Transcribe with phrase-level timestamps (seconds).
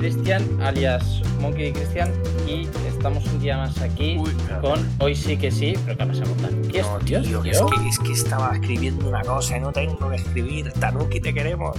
[0.00, 2.10] Cristian, alias Monkey Cristian,
[2.46, 4.30] y estamos un día más aquí Uy,
[4.62, 6.30] con Hoy sí que sí, pero ¿qué ha pasado?
[6.72, 7.42] ¿Qué No, es, tío, tío?
[7.44, 10.72] es, que, es que estaba escribiendo una cosa y no tengo que escribir.
[10.72, 11.76] Tanuki, te queremos.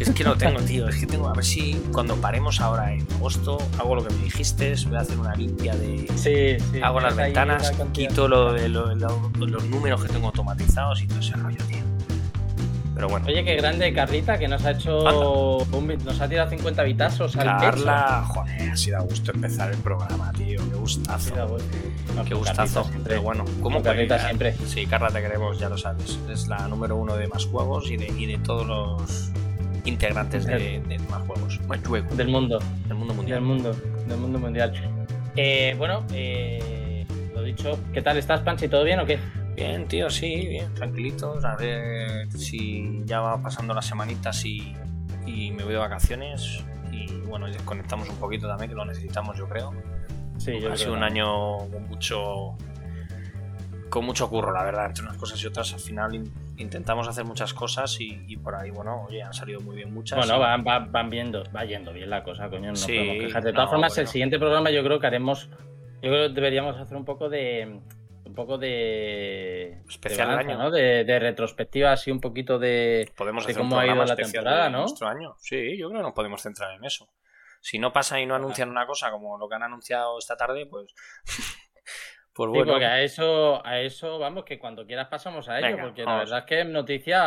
[0.00, 0.88] Es que no tengo, tío.
[0.88, 1.28] Es que tengo.
[1.28, 4.74] A ver si cuando paremos ahora en agosto hago lo que me dijiste.
[4.86, 6.06] Voy a hacer una limpia de.
[6.16, 6.80] Sí, sí.
[6.82, 11.18] Hago las ahí ventanas, quito lo lo- lo- los números que tengo automatizados y todo
[11.18, 11.73] ese rollo, tío.
[12.94, 13.26] Pero bueno.
[13.26, 15.58] Oye, qué grande Carlita, que nos ha hecho.
[15.72, 17.58] un nos ha tirado 50 vitazos al pecho.
[17.60, 20.60] Carla, joder, ha sido a gusto empezar el programa, tío.
[20.70, 21.58] Qué gustazo.
[22.14, 22.82] No, Qué gustazo.
[22.82, 23.02] Carlita siempre.
[23.08, 24.54] Pero bueno, ¿cómo Carlita que- siempre.
[24.66, 26.18] Sí, Carla, te queremos, ya lo sabes.
[26.30, 29.30] Es la número uno de más juegos y de, y de todos los
[29.84, 31.60] integrantes de, de más juegos.
[31.66, 32.16] Más juegos.
[32.16, 32.58] Del mundo.
[32.86, 33.40] Del mundo Del mundial.
[33.42, 34.72] mundo, del mundo mundial.
[35.36, 38.68] Eh, bueno, eh, lo dicho, ¿qué tal estás, Panchi?
[38.68, 39.18] ¿Todo bien o qué?
[39.54, 41.44] Bien, tío, sí, bien, tranquilitos.
[41.44, 44.74] A ver si ya va pasando las semanitas y,
[45.26, 46.64] y me voy de vacaciones.
[46.90, 49.72] Y bueno, desconectamos un poquito también, que lo necesitamos, yo creo.
[50.38, 52.56] Sí, yo ha sido un año con mucho
[53.88, 55.72] con mucho curro, la verdad, entre unas cosas y otras.
[55.72, 59.60] Al final in- intentamos hacer muchas cosas y, y por ahí, bueno, oye, han salido
[59.60, 60.18] muy bien muchas.
[60.18, 63.16] Bueno, y- van, van, van viendo, va yendo bien la cosa, coño, no Sí, podemos
[63.26, 63.44] quejar.
[63.44, 65.48] De todas no, formas, el siguiente programa yo creo que haremos,
[66.02, 67.78] yo creo que deberíamos hacer un poco de,
[68.34, 70.58] un poco de, Especial de año.
[70.58, 70.70] ¿no?
[70.72, 74.16] De, de retrospectiva, así un poquito de, podemos de hacer un cómo ha ido la
[74.16, 74.80] temporada, ¿no?
[74.80, 75.36] nuestro año.
[75.38, 77.08] Sí, yo creo que nos podemos centrar en eso.
[77.60, 80.66] Si no pasa y no anuncian una cosa como lo que han anunciado esta tarde,
[80.66, 80.92] pues.
[82.34, 82.72] pues Sí, bueno.
[82.72, 86.16] porque a eso, a eso, vamos, que cuando quieras pasamos a ello, Venga, porque la
[86.16, 87.20] verdad es que es noticia.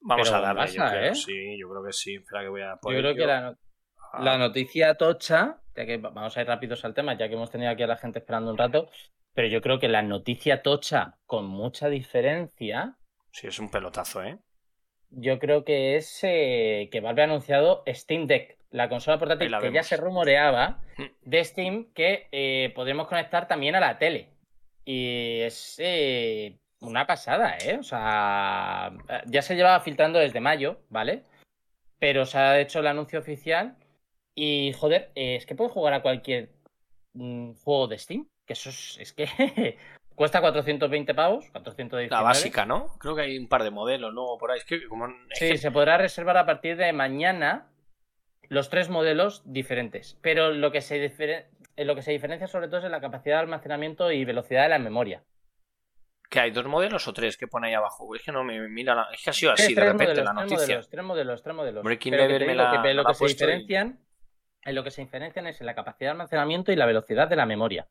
[0.00, 1.12] Vamos pero a darle, yo pasa, creo.
[1.12, 1.14] ¿eh?
[1.14, 2.14] Sí, yo creo que sí.
[2.14, 3.58] Espera que voy a Yo poner creo que yo- la, no-
[4.12, 7.34] Ah, la noticia tocha, ya que va- vamos a ir rápidos al tema, ya que
[7.34, 8.88] hemos tenido aquí a la gente esperando un rato,
[9.36, 12.96] pero yo creo que la noticia tocha, con mucha diferencia,
[13.30, 14.38] Sí, es un pelotazo, ¿eh?
[15.10, 19.60] yo creo que es eh, que Valve ha anunciado Steam Deck, la consola portátil la
[19.60, 21.04] que ya se rumoreaba Mm.
[21.28, 24.30] de Steam que eh, podremos conectar también a la tele.
[24.86, 27.76] Y es eh, una pasada, ¿eh?
[27.78, 28.92] O sea,
[29.26, 31.24] ya se llevaba filtrando desde mayo, ¿vale?
[31.98, 33.76] Pero se ha hecho el anuncio oficial
[34.34, 36.48] y, joder, eh, es que puedes jugar a cualquier
[37.12, 39.26] mm, juego de Steam, que eso es, es que
[40.14, 42.08] cuesta 420 pavos, 419.
[42.10, 42.86] La básica, ¿no?
[42.98, 44.58] Creo que hay un par de modelos luego por ahí.
[44.58, 45.06] Es que como.
[45.08, 47.68] es Sí, que- se podrá reservar a partir de mañana
[48.48, 50.16] los tres modelos diferentes.
[50.22, 51.46] Pero lo que se, difere-
[51.76, 54.62] eh, lo que se diferencia sobre todo es en la capacidad de almacenamiento y velocidad
[54.62, 55.22] de la memoria.
[56.30, 56.50] ¿Qué hay?
[56.50, 58.12] ¿Dos modelos o tres que pone ahí abajo?
[58.16, 59.08] Es que no me mira la...
[59.12, 60.66] Es que ha sido así Tres- de tres repente modelos, la tres noticia.
[60.66, 61.84] modelos, tres modelos, tres modelos.
[61.84, 64.00] Breaking Pero que Level me la- que lo la que se puesto y- diferencian,
[64.62, 67.36] en lo que se diferencian es en la capacidad de almacenamiento y la velocidad de
[67.36, 67.86] la memoria.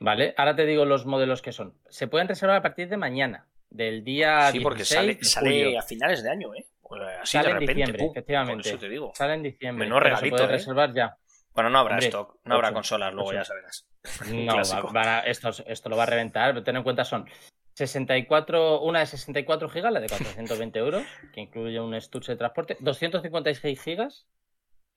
[0.00, 0.34] ¿Vale?
[0.36, 1.74] Ahora te digo los modelos que son.
[1.88, 5.64] Se pueden reservar a partir de mañana, del día Sí, porque 16 sale, de sale
[5.64, 5.78] julio.
[5.78, 6.66] a finales de año, ¿eh?
[6.82, 8.68] Pues así Sale de en diciembre, pum, efectivamente.
[8.68, 9.12] Eso te digo.
[9.14, 9.84] Sale en diciembre.
[9.84, 10.56] Menudo pero regalito, se puede ¿eh?
[10.56, 11.16] reservar ya.
[11.52, 13.86] Bueno, no habrá Hombre, stock, no habrá consolas, luego ya sabrás.
[14.32, 17.28] No, va- van a- esto, esto lo va a reventar, pero ten en cuenta son
[17.74, 21.02] 64, una de 64 gigas, la de 420 euros,
[21.34, 24.26] que incluye un estuche de transporte, 256 gigas,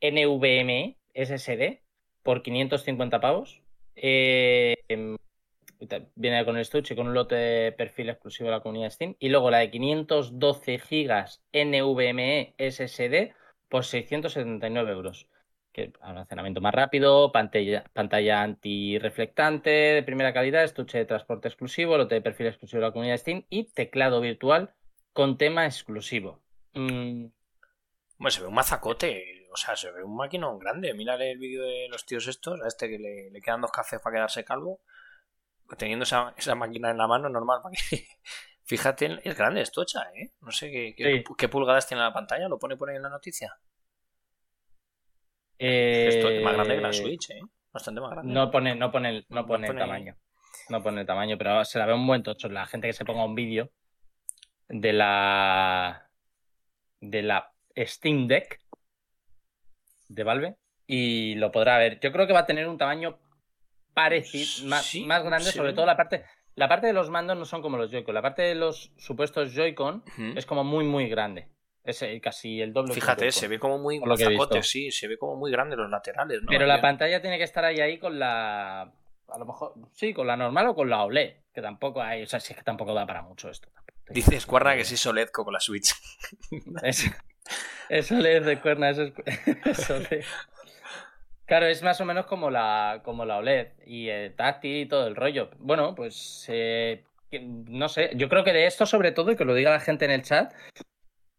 [0.01, 1.81] NVMe SSD
[2.23, 3.61] por 550 pavos.
[3.95, 9.15] Eh, viene con el estuche con un lote de perfil exclusivo de la comunidad Steam.
[9.19, 13.33] Y luego la de 512 gigas NVMe SSD
[13.69, 15.27] por 679 euros
[15.73, 22.15] que almacenamiento más rápido, pantalla, pantalla antirreflectante de primera calidad, estuche de transporte exclusivo, lote
[22.15, 24.71] de perfil exclusivo de la comunidad Steam y teclado virtual
[25.13, 26.39] con tema exclusivo.
[26.73, 27.25] Mm,
[28.17, 30.93] Hombre, se ve un mazacote, o sea, se ve un maquinón grande.
[30.93, 33.99] Mírale el vídeo de los tíos estos, a este que le, le quedan dos cafés
[34.01, 34.81] para quedarse calvo,
[35.77, 37.59] teniendo esa, esa máquina en la mano normal.
[37.63, 38.07] para que-
[38.65, 40.31] Fíjate, es grande, es tocha, ¿eh?
[40.41, 41.23] No sé qué, qué, Sí.
[41.37, 43.57] qué pulgadas tiene la pantalla, lo pone por ahí en la noticia.
[45.59, 47.41] eh, Esto es más grande que la Switch, ¿eh?
[47.71, 48.33] Bastante más grande.
[48.33, 50.15] No pone, no pone, no pone, pone- tamaño.
[50.69, 52.47] No pone tamaño, pero se la ve un buen tocho.
[52.49, 53.69] La gente que se ponga un vídeo
[54.69, 56.09] de la
[57.01, 58.61] de la Steam Deck
[60.13, 60.55] de Valve
[60.87, 61.99] y lo podrá ver.
[61.99, 63.17] Yo creo que va a tener un tamaño
[63.93, 65.57] parecido, más, Sí, más grande, sí.
[65.57, 66.25] sobre todo la parte.
[66.55, 68.13] La parte de los mandos no son como los Joy-Con.
[68.13, 70.03] La parte de los supuestos Joy-Con
[70.35, 71.49] es como muy, muy grande.
[71.83, 72.93] Es eh, casi el doble.
[72.93, 74.61] Fíjate, se ve como muy lo visto.
[74.63, 76.47] sí, se ve como muy grande los laterales, ¿no?
[76.47, 78.81] Pero la pantalla tiene que estar ahí, ahí con la.
[78.83, 79.73] A lo mejor.
[79.93, 81.37] Sí, con la normal o con la OLED.
[81.53, 82.23] Que tampoco hay.
[82.23, 83.69] O sea, si es que tampoco da para mucho esto.
[84.09, 85.93] Dices, Cuerna, que sí OLED con la Switch.
[86.83, 87.09] Es,
[87.89, 90.25] es OLED de cuerna, eso es.
[91.45, 95.07] Claro, es más o menos como la, como la OLED y el táctil y todo
[95.07, 95.49] el rollo.
[95.59, 97.03] Bueno, pues eh,
[97.41, 100.05] no sé, yo creo que de esto sobre todo, y que lo diga la gente
[100.05, 100.53] en el chat,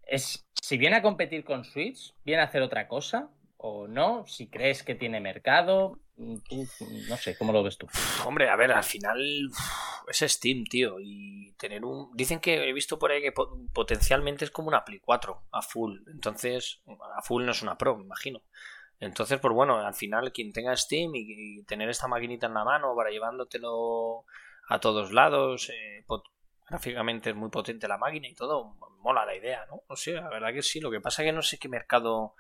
[0.07, 3.31] es si viene a competir con Switch, viene a hacer otra cosa
[3.67, 7.87] o no, si crees que tiene mercado, no sé, ¿cómo lo ves tú?
[8.27, 9.19] Hombre, a ver, al final
[10.07, 12.15] es Steam, tío, y tener un...
[12.15, 13.33] Dicen que he visto por ahí que
[13.73, 16.83] potencialmente es como una Play 4 a full, entonces
[17.17, 18.43] a full no es una Pro, me imagino.
[19.01, 22.95] Entonces, pues bueno, al final quien tenga Steam y, tener esta maquinita en la mano
[22.95, 24.27] para llevándotelo
[24.69, 26.05] a todos lados, eh,
[26.69, 29.85] gráficamente es muy potente la máquina y todo, mola la idea, ¿no?
[29.87, 32.35] O sea, la verdad que sí, lo que pasa es que no sé qué mercado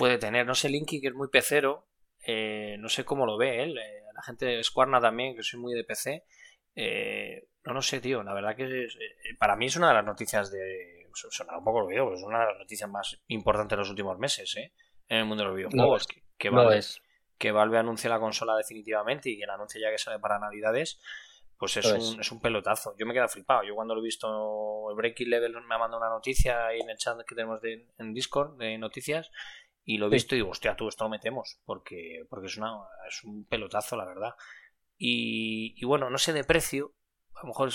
[0.00, 1.86] puede tener, no sé Linky que es muy pecero,
[2.26, 5.60] eh, no sé cómo lo ve él, eh, la gente de Squarna también, que soy
[5.60, 6.24] muy de PC,
[7.64, 8.86] no, no sé, tío, la verdad que
[9.38, 11.06] para mí es una de las noticias de...
[11.12, 13.90] Sonar un poco lo veo, pero es una de las noticias más importantes de los
[13.90, 14.72] últimos meses, ¿eh?
[15.06, 16.06] en el mundo de los videojuegos.
[16.06, 16.80] que, que, Valve,
[17.36, 20.98] que, Valve, anuncie la consola definitivamente y que la anuncie ya que sale para Navidades,
[21.58, 22.32] pues es, un, es.
[22.32, 22.94] un, pelotazo.
[22.96, 23.64] Yo me quedo flipado.
[23.64, 26.88] Yo cuando lo he visto, el Breaking Level me ha mandado una noticia ahí en
[26.88, 29.30] el chat que tenemos de, en Discord de noticias
[29.94, 32.72] y lo he visto y digo, hostia, tú esto lo metemos porque, porque es, una,
[33.08, 34.34] es un pelotazo, la verdad.
[34.96, 36.94] Y, y bueno, no sé de precio,
[37.34, 37.70] a lo mejor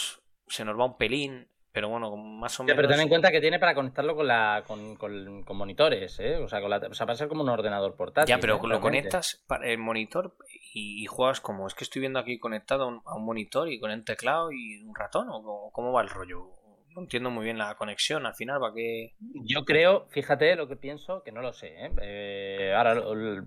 [0.47, 2.77] se nos va un pelín, pero bueno, más o menos.
[2.77, 6.37] pero ten en cuenta que tiene para conectarlo con la con, con, monitores, ¿eh?
[6.37, 8.33] O sea, con la, o sea, para ser como un ordenador portátil.
[8.33, 8.67] Ya, pero ¿eh?
[8.67, 10.37] lo conectas para el monitor
[10.73, 11.67] y, juegas como.
[11.67, 14.95] Es que estoy viendo aquí conectado a un monitor y con el teclado y un
[14.95, 16.53] ratón, ¿o cómo va el rollo?
[16.95, 19.15] No entiendo muy bien la conexión al final, ¿para qué?
[19.19, 21.67] Yo creo, fíjate lo que pienso, que no lo sé.
[21.67, 21.91] ¿eh?
[22.01, 23.03] eh ahora,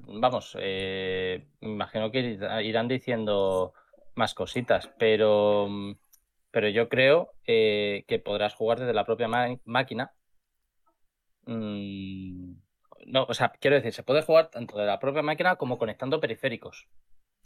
[0.06, 3.72] vamos, eh, imagino que irán diciendo
[4.14, 5.66] más cositas, pero
[6.50, 9.28] pero yo creo eh, que podrás jugar desde la propia
[9.64, 10.12] máquina.
[11.46, 12.52] Mm,
[13.06, 16.20] no, o sea, quiero decir, se puede jugar tanto de la propia máquina como conectando
[16.20, 16.86] periféricos.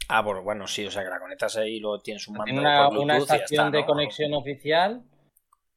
[0.09, 2.59] Ah, bueno, bueno, sí, o sea que la conectas ahí y luego tienes un mando
[2.59, 5.05] una, por una estación de conexión oficial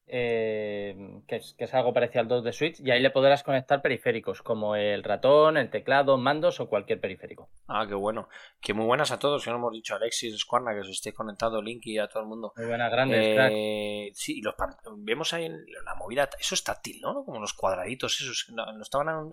[0.08, 0.94] eh,
[1.26, 4.76] que, es, algo parecido al 2 de Switch, y ahí le podrás conectar periféricos, como
[4.76, 7.50] el ratón, el teclado, mandos o cualquier periférico.
[7.66, 8.28] Ah, qué bueno.
[8.60, 11.60] Que muy buenas a todos, que no hemos dicho Alexis, Squarna, que os esté conectado,
[11.60, 12.52] Link y a todo el mundo.
[12.56, 14.54] Muy buenas, grandes, eh, Sí, los
[14.98, 17.24] vemos ahí en la movida, eso es táctil, ¿no?
[17.24, 19.32] Como los cuadraditos, esos, no, estaban...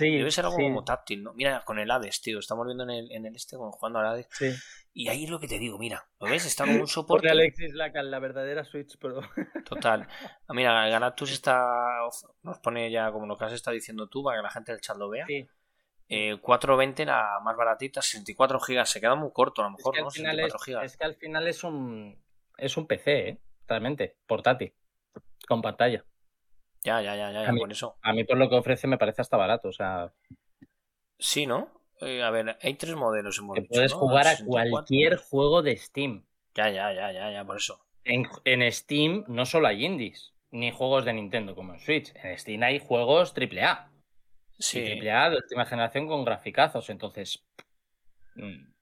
[0.00, 1.34] debe ser algo como táctil, ¿no?
[1.34, 4.28] Mira, con el Hades, tío, estamos viendo en el, en el este, jugando al Hades.
[4.32, 4.52] Sí.
[4.98, 6.44] Y ahí es lo que te digo, mira, ¿lo ves?
[6.44, 7.30] Está como un soporte.
[7.30, 9.20] Alexis la, la verdadera Switch Pro.
[9.64, 10.08] Total.
[10.48, 12.00] Ah, mira, Galatus está.
[12.42, 14.80] Nos pone ya como lo que has estado diciendo tú, para que la gente del
[14.80, 15.24] chat lo vea.
[15.28, 15.46] Sí.
[16.08, 18.90] Eh, 420 la más baratita, 64 gigas.
[18.90, 20.10] Se queda muy corto, a lo mejor, ¿no?
[20.10, 20.84] 64 gigas.
[20.84, 22.20] Es que al final es un.
[22.56, 23.40] Es un PC, ¿eh?
[23.68, 24.16] Realmente.
[24.26, 24.74] Portátil.
[25.46, 26.04] Con pantalla.
[26.82, 27.98] Ya, ya, ya, ya, con eso.
[28.02, 30.12] A mí por lo que ofrece me parece hasta barato, o sea.
[31.20, 31.77] Sí, ¿no?
[32.00, 33.38] Eh, a ver, hay tres modelos.
[33.38, 36.24] Hemos puedes jugar a cualquier juego de Steam.
[36.54, 37.84] Ya, ya, ya, ya, ya, por eso.
[38.04, 42.12] En, en, Steam no solo hay indies, ni juegos de Nintendo como en Switch.
[42.16, 43.90] En Steam hay juegos AAA.
[44.58, 44.80] Sí.
[44.80, 47.44] AAA de última generación con graficazos, entonces.
[48.34, 48.72] Mm.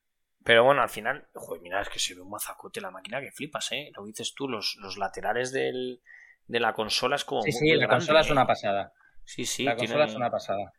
[0.44, 3.32] Pero bueno, al final, joder, mira, es que se ve un mazacote la máquina que
[3.32, 3.90] flipas, ¿eh?
[3.96, 6.00] Lo dices tú, los, los laterales del,
[6.46, 7.42] de la consola es como.
[7.42, 8.32] Sí, sí, la consola es ¿eh?
[8.32, 8.92] una pasada.
[9.24, 9.64] Sí, sí.
[9.64, 10.72] La consola es una pasada.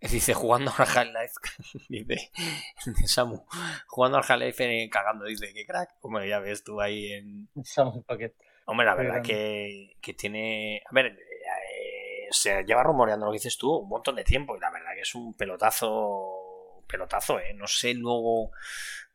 [0.10, 1.34] Dice, jugando al Half-Life,
[1.88, 2.30] dice
[3.06, 3.44] Samu,
[3.86, 5.90] jugando al Half-Life cagando, dice, qué crack.
[6.00, 7.48] Hombre, ya ves tú ahí en...
[7.64, 8.32] Samu Pocket.
[8.64, 10.82] Hombre, la verdad que, que, tiene...
[10.88, 14.60] A ver, eh, se lleva rumoreando lo que dices tú un montón de tiempo y
[14.60, 17.52] la verdad que es un pelotazo, pelotazo, ¿eh?
[17.54, 18.52] No sé, luego...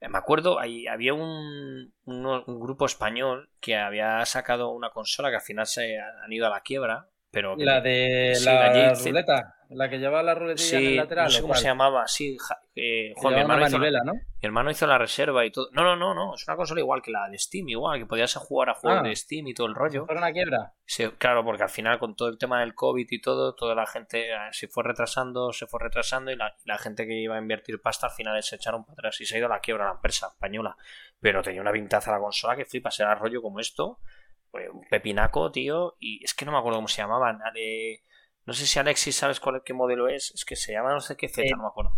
[0.02, 5.38] Eh, me acuerdo, ahí, había un, un, grupo español que había sacado una consola que
[5.38, 7.56] al final se han ido a la quiebra, pero...
[7.58, 9.56] La de la ruleta.
[9.76, 11.26] La que llevaba la ruletilla en el lateral.
[11.26, 12.38] No sé cómo se llamaba, sí.
[12.76, 14.14] Eh, mi, hermano hizo, ¿no?
[14.14, 15.70] mi hermano hizo la reserva y todo.
[15.72, 16.36] No, no, no, no.
[16.36, 19.08] Es una consola igual que la de Steam, igual, que podías jugar a juegos ah.
[19.08, 20.06] de Steam y todo el rollo.
[20.06, 20.74] ¿Fue una quiebra?
[20.86, 23.86] Sí, claro, porque al final con todo el tema del COVID y todo, toda la
[23.86, 27.82] gente eh, se fue retrasando, se fue retrasando y la, gente que iba a invertir
[27.82, 29.94] pasta al final se echaron para atrás y se ha ido a la quiebra la
[29.94, 30.78] empresa española.
[31.20, 34.00] Pero tenía una pintaza la consola que flipas, era rollo como esto.
[34.52, 35.96] Pues, un pepinaco, tío.
[36.00, 37.40] Y es que no me acuerdo cómo se llamaban.
[37.54, 38.02] De
[38.46, 40.32] no sé si Alexis sabes cuál qué modelo es.
[40.32, 41.94] Es que se llama no sé qué Z, eh, no me acuerdo.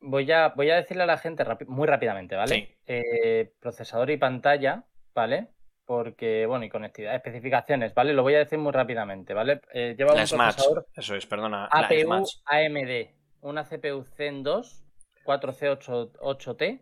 [0.00, 2.78] Voy a, voy a decirle a la gente muy rápidamente, ¿vale?
[2.86, 4.84] Eh, procesador y pantalla,
[5.14, 5.48] ¿vale?
[5.84, 8.12] Porque, bueno, y conectividad, especificaciones, ¿vale?
[8.12, 9.60] Lo voy a decir muy rápidamente, ¿vale?
[9.72, 11.66] Eh, lleva un procesador eso es, perdona.
[11.66, 13.10] APU AMD,
[13.40, 14.84] una CPU Zen 2,
[15.24, 16.80] 4C8T,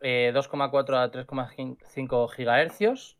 [0.00, 3.16] 2,4 a 3,5 GHz,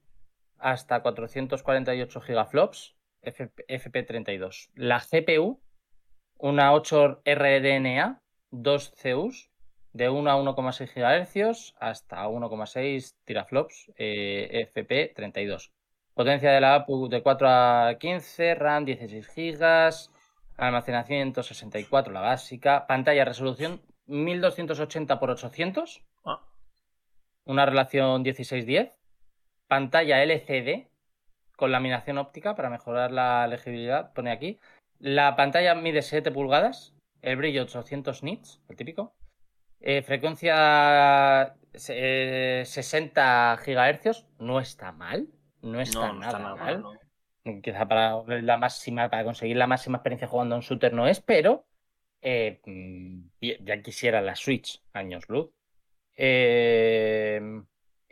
[0.59, 4.71] hasta 448 gigaflops, FP32.
[4.75, 5.61] La CPU,
[6.39, 9.51] una 8 RDNA, 2 CUs,
[9.93, 15.71] de 1 a 1,6 GHz hasta 1,6 teraflops eh, FP32.
[16.15, 20.11] Potencia de la APU de 4 a 15, RAM 16 GB,
[20.57, 26.41] almacenamiento 64 la básica, pantalla resolución 1280 x 800, Ah,
[27.45, 29.01] una relación 1610,
[29.67, 30.92] pantalla LCD
[31.63, 34.59] con laminación óptica para mejorar la legibilidad, pone aquí.
[34.99, 39.15] La pantalla mide 7 pulgadas, el brillo 800 nits, el típico.
[39.79, 41.55] Eh, frecuencia
[41.89, 45.29] eh, 60 GHz, no está mal,
[45.61, 46.83] no está no, no nada está nada mal.
[46.83, 46.99] mal,
[47.45, 47.61] ¿no?
[47.63, 51.65] Quizá para la máxima, para conseguir la máxima experiencia jugando un shooter no es, pero
[52.23, 55.49] eh, mm, ya quisiera la Switch, años luz.
[56.17, 57.41] Eh,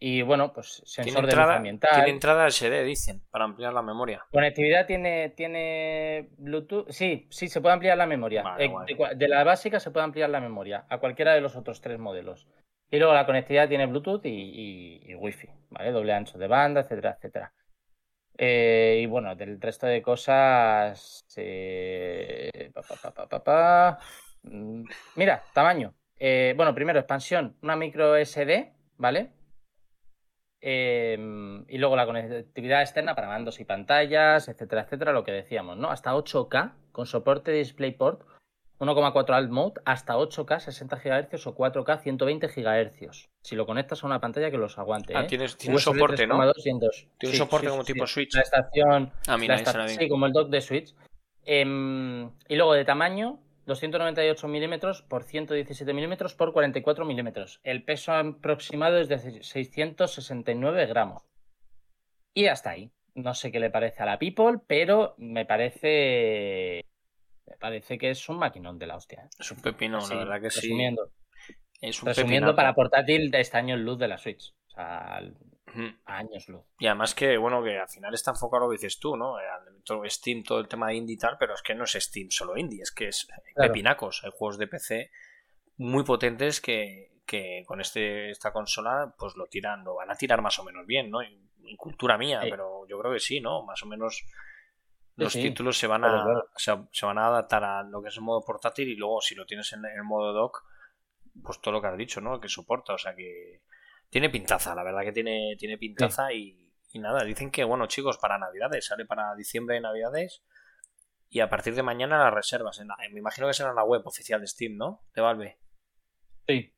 [0.02, 1.90] y bueno, pues sensor de luz entrada, ambiental.
[1.94, 4.24] tiene entrada SD, dicen, para ampliar la memoria.
[4.32, 6.88] Conectividad tiene, tiene Bluetooth.
[6.90, 8.42] Sí, sí, se puede ampliar la memoria.
[8.42, 11.54] Vale, Eh, de, de la básica se puede ampliar la memoria a cualquiera de los
[11.54, 12.48] otros tres modelos.
[12.90, 15.92] Y luego la conectividad tiene Bluetooth y, y- y Wi-Fi, ¿vale?
[15.92, 17.52] Doble ancho de banda, etcétera, etcétera.
[18.38, 21.26] Eh, y bueno, del resto de cosas.
[21.36, 23.98] eh, pa, pa, pa.
[24.44, 24.84] Mm,
[25.16, 25.94] Mira, tamaño.
[26.18, 29.30] Eh, bueno, primero expansión, una micro SD, ¿vale?
[30.62, 31.16] Eh,
[31.68, 35.90] y luego la conectividad externa para mandos y pantallas, etcétera, etcétera, lo que decíamos, ¿no?
[35.90, 38.22] Hasta 8K con soporte de DisplayPort,
[38.78, 43.28] 1,4 alt mode, hasta 8K 60 GHz o 4K 120 GHz.
[43.42, 45.26] Si lo conectas a una pantalla que los aguante, Ah, ¿eh?
[45.26, 46.36] tienes, tiene un soporte, ¿no?
[46.38, 47.06] 3,2 y en 2.
[47.18, 48.06] Tiene un Sí, soporte sí, como sí, tipo.
[48.06, 48.34] Switch.
[48.34, 49.98] La estación, Ah, mira, la ahí suena esta- bien.
[49.98, 50.94] sí, como el dock de Switch.
[51.44, 53.38] Em, y luego de tamaño,
[53.70, 57.60] 298 milímetros por 117 milímetros por 44 milímetros.
[57.62, 61.22] El peso aproximado es de 669 gramos.
[62.34, 62.90] Y hasta ahí.
[63.14, 66.84] No sé qué le parece a la People, pero me parece.
[67.46, 69.22] Me parece que es un maquinón de la hostia.
[69.22, 69.28] ¿eh?
[69.38, 70.62] Es un pepino, la verdad que sí.
[70.62, 71.12] resumiendo.
[71.80, 74.52] Es un Resumiendo, para portátil de este año en luz de la Switch.
[74.66, 75.22] O sea,
[76.04, 76.64] años luz.
[76.78, 79.38] Y además que, bueno, que al final está enfocado lo que dices tú, ¿no?
[79.38, 79.44] Eh,
[79.84, 82.30] Todo Steam, todo el tema de indie y tal, pero es que no es Steam
[82.30, 83.72] solo indie, es que es Claro.
[83.72, 84.22] pepinacos.
[84.24, 85.10] Hay juegos de PC
[85.78, 90.42] muy potentes que, que con este, esta consola pues lo tiran, lo van a tirar
[90.42, 91.22] más o menos bien, ¿no?
[91.22, 92.50] En, en cultura mía, Sí.
[92.50, 93.62] pero yo creo que sí, ¿no?
[93.64, 94.24] Más o menos
[95.16, 95.42] los sí.
[95.42, 96.48] títulos se van, Claro, a, claro.
[96.56, 99.34] se, se van a adaptar a lo que es el modo portátil y luego si
[99.34, 100.64] lo tienes en el modo dock,
[101.42, 102.40] pues todo lo que has dicho, ¿no?
[102.40, 103.62] Que soporta, o sea que
[104.10, 108.18] tiene pintaza, la verdad que tiene, tiene pintaza y, y nada, dicen que, bueno, chicos,
[108.18, 110.42] para Navidades, sale para diciembre de Navidades
[111.28, 112.78] y a partir de mañana las reservas.
[112.80, 115.02] En la- me imagino que será en la web oficial de Steam, ¿no?
[115.14, 115.58] De Valve.
[116.46, 116.74] Sí,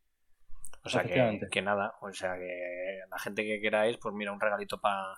[0.85, 4.41] O sea que, que nada, o sea que la gente que queráis, pues mira, un
[4.41, 5.15] regalito para.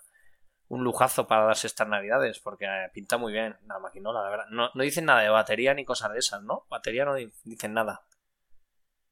[0.69, 4.47] Un lujazo para darse estas navidades, porque eh, pinta muy bien la maquinola, la verdad.
[4.51, 6.65] No, no dicen nada de batería ni cosas de esas, ¿no?
[6.71, 8.07] Batería no di- dicen nada.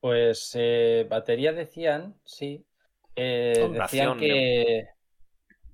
[0.01, 2.67] Pues eh, batería decían, sí.
[3.17, 4.87] Eh, decían que.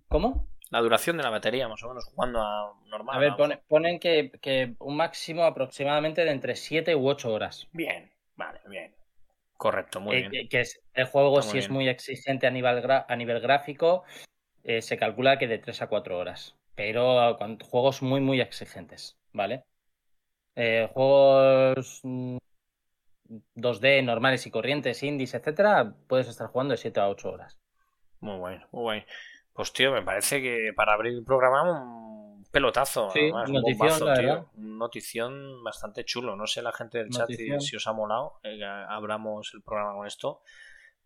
[0.08, 0.48] ¿Cómo?
[0.70, 3.16] La duración de la batería, más o menos, jugando a normal.
[3.16, 7.68] A ver, pone- ponen que, que un máximo aproximadamente de entre 7 u 8 horas.
[7.72, 8.94] Bien, vale, bien.
[9.56, 10.48] Correcto, muy Eh, bien.
[10.48, 14.04] que- es, el juego, si es muy exigente a nivel, a nivel gráfico,
[14.62, 16.54] eh, se calcula que de 3 a 4 horas.
[16.74, 19.64] Pero con juegos muy, muy exigentes, ¿vale?
[20.54, 22.36] Eh, juegos mm,
[23.54, 27.58] 2D normales y corrientes, indies, etcétera, puedes estar jugando de 7 a 8 horas.
[28.20, 29.04] Muy bueno, muy bueno.
[29.52, 33.88] Pues tío, me parece que para abrir el programa un pelotazo, Sí, además, un notición,
[33.88, 34.50] bombazo, la tío.
[34.54, 36.36] Un notición bastante chulo.
[36.36, 40.06] No sé la gente del chat si, os ha molado, eh, abramos el programa con
[40.06, 40.40] esto.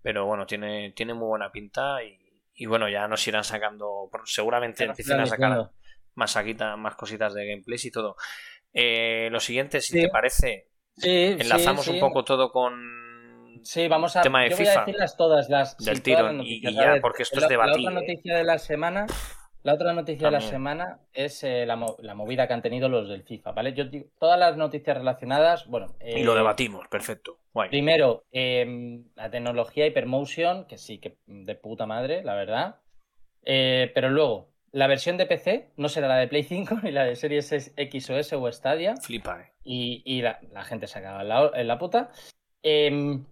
[0.03, 2.19] Pero bueno, tiene, tiene muy buena pinta y,
[2.55, 5.71] y bueno, ya nos irán sacando, seguramente irán a sacar
[6.15, 8.17] más, saquita- más cositas de gameplays y todo.
[8.73, 10.03] Eh, lo siguiente, si Sí.
[10.03, 14.23] te parece, Sí, enlazamos sí, un poco todo con Sí, vamos a.
[14.23, 14.79] tema de yo voy FIFA.
[14.81, 15.77] a decirlas todas las.
[15.79, 19.07] Del tiro, y- ya, porque esto es la, debatir, La otra noticia de la semana.
[19.65, 22.89] La otra noticia de la semana es eh, la, mo- la movida que han tenido
[22.89, 23.73] los del FIFA, ¿vale?
[23.75, 25.95] Yo digo, todas las noticias relacionadas, bueno.
[26.05, 27.39] y lo eh, debatimos, perfecto.
[27.55, 27.69] Guay.
[27.69, 32.81] Primero, eh, la tecnología Hypermotion, que sí, que de puta madre, la verdad.
[33.45, 37.05] Eh, pero luego, la versión de PC no será la de Play 5 ni la
[37.05, 39.52] de Series X o S o Stadia Flipa, eh.
[39.65, 42.11] Y, y la, la gente se acaba en la, en la puta.
[42.63, 43.25] Em,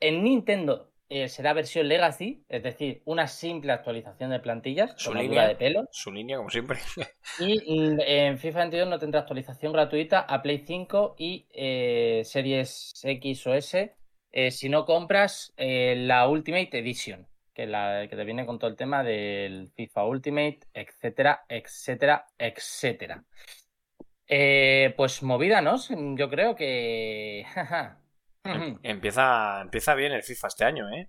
[0.00, 5.46] en Nintendo eh, será versión Legacy, es decir, una simple actualización de plantillas, Su línea.
[5.46, 5.86] de pelo.
[5.90, 6.78] Su línea, como siempre.
[7.38, 12.92] Y mm, en FIFA 22 no tendrá actualización gratuita a Play 5 y eh, Series
[13.04, 13.94] X o S
[14.32, 18.70] eh, si no compras la Ultimate Edition, que, es la, que te viene con todo
[18.70, 23.22] el tema del FIFA Ultimate, etcétera, etcétera, etcétera.
[24.28, 25.76] Eh, pues movida, ¿no?
[26.16, 27.44] Yo creo que...
[28.44, 31.08] Em- empieza, empieza bien el FIFA este año, ¿eh?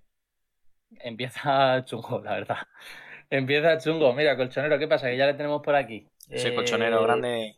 [1.00, 2.58] Empieza chungo, la verdad.
[3.30, 4.12] Empieza chungo.
[4.12, 5.08] Mira, colchonero, ¿qué pasa?
[5.08, 6.06] Que ya le tenemos por aquí.
[6.28, 7.56] Ese colchonero Eh, grande.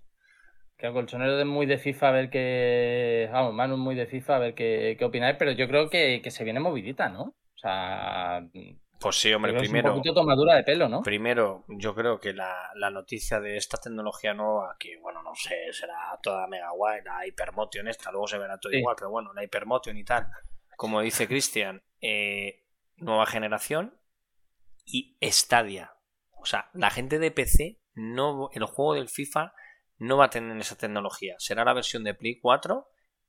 [0.76, 3.28] Que el colchonero es muy de FIFA, a ver qué.
[3.32, 6.20] Vamos, Manu es muy de FIFA, a ver qué, qué opináis, pero yo creo que,
[6.22, 7.22] que se viene movidita, ¿no?
[7.22, 8.46] O sea,
[8.98, 9.90] Pues sí, hombre, que es primero.
[9.92, 11.02] un poquito tomadura de pelo, ¿no?
[11.02, 15.72] Primero, yo creo que la, la noticia de esta tecnología nueva, que bueno, no sé,
[15.72, 18.78] será toda mega guay, la Hypermotion esta, luego se verá todo Sí.
[18.78, 20.28] igual, pero bueno, la Hypermotion y tal,
[20.76, 22.64] como dice Cristian, eh,
[22.96, 23.98] nueva generación
[24.84, 25.92] y Stadia.
[26.32, 29.52] O sea, la gente de PC, no, el juego del FIFA
[29.98, 31.34] no va a tener esa tecnología.
[31.38, 32.88] Será la versión de Play 4,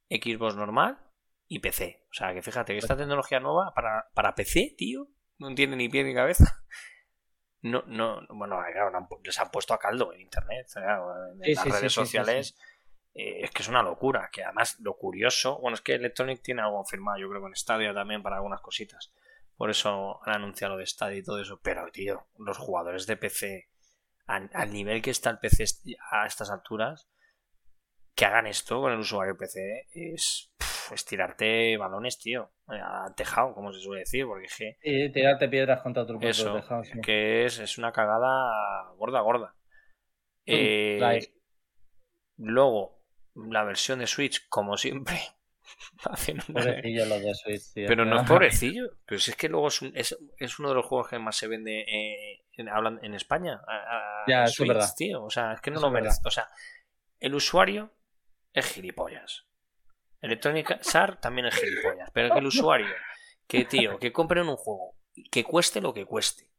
[0.09, 0.99] Xbox normal
[1.47, 2.05] y PC.
[2.09, 5.07] O sea, que fíjate que esta tecnología nueva para, para PC, tío,
[5.39, 6.45] no tiene ni pie ni cabeza.
[7.63, 11.63] No, no, bueno, claro, han les han puesto a caldo en internet, en Sí, las
[11.63, 12.57] sí, redes sí, sociales.
[13.15, 14.29] eh, es que es una locura.
[14.31, 17.93] Que además, lo curioso, bueno, es que Electronic tiene algo firmado, yo creo, con Stadia
[17.95, 19.11] también para algunas cositas.
[19.57, 21.59] Por eso han anunciado lo de Stadia y todo eso.
[21.61, 23.67] Pero, tío, los jugadores de PC,
[24.27, 25.65] al, al nivel que está el PC
[26.11, 27.09] a estas alturas,
[28.13, 30.53] que hagan esto con el usuario PC es,
[30.87, 35.11] pf, es tirarte balones, tío, al tejado, como se suele decir, porque es que Y
[35.11, 36.99] tirarte piedras contra otro propio eso, tejado, sí.
[37.01, 39.55] que es, es una cagada gorda, gorda.
[40.45, 41.31] Eh, la es.
[42.37, 43.01] luego,
[43.35, 45.19] la versión de Switch, como siempre,
[46.53, 47.87] Pobrecillos los de Switch, tío.
[47.87, 50.75] Pero no es pobrecillo, pero si es que luego es, un- es, es uno de
[50.75, 53.61] los juegos que más se vende eh, en, hablan- en España.
[53.67, 54.89] a- a- Ya, eso es Switch, verdad.
[54.95, 55.23] tío.
[55.23, 56.21] O sea, es que no lo merece.
[56.25, 56.49] O sea,
[57.19, 57.91] el usuario
[58.53, 59.46] es gilipollas.
[60.27, 62.09] Electronic Arts también es gilipollas.
[62.13, 62.87] Pero que el usuario,
[63.47, 64.95] que tío, que compren un juego,
[65.31, 66.49] que cueste lo que cueste.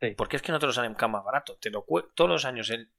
[0.00, 0.10] Sí.
[0.16, 1.56] Porque es que no te lo salen más barato.
[1.58, 2.92] Te lo todos los años el,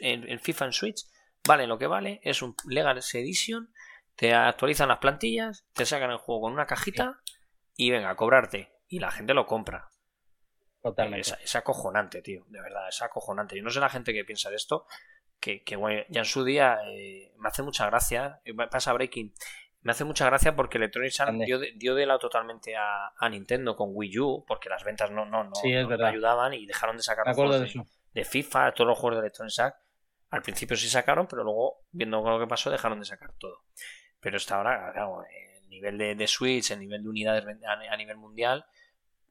[0.00, 1.06] el- el FIFA en Switch
[1.46, 2.20] vale lo que vale.
[2.22, 3.72] Es un Legal Edition.
[4.16, 7.20] Te actualizan las plantillas, te sacan el juego con una cajita
[7.74, 8.70] y venga, a cobrarte.
[8.88, 9.88] Y la gente lo compra.
[10.82, 11.20] Totalmente.
[11.20, 12.44] Es, es acojonante, tío.
[12.48, 13.56] De verdad, es acojonante.
[13.56, 14.86] Yo no sé la gente que piensa de esto.
[15.40, 18.40] Que, que bueno, ya en su día eh, me hace mucha gracia.
[18.44, 19.32] eh, Pasa Breaking.
[19.82, 23.28] Me hace mucha gracia porque Electronic Arts dio de, dio de lado totalmente a, a
[23.30, 24.44] Nintendo con Wii U.
[24.46, 27.60] Porque las ventas no, no, no, Sí, no ayudaban y dejaron de sacar los juegos
[27.60, 29.76] de de, de FIFA, todos los juegos de Electronic Arts.
[30.28, 33.64] Al principio sí sacaron, pero luego, viendo lo que pasó, dejaron de sacar todo.
[34.20, 37.96] Pero hasta ahora, claro, el nivel de, de Switch, el nivel de unidades a, a
[37.96, 38.64] nivel mundial,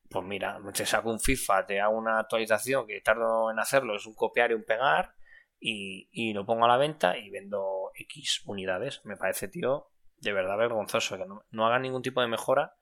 [0.09, 4.05] pues mira, te saco un FIFA, te hago una actualización que tardo en hacerlo, es
[4.07, 5.13] un copiar y un pegar,
[5.59, 9.01] y, y lo pongo a la venta y vendo X unidades.
[9.05, 12.75] Me parece, tío, de verdad vergonzoso que no, no hagan ningún tipo de mejora.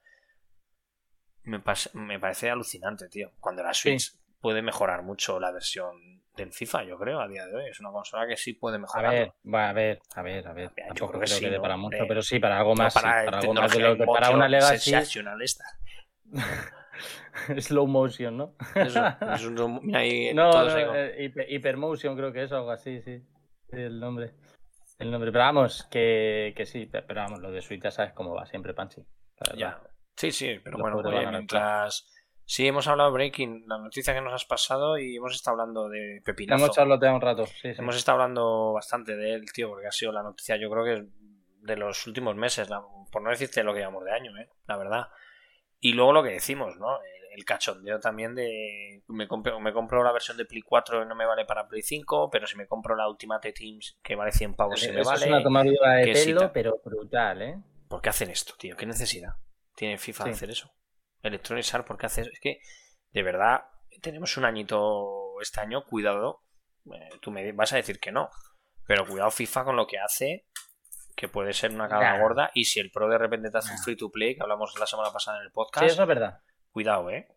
[1.44, 3.32] Me, pas- me parece alucinante, tío.
[3.40, 7.56] Cuando la Switch puede mejorar mucho la versión del FIFA, yo creo, a día de
[7.56, 7.70] hoy.
[7.70, 9.12] Es una consola que sí puede A mejorar.
[9.14, 10.70] ver, va, a ver, a ver, a ver.
[10.76, 11.62] Yo Tampoco creo que sí, dé ¿no?
[11.62, 12.08] para mucho, Hombre.
[12.10, 12.94] pero sí, para algo No más.
[12.94, 14.94] sí, para, para algo más de lo que para una Legacy
[15.42, 15.66] esta.
[17.60, 18.56] slow motion, ¿no?
[18.76, 23.02] Eso, es un- mira ahí no, no, eh, hiper- hypermotion creo que es algo así,
[23.02, 23.22] sí.
[23.70, 24.34] El nombre.
[25.00, 25.32] El nombre.
[25.32, 28.46] Pero vamos, que, que sí, pe- pero vamos, lo de Switch ya sabes cómo va
[28.46, 29.02] siempre, Panchi.
[29.56, 29.80] Ya.
[30.16, 32.08] Sí, sí, pero Los bueno, oye, mientras.
[32.50, 35.90] Sí, hemos hablado de Breaking, la noticia que nos has pasado y hemos estado hablando
[35.90, 36.64] de Pepinazo.
[36.64, 37.82] Hemos charloteado un rato, sí, sí.
[37.82, 40.94] Hemos estado hablando bastante de él, tío, porque ha sido la noticia, yo creo que
[40.94, 41.04] es
[41.62, 42.82] de los últimos meses, la-
[43.12, 44.50] por no decirte lo que llevamos de año, ¿eh?
[44.66, 45.08] la verdad.
[45.80, 46.98] Y luego lo que decimos, ¿no?
[47.02, 49.04] El, el cachondeo también de.
[49.08, 51.84] Me compro, me compro la versión de Play 4 y no me vale para Play
[51.84, 55.10] 5, pero si me compro la Ultimate Teams que vale 100 pavos, sí me Eso
[55.12, 55.26] vale.
[55.26, 57.62] es una tomadura de sí pelo, pero brutal, ¿eh?
[57.88, 58.76] ¿Por qué hacen esto, tío?
[58.76, 59.34] ¿Qué necesidad
[59.76, 60.74] tiene FIFA de hacer eso?
[61.22, 62.32] Electronic Arts, ¿por qué hace eso?
[62.34, 62.60] Es que,
[63.12, 63.66] de verdad,
[64.02, 66.42] tenemos un añito este año, cuidado.
[66.92, 68.30] Eh, tú me vas a decir que no,
[68.88, 70.48] pero cuidado FIFA con lo que hace,
[71.18, 72.22] que puede ser una cara Nah.
[72.22, 72.52] gorda.
[72.54, 74.86] Y si el Pro de repente te hace un free to play, que hablamos la
[74.86, 76.42] semana pasada en el Sí, podcast, eso es verdad.
[76.72, 77.28] cuidado, eh.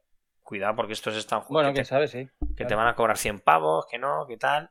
[0.43, 2.29] Cuidado, porque estos están Bueno, que, quién te, sabe, sí.
[2.57, 4.71] que te van a cobrar 100 pavos, que no, que tal.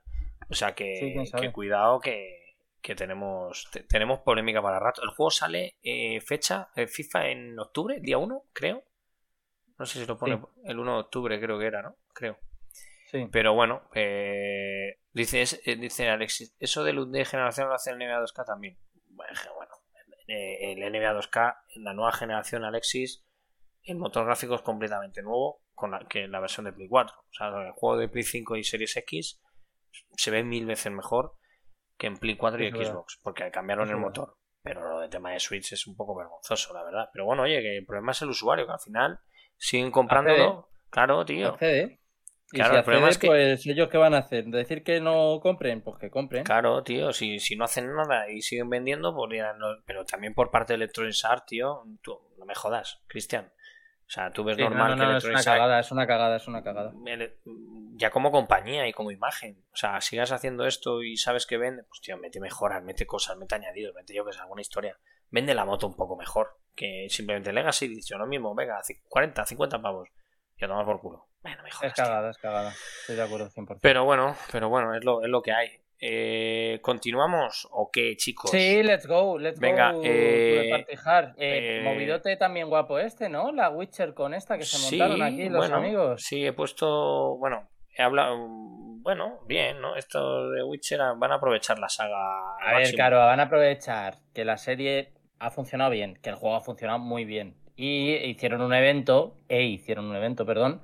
[0.49, 0.95] O sea que,
[1.25, 5.01] Sí, que cuidado que, que tenemos te- tenemos polémica para rato.
[5.03, 8.83] El juego sale eh, fecha, eh, FIFA en octubre, día 1, creo.
[9.79, 10.43] No sé si lo pone Sí.
[10.65, 11.95] el 1 de octubre, creo que era, ¿no?
[12.13, 12.37] Creo.
[13.09, 13.27] Sí.
[13.31, 18.19] Pero bueno, eh, dice, eh, dice Alexis, eso del de generación lo hace el NBA
[18.21, 18.77] 2K también.
[19.55, 19.71] Bueno,
[20.27, 23.25] eh, el NBA 2K, en la nueva generación Alexis,
[23.83, 27.15] el motor gráfico es completamente nuevo con la, que la versión de Play 4.
[27.17, 29.41] O sea, el juego de Play 5 y Series X
[30.15, 31.35] se ve mil veces mejor
[31.97, 32.91] que en Play 4 y es verdad.
[32.91, 34.07] Xbox, porque cambiaron el verdad.
[34.07, 34.37] motor.
[34.61, 37.09] Pero lo del tema de Switch es un poco vergonzoso, la verdad.
[37.13, 39.19] Pero bueno, oye, que el problema es el usuario, que al final
[39.57, 40.69] siguen comprándolo.
[40.89, 41.53] Claro, tío.
[41.53, 42.01] Accede,
[42.51, 43.27] Y claro, el problema es que...
[43.27, 46.43] pues ellos qué van a hacer, decir que no compren, pues que compren.
[46.43, 49.29] Claro, tío, si, si no hacen nada y siguen vendiendo, pues
[49.85, 53.51] pero también por parte de Electronic Arts, tío, tú, no me jodas, Cristian.
[54.09, 56.63] O sea, tú ves normal no, no, es una cagada, es una cagada, es una
[56.63, 56.91] cagada.
[57.93, 59.63] Ya como compañía y como imagen.
[59.71, 63.37] O sea, sigas haciendo esto y sabes que vende, pues tío, mete mejoras, mete cosas,
[63.37, 64.97] mete añadidos, mete yo que sé, alguna historia.
[65.29, 66.57] Vende la moto un poco mejor.
[66.75, 70.09] Que simplemente Legacy dice lo mismo, venga, 40, 50 pavos.
[70.57, 71.28] Y a tomar por culo.
[71.41, 71.87] Bueno, mejor.
[71.87, 72.73] Es cagada, es cagada.
[73.01, 73.79] Estoy de acuerdo 100%.
[73.81, 75.69] Pero bueno, pero bueno, es lo, es lo que hay.
[76.01, 78.51] Eh, ¿Continuamos o qué, chicos?
[78.51, 80.01] Sí, let's go, let's Venga, go.
[80.03, 80.97] Eh, eh,
[81.37, 83.51] eh, movidote también guapo este, ¿no?
[83.51, 86.23] La Witcher con esta que se montaron aquí los amigos.
[86.23, 89.97] Sí, he puesto, bueno, he hablado, bueno, bien, ¿no?
[89.97, 92.55] Esto de Witcher van a aprovechar la saga.
[92.61, 96.55] A ver, claro, van a aprovechar que la serie ha funcionado bien, que el juego
[96.55, 97.55] ha funcionado muy bien.
[97.75, 100.81] Y hicieron un evento, e hicieron un evento, perdón,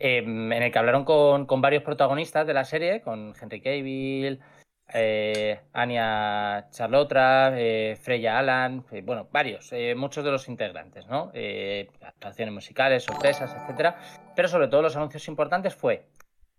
[0.00, 4.40] Em, en el que hablaron con, varios protagonistas de la serie, con Henry Cavill,
[4.94, 11.32] eh, Anya Charlotra, eh, Freya Alan, eh, bueno, varios, muchos de los integrantes, ¿no?
[12.02, 13.98] actuaciones musicales, sorpresas, etcétera.
[14.36, 16.06] Pero sobre todo los anuncios importantes fue,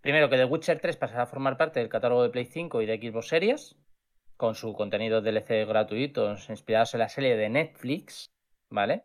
[0.02, 2.86] primero, que The Witcher 3 pasará a formar parte del catálogo de Play 5 y
[2.86, 3.78] de Xbox Series,
[4.36, 8.30] con su contenido DLC gratuito inspirados en la serie de Netflix,
[8.70, 9.04] ¿vale?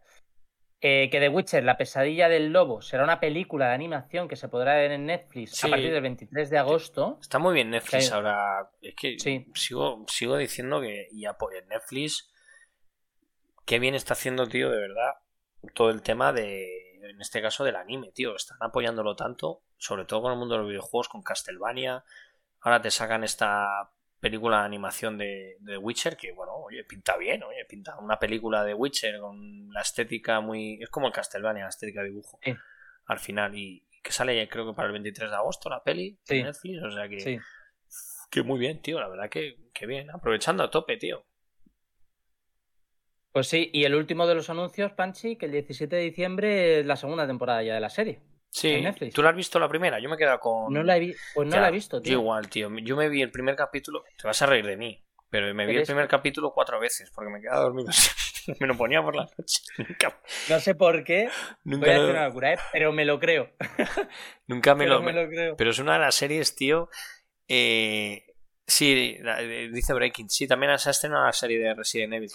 [0.80, 4.48] Eh, que The Witcher, La pesadilla del lobo, será una película de animación que se
[4.48, 7.18] podrá ver en Netflix a partir del 23 de agosto.
[7.22, 8.70] Está muy bien Netflix ahora.
[8.82, 9.16] Es que
[9.54, 12.30] sigo, sigo diciendo que y apoyen Netflix.
[13.64, 15.14] Qué bien está haciendo, tío, de verdad,
[15.72, 18.36] todo el tema de, en este caso, del anime, tío.
[18.36, 22.04] Están apoyándolo tanto, sobre todo con el mundo de los videojuegos, con Castlevania.
[22.60, 23.90] Ahora te sacan esta
[24.24, 28.64] película de animación de, de, Witcher que, bueno, oye, pinta bien, oye, pinta una película
[28.64, 30.82] de Witcher con la estética muy...
[30.82, 32.40] Es como el Castlevania, la estética de dibujo.
[33.04, 36.42] Al final, y, que sale creo que para el 23 de agosto la peli de
[36.42, 37.38] Netflix, o sea que...
[38.30, 41.26] Que muy bien, tío, la verdad que, que bien, aprovechando a tope, tío.
[43.30, 46.86] Pues sí, y el último de los anuncios, Panchi, que el 17 de diciembre es
[46.86, 48.22] la segunda temporada ya de la serie.
[48.54, 49.98] Sí, ¿tú la has visto la primera?
[49.98, 50.72] Yo me he quedado con.
[50.72, 52.12] No la he, pues no la he visto, tío.
[52.12, 52.70] Yo igual, tío.
[52.78, 54.04] Yo me vi el primer capítulo.
[54.16, 55.04] Te vas a reír de mí.
[55.28, 57.90] Pero me vi el primer capítulo cuatro veces porque me quedaba dormido.
[58.60, 59.60] me lo ponía por la noche.
[60.48, 61.28] No sé por qué.
[61.64, 62.58] Nunca Voy a hacer una locura, ¿eh?
[62.72, 63.50] pero me lo creo.
[64.46, 65.02] Nunca me, lo...
[65.02, 65.56] me lo creo.
[65.56, 66.88] Pero es una de las series, tío.
[67.48, 68.24] Eh...
[68.68, 69.18] Sí,
[69.72, 70.30] dice Breaking.
[70.30, 72.30] Sí, también se ha estrenado la serie de Resident Evil.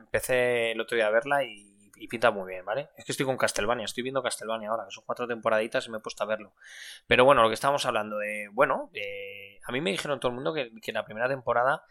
[0.00, 1.71] empecé el otro día a verla y
[2.02, 2.88] y pinta muy bien, ¿vale?
[2.96, 5.98] Es que estoy con Castlevania, estoy viendo Castlevania ahora, que son cuatro temporaditas y me
[5.98, 6.52] he puesto a verlo.
[7.06, 8.90] Pero bueno, lo que estábamos hablando de, bueno,
[9.64, 11.84] a mí me dijeron todo el mundo que, la primera temporada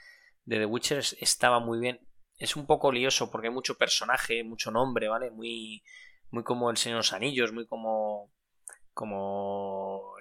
[0.43, 2.02] de The Witcher estaba muy bien.
[2.38, 5.32] Es un poco lioso porque hay mucho personaje, mucho nombre, ¿vale?
[5.32, 5.82] Muy,
[6.30, 8.34] muy como el Señor de los Anillos, muy como,
[8.93, 10.12] como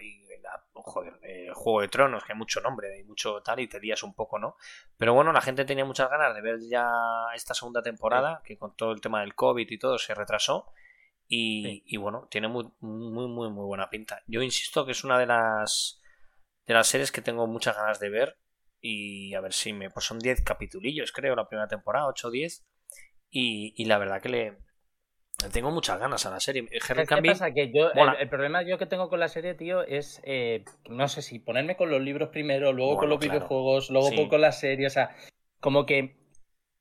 [0.73, 4.03] joder, eh, Juego de Tronos, que hay mucho nombre y mucho tal, y te días
[4.03, 4.57] un poco, ¿no?
[4.97, 6.89] Pero bueno, la gente tenía muchas ganas de ver ya
[7.35, 10.73] esta segunda temporada, que con todo el tema del COVID y todo se retrasó.
[11.33, 14.21] Y, bueno, tiene muy, muy, muy, muy buena pinta.
[14.27, 16.01] Yo insisto que es una de las
[16.67, 18.39] de las series que tengo muchas ganas de ver.
[18.81, 19.91] Y a ver si me.
[19.91, 22.67] Pues son 10 capitulillos, creo, la primera temporada, 8 o 10.
[23.31, 24.59] Y, y la verdad que le,
[25.49, 26.67] tengo muchas ganas a la serie.
[26.67, 27.53] ¿Qué, pasa?
[27.53, 31.23] Que yo, el, problema yo que tengo con la serie, tío, es, eh, no sé
[31.23, 34.91] si ponerme con los libros primero, luego con los videojuegos, luego con la serie, o
[34.91, 35.17] sea,
[35.61, 36.17] como que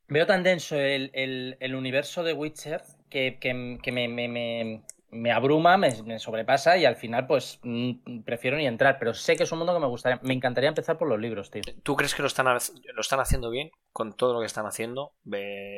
[0.07, 3.53] veo tan denso el, el, universo de Witcher que, que,
[3.91, 9.13] me, me, me, abruma, me, sobrepasa y al final pues mm, prefiero ni entrar, pero
[9.13, 11.61] sé que es un mundo que me gustaría, me encantaría empezar por los libros, tío.
[11.83, 15.13] ¿Tú crees que lo están, lo están haciendo bien con todo lo que están haciendo?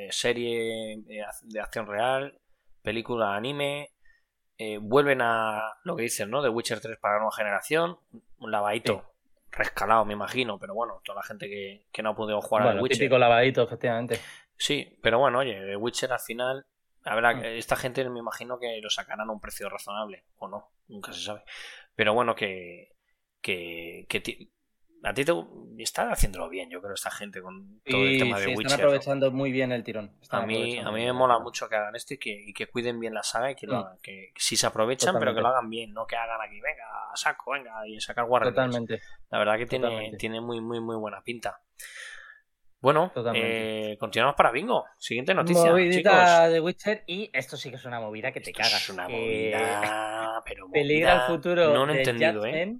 [0.09, 0.97] serie
[1.43, 2.41] de acción real,
[2.81, 3.91] película anime,
[4.57, 6.41] eh, vuelven a lo que dicen, ¿no?
[6.41, 7.97] De Witcher 3 para la nueva generación,
[8.39, 9.11] un lavadito
[9.51, 12.79] rescalado, me imagino, pero bueno, toda la gente que, que no ha podido jugar al
[12.79, 12.99] Witcher.
[12.99, 14.19] Típico lavadito, efectivamente.
[14.57, 16.65] Sí, pero bueno, oye, de Witcher al final,
[17.03, 17.45] a ver, mm.
[17.57, 21.21] esta gente me imagino que lo sacarán a un precio razonable, o no, nunca se
[21.21, 21.43] sabe.
[21.95, 22.95] Pero bueno, que,
[23.41, 24.49] que, que
[25.03, 25.33] a ti te
[25.77, 28.65] está haciéndolo bien, yo creo, esta gente con todo el tema de sí, Witcher.
[28.65, 30.11] Están aprovechando muy bien el tirón.
[30.29, 32.99] a mí, a mí me mola mucho que hagan esto y que, y que cuiden
[32.99, 33.79] bien la saga y que lo mm.
[33.79, 33.97] hagan.
[34.01, 36.85] Que si se aprovechan, pero que lo hagan bien, no que hagan aquí, venga,
[37.15, 38.55] saco, venga, y sacar Warriors.
[38.55, 39.01] Totalmente.
[39.29, 41.59] La verdad que tiene, tiene muy, muy, muy buena pinta.
[42.79, 44.85] Bueno, eh, continuamos para Bingo.
[44.97, 45.69] Siguiente noticia.
[45.69, 48.81] Movidita de Witcher y esto sí que es una movida que te cagas.
[48.81, 51.73] Es una movida, pero Peligra el futuro.
[51.73, 52.75] No lo he entendido, ¿eh?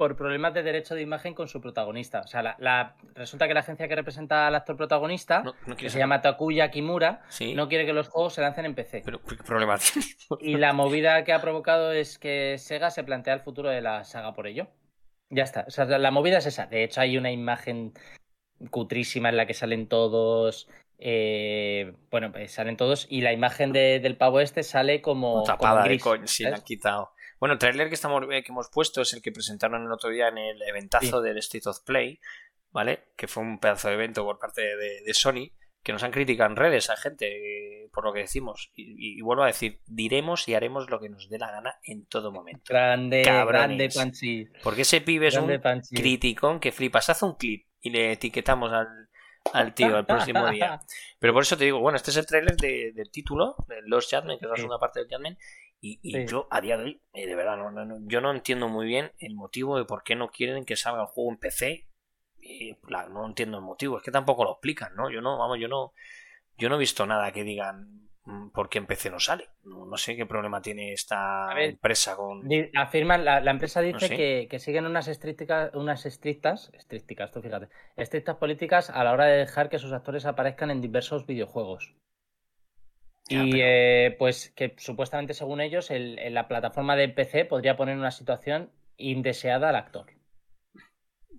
[0.00, 2.22] Por problemas de derecho de imagen con su protagonista.
[2.22, 5.76] O sea, la, la- resulta que la agencia que representa al actor protagonista, No, no
[5.76, 7.52] que se llama Takuya Kimura, Sí.
[7.54, 9.02] no quiere que los juegos se lancen en PC.
[9.04, 10.06] Pero ¿qué problema tiene?
[10.40, 14.04] Y la movida que ha provocado es que Sega se plantea el futuro de la
[14.04, 14.68] saga por ello.
[15.28, 15.66] Ya está.
[15.68, 16.64] O sea, la movida es esa.
[16.64, 17.92] De hecho, hay una imagen
[18.70, 20.66] cutrísima en la que salen todos.
[21.02, 23.06] eh, bueno, pues salen todos.
[23.10, 25.42] Y la imagen de- del pavo este sale como.
[25.44, 27.10] tapada como de coño, sí, la han quitado.
[27.40, 30.10] Bueno, el trailer que, estamos, eh, que hemos puesto es el que presentaron el otro
[30.10, 32.20] día en el eventazo del State of Play,
[32.70, 33.08] ¿vale?
[33.16, 35.50] Que fue un pedazo de evento por parte de, de Sony,
[35.82, 38.70] que nos han criticado en redes a gente eh, por lo que decimos.
[38.74, 42.04] Y, y vuelvo a decir, diremos y haremos lo que nos dé la gana en
[42.04, 42.64] todo momento.
[42.68, 43.58] Grande, Cabrones.
[43.58, 44.46] grande Panchi.
[44.62, 45.94] Porque ese pibe es un Panchi.
[45.96, 47.08] criticón que flipas.
[47.08, 49.08] Haz un clip y le etiquetamos al,
[49.54, 50.78] al tío el próximo día.
[51.18, 54.10] Pero por eso te digo, bueno, este es el tráiler de- del título, de Los
[54.10, 55.38] Jadmen, que es la segunda parte del Jadmen.
[55.80, 56.26] Y, y Sí.
[56.26, 58.86] yo, a día de hoy, eh, de verdad, no, no- no- yo no entiendo muy
[58.86, 61.86] bien el motivo de por qué no quieren que salga el juego en PC.
[62.42, 65.10] Y, la- no entiendo el motivo, es que tampoco lo explican, ¿no?
[65.10, 65.92] Yo no, vamos, yo no,
[66.58, 69.48] yo no he visto nada que digan mm, por qué en PC no sale.
[69.64, 72.42] No, no sé qué problema tiene esta ver, empresa con.
[72.74, 74.16] Afirman, la, la empresa dice sé.
[74.16, 79.26] que, que siguen unas estrictas, unas estrictas, estrictas, tú fíjate, estrictas políticas a la hora
[79.26, 81.94] de dejar que sus actores aparezcan en diversos videojuegos.
[83.30, 87.44] Ya, y pero- eh, pues que supuestamente según ellos el- en la plataforma de PC
[87.44, 90.06] podría poner una situación indeseada al actor.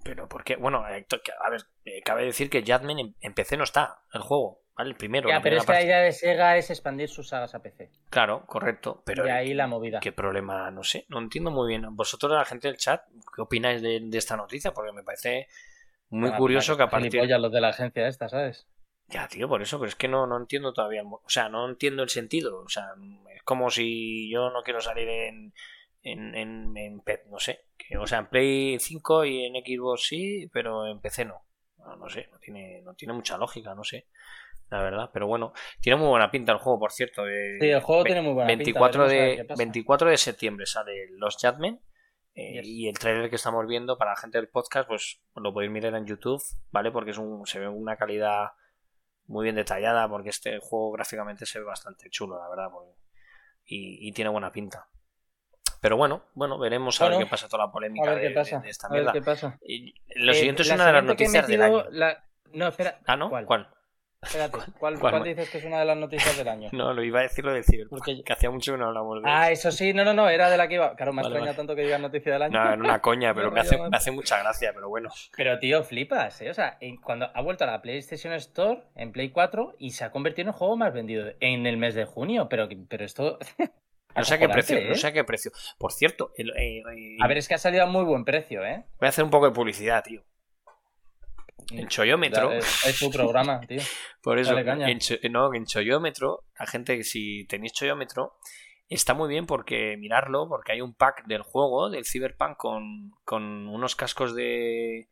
[0.04, 1.06] Pero porque, bueno, eh,
[1.40, 4.90] a ver, eh, cabe decir que Jadmen en, PC no está, el juego, ¿vale?
[4.92, 5.30] El primero.
[5.30, 7.92] Ya, pero es que la idea de Sega es expandir sus sagas a PC.
[8.10, 9.04] Claro, correcto.
[9.06, 10.00] Pero de ahí la movida.
[10.00, 10.72] ¿Qué problema?
[10.72, 11.96] No sé, no entiendo muy bien.
[11.96, 13.04] Vosotros, la gente del chat,
[13.36, 14.72] ¿qué opináis de, de esta noticia?
[14.74, 15.48] Porque me parece
[16.10, 17.24] muy curioso que a partir...
[17.24, 18.68] los de la agencia esta, ¿sabes?
[19.12, 21.04] Ya, tío, por eso, pero es que no, no entiendo todavía.
[21.04, 22.62] O sea, no entiendo el sentido.
[22.62, 22.94] O sea,
[23.36, 25.54] es como si yo no quiero salir en...
[26.04, 30.50] En, en, en no sé, que, o sea, en Play 5 y en Xbox sí,
[30.52, 31.46] pero en PC no.
[31.78, 34.08] No, no sé, no tiene, no tiene mucha lógica, no sé,
[34.72, 35.12] la verdad.
[35.14, 37.28] Pero bueno, tiene muy buena pinta el juego, por cierto.
[37.30, 39.16] eh, Sí, el juego tiene muy buena 24 pinta.
[39.24, 39.58] de, qué pasa.
[39.60, 41.80] 24 de septiembre sale Los Jadmen.
[42.34, 42.68] eh, Yes.
[42.68, 45.94] Y el trailer que estamos viendo para la gente del podcast, pues lo podéis mirar
[45.94, 46.90] en YouTube, ¿vale?
[46.90, 48.48] Porque es un, se ve una calidad
[49.28, 52.70] muy bien detallada, porque este juego gráficamente se ve bastante chulo, la verdad.
[52.72, 52.92] porque-
[53.66, 54.88] y, y tiene buena pinta.
[55.80, 58.34] Pero bueno, bueno, veremos a ver qué pasa toda la A polémica ver de, qué
[58.36, 58.58] pasa.
[58.58, 59.14] de- de esta a ver mierda.
[59.14, 59.58] qué pasa.
[59.66, 61.90] Y lo Eh, siguiente es la una de las noticias del metido, año.
[61.92, 63.00] la- No, espera.
[63.08, 63.30] Ah, ¿no?
[63.30, 63.46] ¿Cuál?
[63.46, 63.70] ¿Cuál?
[64.24, 65.12] Espérate, ¿cuál, ¿Cuál?
[65.14, 66.70] cuál dices que es una de las noticias del año?
[66.74, 69.22] No, lo iba a decir lo del Cyberpunk, Porque- que hacía mucho que no hablamos
[69.22, 70.96] de Ah, eso sí, no, no, no, era de la que iba.
[70.96, 71.58] Claro, me Vale, extraña vale.
[71.58, 72.60] tanto que digas noticia del año.
[72.60, 75.10] No, era una coña, pero Me hace, me hace mucha gracia, pero bueno.
[75.36, 76.50] Pero tío, flipas, ¿eh?
[76.50, 80.12] O sea, cuando ha vuelto a la PlayStation Store en Play 4 y se ha
[80.12, 82.48] convertido en el juego más vendido en el mes de junio.
[82.50, 83.40] Pero, pero esto.
[84.16, 84.96] No sé a qué precio, no ¿eh?
[84.96, 85.52] sé a qué precio.
[85.78, 88.64] Por cierto, el- eh, eh, A ver, es que ha salido a muy buen precio,
[88.66, 88.84] ¿eh?
[89.00, 90.22] voy a hacer un poco de publicidad, tío.
[91.72, 93.82] En Choyómetro, Ya, Es, es tu programa, tío.
[94.22, 95.00] por eso, en,
[95.32, 98.38] no, en Choyómetro, la gente, que si tenéis Choyómetro,
[98.96, 103.68] está muy bien porque mirarlo, porque hay un pack del juego, del Cyberpunk, con, con
[103.68, 105.10] unos cascos de...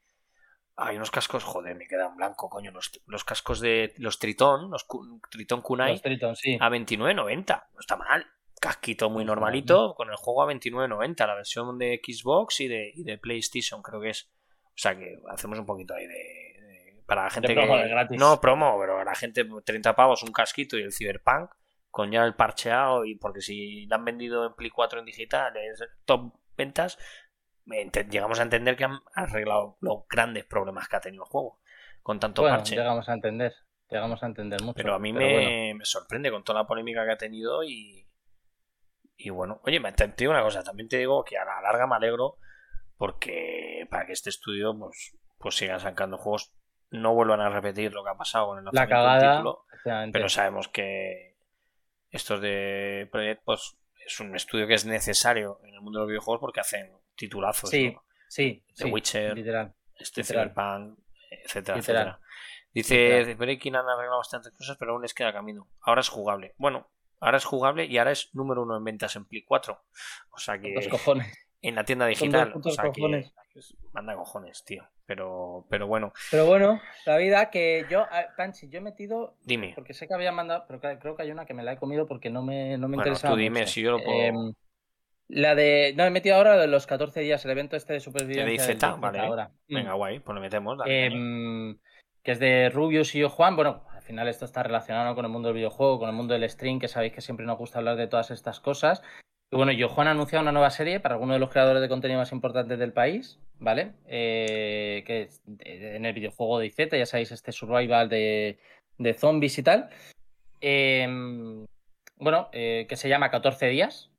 [0.75, 2.71] Hay unos cascos, joder, me queda en blanco, coño.
[2.71, 4.85] Los, los cascos de los Tritón, los
[5.29, 6.57] Tritón Kunai, Los Triton, sí.
[6.59, 7.63] a 29.90.
[7.73, 8.25] No está mal.
[8.61, 11.27] Casquito muy normalito con el juego a 29.90.
[11.27, 14.29] La versión de Xbox y de, y de PlayStation creo que es.
[14.67, 16.48] O sea que hacemos un poquito ahí de...
[17.09, 17.87] para la gente promo, que...
[17.89, 18.17] gratis.
[18.19, 21.51] No, promo, pero la gente 30 pavos, un casquito y el Cyberpunk
[21.89, 25.57] con ya el parcheado y porque si la han vendido en Play 4 en digital
[25.57, 26.97] es top ventas,
[27.65, 31.59] llegamos a entender que han arreglado los grandes problemas que ha tenido el juego
[32.03, 32.75] con tanto Bueno, parche.
[32.75, 33.53] llegamos a entender.
[33.89, 34.75] Llegamos a entender mucho.
[34.75, 35.77] Pero a mí me, bueno.
[35.79, 38.07] me sorprende con toda la polémica que ha tenido y,
[39.17, 41.59] y bueno, oye, me- te, te digo una cosa, también te digo que a la
[41.61, 42.37] larga me alegro
[42.97, 46.53] porque para que este estudio pues, pues siga sacando juegos,
[46.91, 49.37] no vuelvan a repetir lo que ha pasado con el La lanzamiento del cagada.
[49.37, 51.37] título, pero sabemos que
[52.09, 56.09] estos de Project pues es un estudio que es necesario en el mundo de los
[56.09, 58.03] videojuegos porque hacen titulazos, Sí, ¿no?
[58.27, 59.73] sí, The sí, Witcher, literal.
[59.97, 60.49] este literal.
[60.51, 60.99] Cyberpunk,
[61.29, 62.07] etcétera, Literal.
[62.07, 62.19] etcétera.
[62.71, 63.35] Dice.
[63.35, 65.67] Breaking han arreglado bastantes cosas, pero aún les queda camino.
[65.81, 66.53] Ahora es jugable.
[66.57, 66.87] Bueno,
[67.19, 69.83] ahora es jugable y ahora es número uno en ventas en Play 4.
[70.31, 71.27] O sea que Los cojones.
[71.61, 72.49] en la tienda digital.
[72.49, 73.31] O putos sea que
[73.93, 74.83] manda cojones, tío.
[75.05, 78.05] Pero, pero bueno, Pero bueno, la vida que yo,
[78.37, 79.71] Panchi, yo he metido, dime.
[79.75, 81.77] porque sé que había mandado, pero cre- creo que hay una que me la he
[81.77, 83.71] comido porque no me, no me Bueno, interesaba tú dime mucho.
[83.71, 84.53] si yo lo puedo- Em,
[85.29, 88.65] la de, no, he metido ahora de los 14 días, el evento este de supervivencia.
[88.67, 89.19] ¿De DayZ Vale.
[89.19, 89.51] ahora.
[89.67, 89.75] Mm.
[89.75, 90.77] Venga, guay, pues le metemos.
[90.77, 91.05] dale.
[91.07, 91.77] Em,
[92.23, 93.55] que es de Rubius y yo Juan.
[93.55, 96.47] Bueno, al final esto está relacionado con el mundo del videojuego, con el mundo del
[96.49, 99.01] stream, que sabéis que siempre nos gusta hablar de todas estas cosas.
[99.51, 102.31] Bueno, Juan ha anunciado una nueva serie para algunos de los creadores de contenido más
[102.31, 103.93] importantes del país, ¿vale?
[104.05, 108.59] Eh, que es en el videojuego de IZ, ya sabéis, este survival de,
[108.99, 109.89] de zombies y tal.
[110.61, 111.65] Em,
[112.17, 114.11] bueno, eh, que se llama 14 días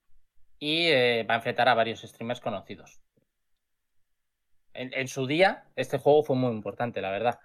[0.58, 3.00] y eh, va a enfrentar a varios streamers conocidos.
[4.72, 7.38] En, su día, este juego fue muy importante, la verdad.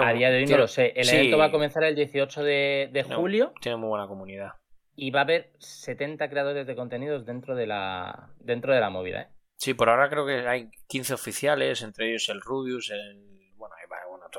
[0.00, 0.92] a día de hoy no lo sé.
[0.96, 3.52] El evento va a comenzar el 18 de, julio.
[3.60, 4.52] Tiene muy buena comunidad.
[5.00, 9.22] Y va a haber 70 creadores de contenidos dentro de la, dentro de la movida.
[9.22, 9.28] ¿eh?
[9.56, 13.54] Sí, por ahora creo que hay 15 oficiales, entre ellos el Rubius, el.
[13.56, 13.76] Bueno,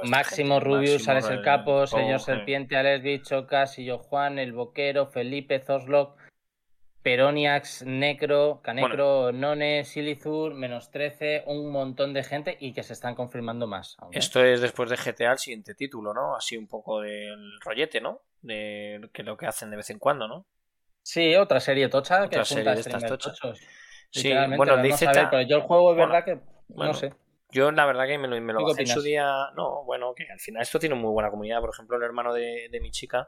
[0.04, 6.19] Máximo Rubius, Alex el Capo, Señor Serpiente, Alex Bicho, Casillo Juan, El Boquero, Felipe, Zoslock,
[7.02, 13.16] Peroniax, Necro, Canecro, None, Silizur, menos 13, un montón de gente y que se están
[13.16, 13.96] confirmando más.
[14.12, 16.36] Esto es después de GTA el siguiente título, ¿no?
[16.36, 18.22] Así un poco del rollete, ¿no?
[18.42, 20.46] De que lo que hacen de vez en cuando, ¿no?
[21.02, 23.40] Sí, otra serie tocha otra que serie de estas tochas.
[24.12, 27.14] Sí, bueno, dice pero yo el juego es verdad que no sé.
[27.52, 29.26] Yo la verdad que me lo, me lo bajé en su día.
[29.56, 31.62] No, bueno, que al final esto tiene muy buena comunidad.
[31.62, 33.28] Por ejemplo, el hermano de, de mi chica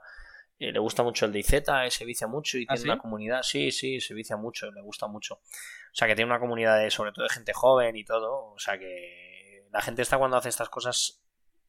[0.62, 3.72] le gusta mucho el de IZ, se vicia mucho y ¿Ah, tiene una comunidad, sí,
[3.72, 5.36] sí, se vicia mucho, le gusta mucho.
[5.36, 8.52] O sea, que tiene una comunidad de, sobre todo de gente joven y todo.
[8.54, 11.24] O sea, que la gente está cuando hace estas cosas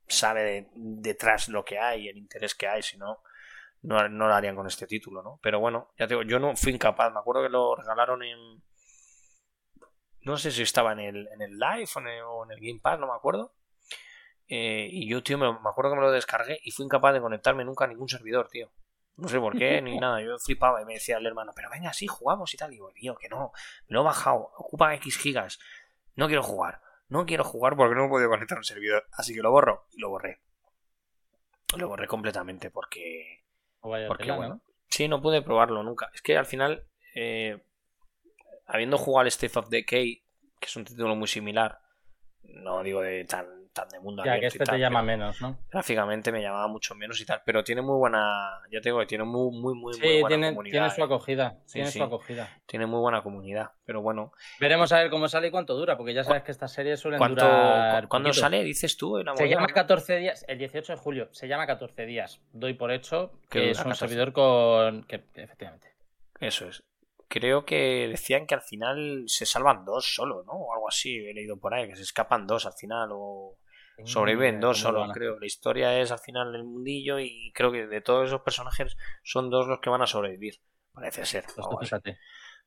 [0.06, 3.22] sabe detrás lo que hay, el interés que hay, si no,
[3.82, 5.40] no, lo harían con este título, ¿no?
[5.42, 8.62] Pero bueno, ya te digo, yo no fui incapaz, me acuerdo que lo regalaron en...
[10.20, 12.60] No sé si estaba en el, en el Live o en el, o en el
[12.60, 13.54] Game Pass, no me acuerdo.
[14.46, 17.64] Eh, y yo, tío, me, acuerdo que me lo descargué y fui incapaz de conectarme
[17.64, 18.70] nunca a ningún servidor, tío.
[19.16, 20.20] No sé por qué, ni nada.
[20.22, 22.70] Yo flipaba y me decía el hermano, pero venga, sí, jugamos y tal.
[22.72, 23.52] Y digo, tío, que no.
[23.88, 24.50] Me lo he bajado.
[24.56, 25.58] Ocupa X gigas.
[26.14, 26.80] No quiero jugar.
[27.08, 29.06] No quiero jugar porque no me puedo conectar a un servidor.
[29.12, 29.86] Así que lo borro.
[29.92, 30.40] Y lo borré.
[31.76, 33.44] Lo borré completamente porque...
[33.80, 34.60] porque, bueno.
[34.88, 36.10] Sí, no pude probarlo nunca.
[36.14, 37.62] Es que al final, eh,
[38.66, 40.22] habiendo jugado al State of Decay,
[40.60, 41.80] que es un título muy similar,
[42.42, 45.58] no digo de tan tan de mundo ya, que este te llama menos, ¿no?
[45.70, 49.24] Gráficamente me llamaba mucho menos y tal, pero tiene muy buena, ya tengo que tiene
[49.24, 50.72] muy, muy, muy, muy buena tiene, comunidad.
[50.72, 51.04] tiene su ¿eh?
[51.04, 52.48] acogida, tiene su acogida.
[52.66, 54.32] Tiene muy buena comunidad, pero bueno.
[54.60, 57.20] Veremos a ver cómo sale y cuánto dura, porque ya sabes que estas series suelen
[57.20, 58.08] durar...
[58.08, 59.22] ¿Cuándo sale, dices tú?
[59.34, 62.40] se llama 14 días, el 18 de julio, se llama 14 días.
[62.52, 65.04] Doy por hecho que es un servidor con...
[65.04, 65.92] que efectivamente.
[66.40, 66.82] Eso es
[67.32, 70.52] creo que decían que al final se salvan dos solo, ¿no?
[70.52, 73.56] O algo así, he leído por ahí, que se escapan dos al final o...
[74.04, 75.38] Sobreviven dos solo, creo.
[75.38, 79.50] La historia es al final el mundillo y creo que de todos esos personajes son
[79.50, 80.60] dos los que van a sobrevivir.
[80.92, 81.44] Parece ser.
[81.54, 82.18] Pues fíjate.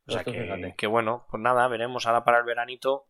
[0.07, 3.07] O sea que, bueno, pues nada, veremos ahora para el veranito.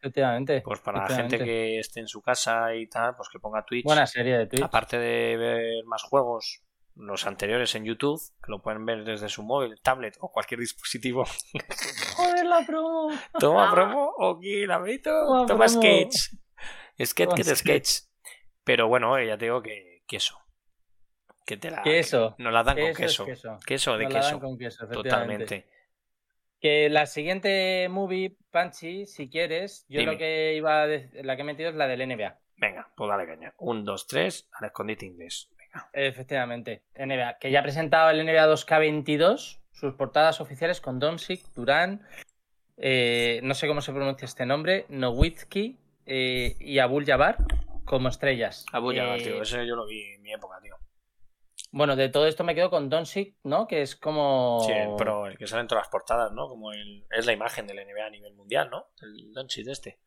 [0.00, 0.62] Efectivamente.
[0.64, 3.84] Pues para la gente que esté en su casa y tal, pues que ponga Twitch.
[3.84, 4.62] Buena serie de Twitch.
[4.62, 6.62] Aparte de ver más juegos,
[6.94, 11.24] los anteriores en YouTube, que lo pueden ver desde su móvil, tablet o cualquier dispositivo.
[12.16, 13.10] Joder, la promo.
[13.38, 16.32] Toma promo, ok, la Toma, Toma sketch.
[17.04, 18.06] Sketch que te sketch.
[18.64, 20.38] Pero bueno, ya te digo que queso.
[21.44, 21.82] Que te la.
[21.82, 22.34] Queso.
[22.38, 23.26] Nos la dan con queso.
[23.64, 23.96] queso.
[23.96, 24.40] de queso.
[24.90, 25.66] Totalmente.
[26.60, 31.44] Que la siguiente movie, Panchi, si quieres, yo lo que iba a la que he
[31.44, 32.40] metido es la del NBA.
[32.56, 33.54] Venga, pues dale caña.
[33.58, 35.50] Un, dos, tres, al escondite inglés.
[35.56, 35.90] Venga.
[35.92, 42.06] Efectivamente, NBA, que ya ha presentado el NBA 2K22, sus portadas oficiales con Doncic, Durán,
[42.78, 47.36] eh, no sé cómo se pronuncia este nombre, Nowitzki, eh, y Abul Jabbar
[47.84, 48.64] como estrellas.
[48.72, 50.76] Abul Jabbar, tío, eh, ese yo lo vi en mi época, tío.
[51.72, 53.66] Bueno, de todo esto me quedo con Doncic, ¿no?
[53.66, 54.60] Que es como.
[54.66, 56.48] Sí, pero el que sale en todas las portadas, ¿no?
[56.48, 57.06] Como el...
[57.10, 58.86] es la imagen del NBA a nivel mundial, ¿no?
[59.02, 59.98] El Doncic este.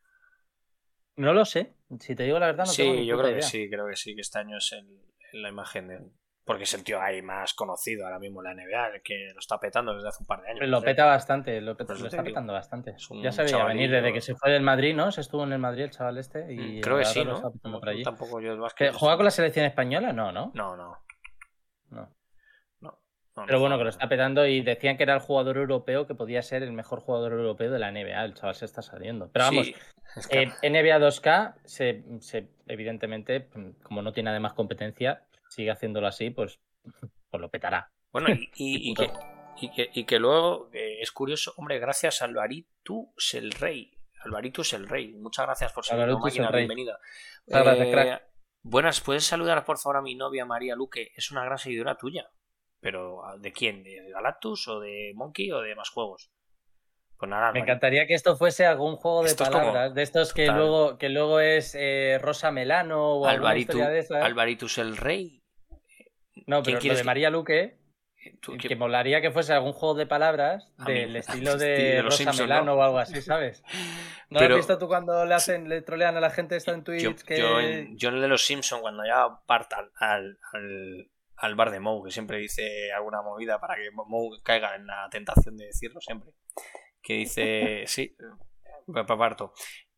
[1.16, 1.76] No lo sé.
[2.00, 4.22] Si te digo la verdad, no Sí, yo creo que sí, creo que sí, que
[4.22, 4.74] este año es
[5.34, 6.12] la imagen del,
[6.50, 9.40] porque es el tío ahí más conocido ahora mismo en la NBA, el que lo
[9.40, 10.68] está petando desde hace un par de años.
[10.68, 12.96] Lo peta bastante, lo, está petando bastante.
[13.22, 15.12] Ya se veía venir desde que se fue del Madrid, ¿no?
[15.12, 17.40] Se estuvo en el Madrid el chaval este y mm, creo que sí, ¿no?
[17.62, 18.02] por allí.
[18.02, 18.58] Tampoco yo
[18.94, 20.12] ¿Juega con la selección española?
[20.12, 20.52] No, ¿no?
[20.56, 20.98] No, no.
[21.92, 23.46] No.
[23.46, 26.42] Pero bueno, que lo está petando y decían que era el jugador europeo que podía
[26.42, 28.26] ser el mejor jugador europeo de la NBA.
[28.26, 29.30] El chaval se está saliendo.
[29.32, 29.67] Pero vamos,
[30.32, 33.50] eh, NBA 2K, se, se, evidentemente,
[33.84, 36.60] como no tiene además competencia, sigue haciéndolo así, pues,
[37.29, 37.91] pues lo petará.
[38.12, 39.12] Bueno, y, que,
[39.93, 43.91] y, que, luego eh, es curioso, hombre, gracias a Alvaritus el Rey.
[44.23, 47.00] Alvaritus el Rey, muchas gracias por ser máquina, bienvenida.
[47.47, 48.19] Eh,
[48.63, 51.12] buenas, ¿puedes saludar por favor a mi novia María Luque?
[51.15, 52.29] Es una gran seguidora tuya.
[52.81, 53.83] ¿Pero ¿de quién?
[53.83, 56.31] ¿De Galactus o de Monkey o de más juegos?
[57.17, 60.97] Pues nada, Me encantaría que esto fuese algún juego de palabras, de estos que luego,
[60.97, 65.38] que luego es eh, Rosa Melano o Alvaritus, de Alvaritus el Rey.
[66.48, 67.77] No, pero lo de María Luque.
[68.60, 73.00] que, molaría que fuese algún juego de palabras del estilo de, Rosa Melano o algo
[73.00, 73.63] así, ¿sabes?
[74.29, 77.02] ¿No has visto tú cuando le hacen, le trolean a la gente esto en Twitch?
[77.02, 77.37] Yo, que...
[77.37, 80.37] yo, en, el de los Simpsons, cuando ya partan al,
[81.37, 85.08] al, bar de Moe, que siempre dice alguna movida para que Moe caiga en la
[85.10, 86.31] tentación de decirlo siempre.
[87.02, 88.15] Que dice, sí,
[88.94, 89.54] parto.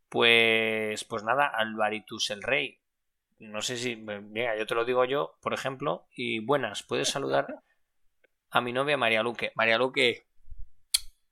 [0.09, 2.80] Pues, pues nada, Alvaritus el Rey.
[3.41, 7.61] No sé si, venga, yo te lo digo yo, por ejemplo, y buenas, puedes saludar
[8.51, 9.51] a mi novia María Luque.
[9.55, 10.27] María Luque,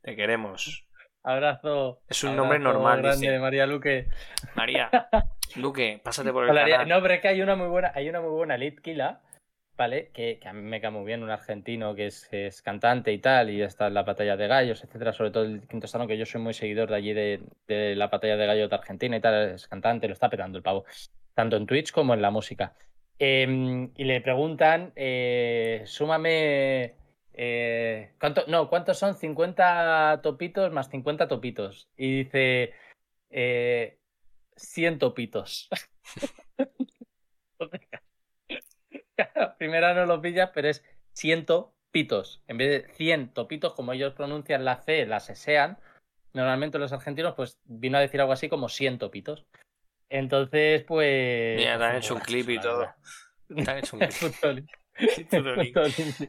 [0.02, 0.88] te queremos.
[1.22, 2.02] Abrazo.
[2.10, 4.08] Es un nombre normal, grande, María Luque.
[4.56, 4.90] María
[5.56, 6.88] Luque, pásate por el canal.
[6.88, 9.22] No, pero es que hay una muy buena, hay una muy buena Litkila,
[9.78, 10.10] ¿vale?
[10.12, 13.52] Que, a mí me cae muy bien, un argentino que es, es, cantante y tal,
[13.52, 16.26] y está en la batalla de gallos, etcétera, sobre todo el quinto estado, que yo
[16.26, 19.52] soy muy seguidor de allí de, de la batalla de gallos de Argentina y tal,
[19.52, 20.86] es cantante, lo está petando el pavo,
[21.40, 22.76] tanto en Twitch como en la música.
[23.18, 26.96] Em, y le preguntan, eh, súmame
[27.34, 31.88] eh, ¿cuánto, no, ¿cuántos son 50 topitos más 50 topitos?
[31.96, 32.74] Y dice,
[33.30, 34.00] eh,
[34.58, 35.70] 100 topitos.
[39.58, 40.84] Primera no lo pillas, pero es
[41.14, 41.46] 100
[41.92, 42.44] pitos.
[42.48, 45.78] En vez de 100 topitos, como ellos pronuncian la C, la sean,
[46.34, 49.46] normalmente los argentinos, pues vino a decir algo así como 100 topitos.
[50.10, 51.58] Entonces, pues...
[51.58, 52.88] Mira, te han hecho un clip y todo.
[53.48, 54.68] Te han hecho un clip.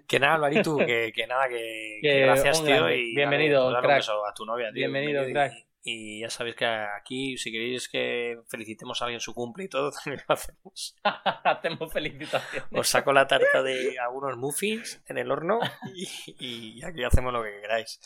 [0.07, 2.91] que nada, Alvarito, que, que nada, que, gracias, tío.
[2.91, 4.03] Y bienvenido, crack.
[4.03, 4.91] a tu novia, tío.
[4.91, 5.67] Bienvenido, crack.
[5.83, 9.91] Y, ya sabéis que aquí, si queréis que felicitemos a alguien su cumple y todo,
[10.05, 10.97] también lo hacemos.
[11.03, 12.69] Hacemos felicitaciones.
[12.79, 15.59] Os saco la tarta de algunos muffins en el horno
[16.39, 17.99] y, aquí hacemos lo que queráis.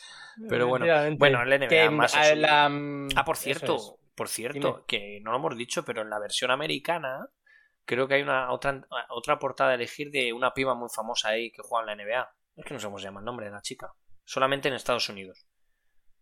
[0.47, 0.85] Pero bueno,
[1.17, 2.15] bueno, el NBA más.
[2.15, 7.29] ah, por cierto, por cierto, que no lo hemos dicho, pero en la versión americana
[7.85, 11.51] creo que hay una otra, otra portada a elegir de una piba muy famosa ahí
[11.51, 12.35] que juega en la NBA.
[12.55, 13.93] Es que no sé cómo se llama el nombre de la chica.
[14.23, 15.45] Solamente en Estados Unidos.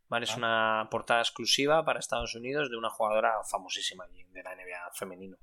[0.09, 0.25] ¿Vale?
[0.25, 0.37] Es ah.
[0.37, 5.37] una portada exclusiva para Estados Unidos de una jugadora famosísima allí de la NBA femenino.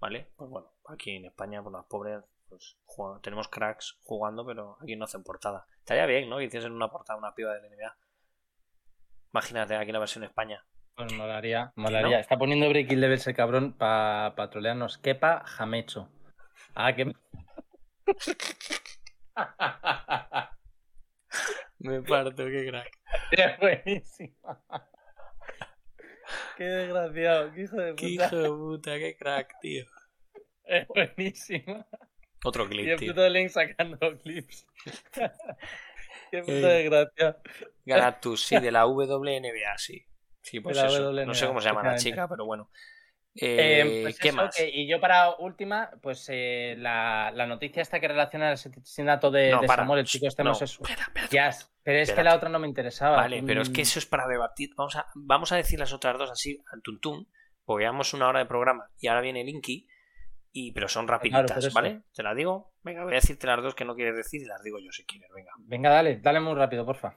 [0.00, 0.32] ¿Vale?
[0.36, 2.76] Pues bueno, aquí en España, por las pobres, pues
[3.22, 5.66] tenemos cracks jugando, pero aquí no hacen portada.
[5.78, 6.38] Estaría bien, ¿no?
[6.38, 7.96] Que hiciesen una portada una piba de la NBA.
[9.32, 10.64] Imagínate aquí la versión España.
[10.96, 12.20] Pues molaría, molaría.
[12.20, 14.98] Está poniendo breaking level ese cabrón para pa trolearnos.
[14.98, 16.08] Kepa Jamecho.
[16.74, 17.12] Ah, que.
[21.78, 22.90] Me parto, qué crack.
[23.32, 24.62] Es buenísima.
[26.56, 28.00] Qué desgraciado, qué hijo de puta.
[28.00, 29.84] Qué hijo de puta, qué crack, tío.
[30.64, 31.86] Es buenísima.
[32.44, 34.66] Otro clip, y el puto Link sacando clips.
[36.30, 37.38] qué puta eh, desgracia.
[37.84, 40.06] Galactus, sí, de la WNBA, sí.
[40.44, 41.10] Sí, pues eso.
[41.10, 42.68] No sé cómo se llama la chica, pero bueno.
[43.36, 44.54] Eh, eh, pues ¿Qué más?
[44.60, 49.50] y yo para última, pues eh, la, la, noticia esta que relaciona el asesinato de,
[49.66, 50.66] Samuel, el chico este no, sé
[51.82, 53.16] pero es que la otra no me interesaba.
[53.16, 53.82] Vale, pero es que mm.
[53.82, 54.70] eso es para debatir.
[54.76, 57.28] Vamos a, vamos a decir las otras dos así, al tuntún,
[57.64, 59.88] porque llevamos una hora de programa y ahora viene Linky,
[60.52, 62.02] y, pero son rapiditas, ¿vale?
[62.14, 62.74] Te las digo.
[62.82, 65.04] Venga, voy a decirte las dos que no quieres decir y las digo yo si
[65.04, 65.50] quieres, venga.
[65.58, 67.16] Venga, dale, dale muy rápido, porfa.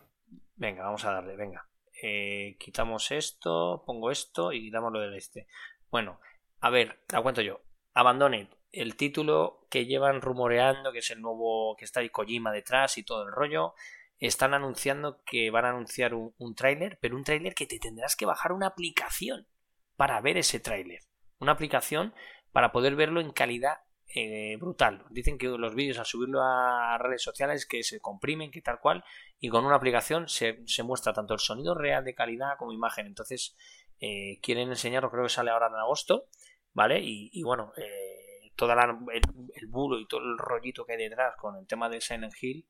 [0.55, 1.67] Venga, vamos a darle, venga.
[2.01, 5.47] Eh, quitamos esto, pongo esto y quitamos lo del este.
[5.89, 6.19] Bueno,
[6.59, 7.61] a ver, la cuento yo.
[7.93, 12.97] Abandoned, el título que llevan rumoreando, que es el nuevo, que está ahí Kojima detrás
[12.97, 13.73] y todo el rollo.
[14.19, 18.15] Están anunciando que van a anunciar un, un tráiler, pero un tráiler que te tendrás
[18.15, 19.47] que bajar una aplicación
[19.95, 21.01] para ver ese tráiler.
[21.39, 22.13] Una aplicación
[22.51, 23.77] para poder verlo en calidad
[24.15, 25.03] eh, brutal.
[25.09, 29.03] Dicen que los vídeos al subirlo a redes sociales que se comprimen, que tal cual,
[29.39, 33.05] y con una aplicación se, muestra tanto el sonido real de calidad como imagen.
[33.05, 33.55] Entonces,
[33.99, 36.27] eh, quieren enseñarlo, creo que sale ahora en agosto,
[36.73, 37.01] ¿vale?
[37.03, 41.67] Y, bueno, eh, toda el, bulo y todo el rollito que hay detrás con el
[41.67, 42.65] tema de Silent Hill,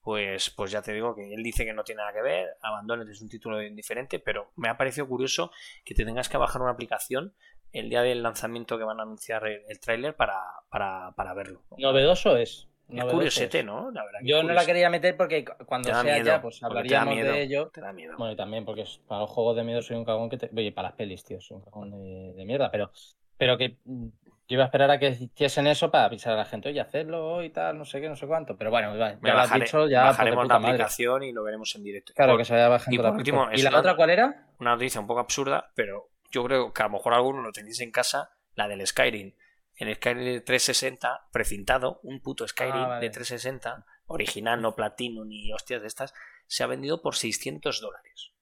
[0.00, 3.08] pues, pues ya te digo que él dice que no tiene nada que ver, Abandones
[3.08, 5.50] es un título indiferente, pero me ha parecido curioso
[5.84, 7.34] que te tengas que bajar una aplicación
[7.72, 10.40] el día del lanzamiento que van a anunciar el, tráiler para,
[10.70, 11.62] para, verlo.
[11.78, 12.68] Novedoso es.
[12.88, 13.92] Es curiosete, ¿no?
[14.22, 17.70] Yo no la quería meter porque cuando sea ya, pues hablaríamos de ello.
[17.72, 18.14] Te da miedo.
[18.16, 20.50] Bueno, y también porque para los juegos de miedo soy un cagón que te...
[20.56, 22.92] Oye, para las pelis, tío, soy un cagón de, mierda, pero,
[23.36, 24.06] pero que mm,
[24.48, 27.42] yo iba a esperar a que hiciesen eso para avisar a la gente, oye, hacerlo
[27.42, 28.56] y tal, no sé qué, no sé cuánto.
[28.56, 30.04] Pero bueno, ya lo has dicho, ya.
[30.04, 32.12] Bajaremos la aplicación y lo veremos en directo.
[32.14, 32.94] Claro, que se vaya bajando.
[32.94, 34.46] Y, por último, ¿Y la otra cuál era?
[34.60, 37.80] Una noticia un poco absurda, pero yo creo que a lo mejor alguno lo tenéis
[37.80, 39.34] en casa, la del Skyrim.
[39.76, 45.52] En el Skyrim 360, precintado, un puto Skyrim ah, de 360, original, no platino ni
[45.52, 46.14] hostias de estas,
[46.46, 48.32] se ha vendido por 600 dólares.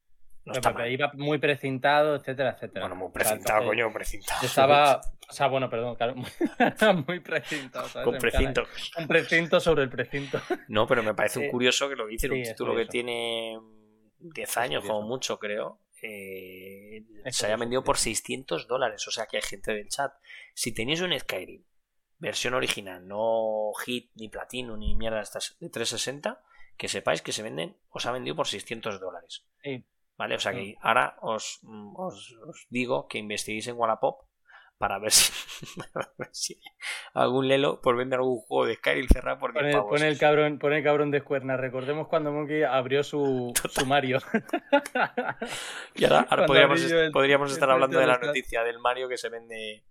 [0.44, 0.92] No está mal.
[0.92, 2.80] iba muy precintado, etcétera, etcétera.
[2.86, 4.44] Bueno, muy O sea, precintado, coño, precintado.
[4.44, 6.14] Estaba, o sea, bueno, perdón, claro,
[7.06, 7.88] muy, precintado.
[7.88, 8.04] ¿sabes?
[8.04, 8.64] Con precinto.
[8.98, 10.40] Un precinto sobre el precinto.
[10.68, 11.50] No, pero me parece un Sí.
[11.50, 13.58] curioso que lo dice un Sí, es título que tiene
[14.18, 15.80] 10 años, como mucho, creo.
[16.06, 18.04] Eh, se haya vendido por curioso.
[18.04, 19.06] 600 dólares.
[19.08, 20.12] O sea que hay gente del chat.
[20.54, 21.64] Si tenéis un Skyrim,
[22.18, 26.42] versión original, no Hit, ni Platino, ni mierda de estas de 360,
[26.76, 29.46] que sepáis que se venden, os ha vendido por 600 dólares.
[29.62, 29.84] Sí.
[30.16, 30.36] ¿Vale?
[30.36, 30.58] O sea Sí.
[30.58, 34.26] que ahora os, mm, os, os digo que investiguéis en Wallapop
[34.84, 35.32] para ver si,
[35.94, 36.60] para ver si
[37.14, 39.88] algún lelo por vender algún juego de Skyrim cerrado por 10 Pone, pavos.
[39.88, 41.56] pone el cabrón, pone el cabrón de escuerna.
[41.56, 44.18] Recordemos cuando Monkey abrió su, su Mario.
[45.94, 49.30] Y ahora, podríamos, el- podríamos el estar hablando de la noticia del Mario que se
[49.30, 49.84] vende.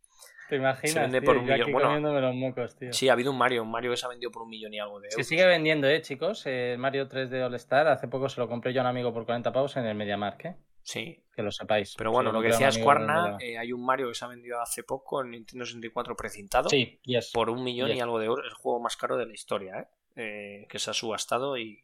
[0.48, 0.92] ¿Te imaginas?
[0.94, 1.26] Se vende tío?
[1.26, 1.72] por un millón.
[1.72, 2.94] Bueno, comiéndome los mocos, tío.
[2.94, 4.80] Sí, ha habido un Mario, un Mario que se ha vendido por un millón y
[4.80, 5.28] algo de Se euros.
[5.28, 6.46] sigue vendiendo, eh, chicos.
[6.46, 7.88] El Mario 3D All Star.
[7.88, 10.46] Hace poco se lo compré yo a un amigo por 40 pavos en el MediaMarkt,
[10.46, 10.56] ¿eh?
[10.84, 11.96] Sí, Que lo sepáis.
[11.98, 14.84] pero bueno, lo que decía Squarna, eh, hay un Mario que se ha vendido hace
[14.84, 17.32] poco en Nintendo 64 precintado Sí, yes.
[17.32, 18.46] por un millón y algo de euros.
[18.46, 19.88] El juego más caro de la historia, ¿eh?
[20.16, 21.82] Eh, que se ha subastado y,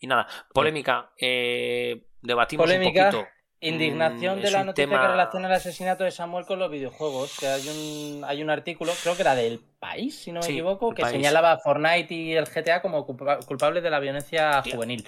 [0.00, 0.26] y nada.
[0.52, 3.06] Polémica, eh, debatimos Polémica.
[3.06, 3.28] un poquito.
[3.64, 7.38] Indignación Mm, de la noticia tema- que relaciona el asesinato de Samuel con los videojuegos.
[7.38, 10.52] Que hay un, hay un artículo, creo que era del país, si no me Sí,
[10.54, 11.12] equivoco, que País.
[11.14, 15.06] señalaba a Fortnite y el GTA como culpa- culpables de la violencia juvenil.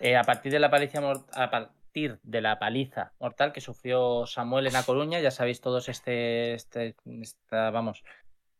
[0.00, 0.68] Eh, a partir de la
[1.00, 1.50] mor- a
[1.98, 6.54] partir de la paliza mortal que sufrió Samuel en La Coruña, ya sabéis todos este,
[6.54, 8.04] este esta, vamos,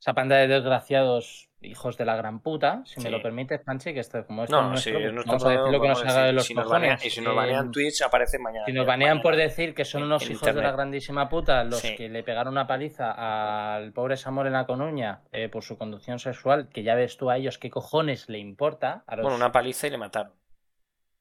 [0.01, 3.99] esa panda de desgraciados hijos de la gran puta, si me lo permites, Panchi, que
[4.01, 6.05] esto como esto No, es nuestro, sí, es nuestro vamos a decir lo que nos
[6.05, 7.05] haga de los si nos banean- cojones.
[7.07, 8.65] Y si nos banean Eh, Twitch, aparece mañana.
[8.67, 11.97] si nos banean por decir que son unos hijos de la grandísima puta los Sí.
[11.97, 16.19] que le pegaron una paliza al pobre Samuel en la Coruña eh, por su conducción
[16.21, 19.03] sexual, que ya ves tú a ellos qué cojones le importa.
[19.09, 19.23] A los...
[19.25, 20.33] Bueno, una paliza y le mataron.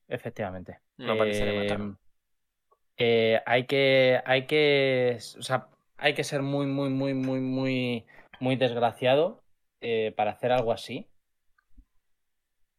[0.08, 0.80] Efectivamente.
[1.00, 1.98] Una paliza le Eh, mataron.
[2.98, 5.68] Eh, hay que, hay que, o sea,
[5.98, 8.06] hay que ser muy, muy, muy, muy, muy,
[8.40, 9.42] muy desgraciado
[9.82, 11.08] eh, para hacer algo así.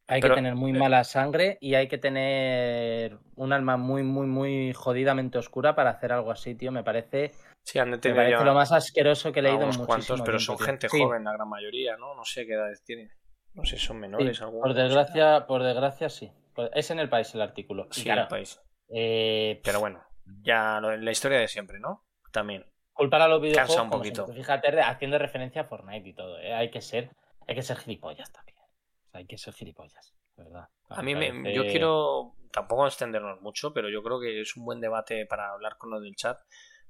[0.07, 4.25] Hay Pero- que tener muy mala sangre y hay que tener un alma muy, muy,
[4.25, 6.71] muy jodidamente oscura para hacer algo así, tío.
[6.71, 7.31] Me parece,
[7.63, 10.39] Sí, han me parece ya lo más asqueroso que he leído en muchísimo cuantos, pero
[10.39, 12.15] son tiempo, gente Sí, joven la gran mayoría, ¿no?
[12.15, 13.11] No sé qué edades tienen.
[13.53, 14.63] No sé, son sí, menores algunos.
[14.67, 16.31] por desgracia, por desgracia sí.
[16.73, 17.87] Es en el país el artículo.
[17.91, 18.59] Sí, claro, el país.
[18.89, 20.01] eh, Pero bueno,
[20.41, 22.05] ya lo- la historia de siempre, ¿no?
[22.31, 22.65] También.
[22.93, 24.25] culpar a los Cansa videojuegos un como poquito.
[24.25, 24.43] siempre.
[24.43, 26.53] fíjate haciendo referencia a Fortnite y todo ¿eh?
[26.53, 27.09] hay que ser
[27.47, 31.53] hay que ser gilipollas también O sea, hay que ser gilipollas verdad A mí me,
[31.53, 35.77] yo quiero tampoco extendernos mucho, pero yo creo que es un buen debate para hablar
[35.77, 36.37] con lo del chat,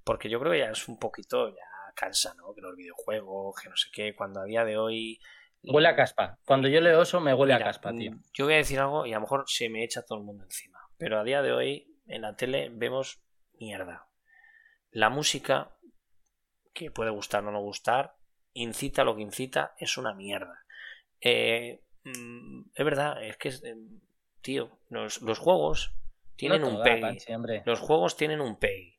[0.03, 1.55] porque yo creo que ya es un poquito, ya
[1.95, 2.53] cansa, ¿no?
[2.55, 5.19] Que los videojuegos, que no sé qué, cuando a día de hoy...
[5.63, 8.53] huele a caspa cuando yo leo eso me huele Mira, a caspa tío Yo voy
[8.53, 11.19] a decir algo y a lo mejor se me echa todo el mundo encima, pero
[11.19, 13.21] a día de hoy en la tele vemos
[13.59, 14.07] mierda.
[14.91, 15.75] La música,
[16.73, 18.15] que puede gustar o no gustar,
[18.53, 20.65] incita lo que incita, es una mierda.
[21.21, 23.75] Eh, mm, es verdad, es que, eh,
[24.41, 25.93] tío, los, los juegos
[26.35, 27.17] tienen No un pay.
[27.65, 28.97] Los juegos tienen un pay.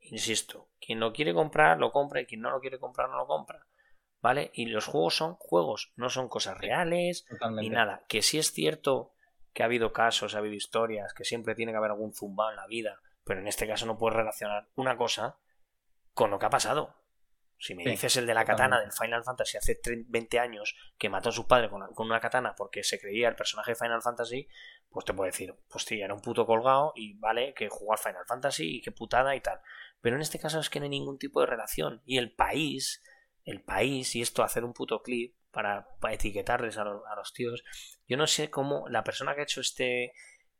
[0.00, 3.26] Insisto, quien lo quiere comprar, lo compra y quien no lo quiere comprar, no lo
[3.26, 3.66] compra.
[4.22, 4.50] ¿Vale?
[4.54, 7.62] Y los juegos son juegos, no son cosas reales Totalmente.
[7.62, 8.04] ni nada.
[8.08, 9.14] Que sí es cierto
[9.52, 12.56] que ha habido casos, ha habido historias, que siempre tiene que haber algún zumbado en
[12.56, 15.38] la vida, pero en este caso no puedes relacionar una cosa
[16.14, 16.96] con lo que ha pasado.
[17.58, 20.74] Si me Sí, dices el de la katana del Final Fantasy hace tre- 20 años
[20.96, 24.00] que mató a su padre con, una katana porque se creía el personaje de Final
[24.00, 24.48] Fantasy,
[24.88, 27.98] pues te puedo decir, pues sí, era un puto colgado y vale que jugó al
[27.98, 29.60] Final Fantasy y qué putada y tal.
[30.00, 32.00] Pero en este caso es que no hay ningún tipo de relación.
[32.06, 33.02] Y el país,
[33.44, 37.34] el país, y esto hacer un puto clip para, para etiquetarles a los, a los
[37.34, 37.62] tíos,
[38.08, 40.14] yo no sé cómo la persona que ha hecho este,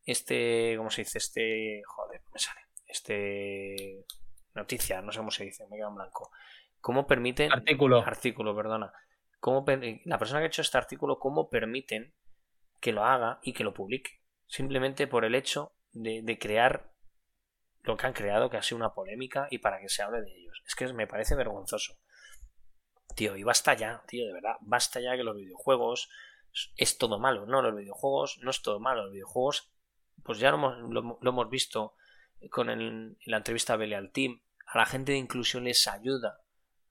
[0.04, 1.16] este, ¿cómo se dice?
[1.16, 2.60] Este, joder, me sale.
[2.86, 4.04] Este,
[4.54, 6.30] noticia, no sé cómo se dice, me queda en blanco.
[6.80, 8.92] ¿Cómo permiten artículo artículo, perdona.
[9.38, 12.14] ¿Cómo per- la persona que ha hecho este artículo, cómo permiten
[12.80, 14.20] que lo haga y que lo publique?
[14.46, 16.90] Simplemente por el hecho de, de crear
[17.82, 20.34] lo que han creado, que ha sido una polémica y para que se hable de
[20.36, 20.62] ellos.
[20.66, 21.94] Es que me parece vergonzoso.
[23.16, 26.10] Tío, y basta ya, tío, de verdad, basta ya que los videojuegos
[26.76, 27.46] es todo malo.
[27.46, 29.04] No, los videojuegos no es todo malo.
[29.04, 29.72] Los videojuegos,
[30.24, 31.94] pues ya lo hemos, lo- lo hemos visto
[32.50, 34.40] con el- en la entrevista a Belial Team.
[34.66, 36.40] A la gente de inclusión les ayuda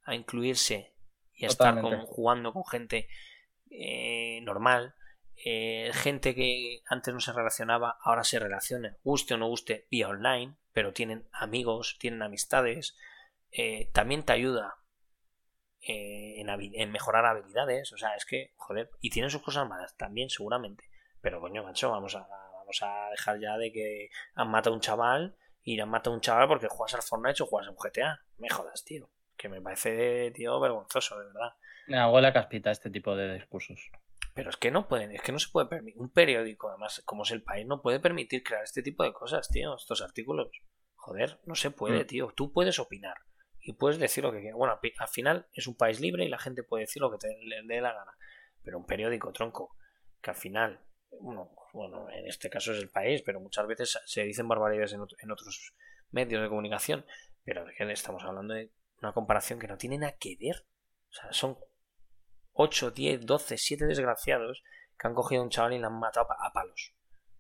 [0.04, 0.94] a incluirse
[1.34, 3.08] y a estar con- jugando con gente
[3.72, 4.96] eh, normal.
[5.46, 10.10] Eh, gente que antes no se relacionaba, ahora se relaciona, guste o no guste, vía
[10.10, 12.98] online, pero tienen amigos, tienen amistades.
[13.52, 14.76] Eh, también te ayuda
[15.82, 17.94] eh, en, en mejorar habilidades.
[17.94, 20.90] O sea, es que, joder, y tienen sus cosas malas también, seguramente.
[21.22, 22.28] Pero coño, macho, vamos a,
[22.70, 26.16] vamos a dejar ya de que han matado a un chaval y han matado a
[26.16, 28.22] un chaval porque juegas al Fortnite o juegas a un GTA.
[28.38, 29.10] Me jodas, tío.
[29.36, 31.54] Que me parece, tío, vergonzoso, de verdad.
[31.88, 33.90] Me hago la caspita este tipo de discursos.
[34.36, 36.00] Pero es que no pueden, es que no se puede permitir.
[36.00, 39.50] Un periódico, además, como es el país, no puede permitir crear este tipo de cosas,
[39.50, 39.76] tío.
[39.76, 40.50] Estos artículos.
[40.96, 42.08] Joder, no se puede, mm.
[42.08, 42.34] tío.
[42.36, 43.18] Tú puedes opinar
[43.62, 44.58] y puedes decir lo que quieras.
[44.58, 47.36] Bueno, al final es un país libre y la gente puede decir lo que te
[47.44, 48.16] le dé la gana.
[48.64, 49.76] Pero un periódico, tronco,
[50.22, 50.82] que al final,
[51.20, 55.02] bueno, bueno, en este caso es el país, pero muchas veces se dicen barbaridades en,
[55.20, 55.74] en otros
[56.12, 57.06] medios de comunicación.
[57.44, 60.66] Pero estamos hablando de una comparación que no tiene nada que ver.
[61.10, 61.58] O sea, son
[62.54, 64.64] 8, 10, 12, 7 desgraciados
[64.98, 66.94] que han cogido a un chaval y le han matado a palos.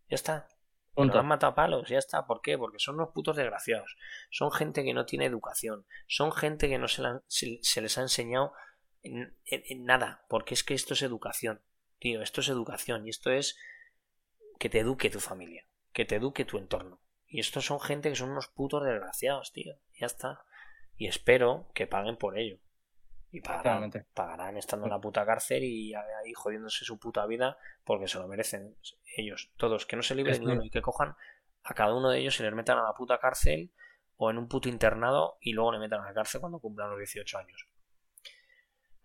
[0.08, 0.50] Ya está.
[0.96, 2.26] Lo han matado a palos, ya está.
[2.26, 2.58] ¿Por qué?
[2.58, 3.96] Porque son unos putos desgraciados.
[4.32, 5.86] Son gente que no tiene educación.
[6.08, 8.54] Son gente que no se, se, les ha enseñado
[9.02, 9.34] en,
[9.86, 10.26] nada.
[10.28, 11.62] Porque es que esto es educación.
[12.00, 13.06] Tío, esto es educación.
[13.06, 13.58] Y esto es
[14.58, 15.66] que te eduque tu familia.
[15.94, 17.02] Que te eduque tu entorno.
[17.28, 19.76] Y estos son gente que son unos putos desgraciados, tío.
[20.00, 20.42] Ya está.
[20.98, 22.60] Y espero que paguen por ello.
[23.32, 28.08] Y pagarán, pagarán estando en la puta cárcel y ahí jodiéndose su puta vida porque
[28.08, 28.76] se lo merecen
[29.16, 29.86] ellos, todos.
[29.86, 31.16] Que no se libren de uno y que cojan
[31.64, 33.72] a cada uno de ellos y les metan a la puta cárcel
[34.18, 36.98] o en un puto internado y luego le metan a la cárcel cuando cumplan los
[36.98, 37.69] 18 años.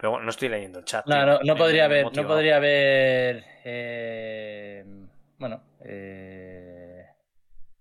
[0.05, 1.07] Pero bueno, no estoy leyendo el chat.
[1.07, 3.43] No, no, podría haber, no podría haber.
[5.39, 7.07] Bueno, eh,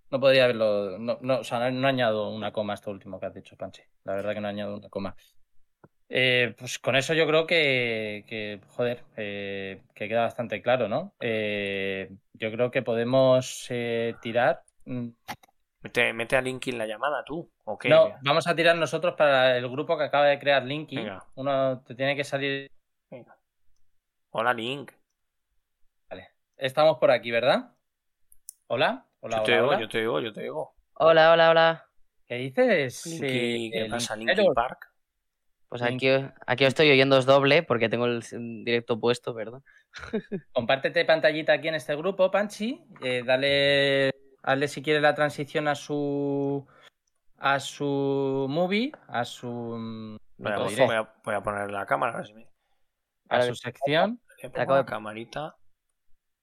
[0.10, 0.98] no podría haberlo.
[1.00, 3.82] No, no, o sea, no, añado una coma a esto último que has dicho, Panchi.
[4.06, 5.18] La verdad que no añado una coma.
[6.08, 11.14] Eh, pues con eso yo creo que, joder, eh, que queda bastante claro, ¿no?
[11.20, 13.70] Yo creo que podemos
[14.22, 14.64] tirar.
[15.84, 19.58] Mete, mete, a Linky en la llamada tú, ¿o No, vamos a tirar nosotros para
[19.58, 20.98] el grupo que acaba de crear Linky.
[21.36, 22.72] Uno te tiene que salir.
[24.30, 24.94] Hola, Link.
[26.10, 26.30] Vale.
[26.56, 27.74] Estamos por aquí, ¿verdad?
[28.68, 29.06] Hola.
[29.20, 30.74] Hola, yo te oigo, yo te oigo, yo te oigo.
[30.94, 31.90] Hola, hola, hola.
[32.26, 33.06] ¿Qué dices?
[33.06, 34.90] Linky, ¿Qué pasa, Linky Park?
[35.68, 36.08] Pues aquí,
[36.48, 38.22] aquí estoy oyendo doble porque tengo el
[38.64, 39.62] directo puesto, ¿verdad?
[40.54, 42.86] Compártete pantallita aquí en este grupo, Panchi.
[43.02, 44.12] Eh, dale,
[44.44, 46.68] hazle si quieres la transición a su
[47.38, 52.24] a su movie, a su mm, voy, a, poner la cámara
[53.30, 54.20] a, su sección.
[54.54, 55.56] La camarita.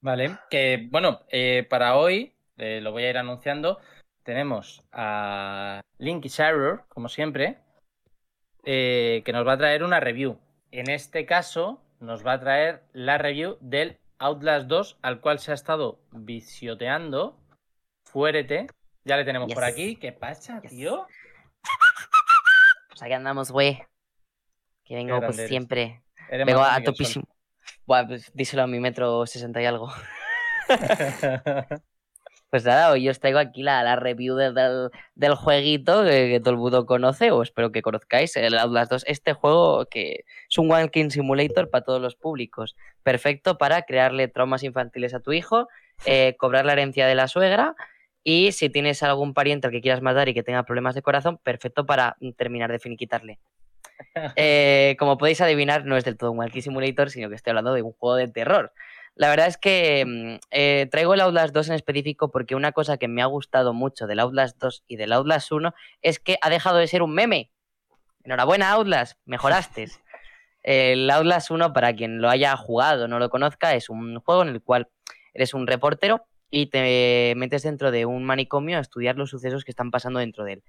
[0.01, 3.79] Vale, que bueno, eh, para hoy eh, lo voy a ir anunciando.
[4.23, 7.59] Tenemos a Linky Sharer, como siempre,
[8.65, 10.39] eh, que nos va a traer una review.
[10.71, 15.51] En este caso, nos va a traer la review del Outlast 2, al cual se
[15.51, 17.39] ha estado visioteando.
[18.13, 18.67] Fuérete.
[19.05, 19.97] Ya le tenemos por aquí.
[19.97, 21.07] ¿Qué pasa, tío?
[22.89, 23.83] Pues aquí andamos, güey.
[24.85, 26.03] Que vengo pues siempre.
[26.29, 27.25] vengo a topísimo.
[27.87, 29.93] Buah, pues díselo a mi metro 60 y algo.
[32.51, 36.85] Pues nada, hoy os traigo aquí la, review del, del, jueguito que, todo el mundo
[36.85, 39.05] conoce, o espero que conozcáis, el Outlast 2.
[39.07, 42.75] Este juego que es un Walking Simulator para todos los públicos.
[43.05, 45.69] Perfecto para crearle traumas infantiles a tu hijo,
[46.07, 47.77] eh, cobrar la herencia de la suegra
[48.23, 51.39] y si tienes algún pariente al que quieras matar y que tenga problemas de corazón,
[51.39, 53.39] perfecto para terminar de finiquitarle.
[54.37, 57.75] Eh, como podéis adivinar, no es del todo un Walking Simulator, sino que estoy hablando
[57.75, 58.73] de un juego de terror.
[59.15, 62.97] La verdad es que mm, eh, traigo el Outlast 2 en específico porque una cosa
[62.97, 66.49] que me ha gustado mucho del Outlast 2 y del Outlast 1 es que ha
[66.49, 67.51] dejado de ser un meme.
[68.25, 69.89] Enhorabuena, Outlast, mejoraste.
[70.63, 74.43] El Outlast 1, para quien lo haya jugado o no lo conozca, es un juego
[74.43, 74.89] en el cual
[75.33, 79.71] eres un reportero y te metes dentro de un manicomio a estudiar los sucesos que
[79.71, 80.63] están pasando dentro de él.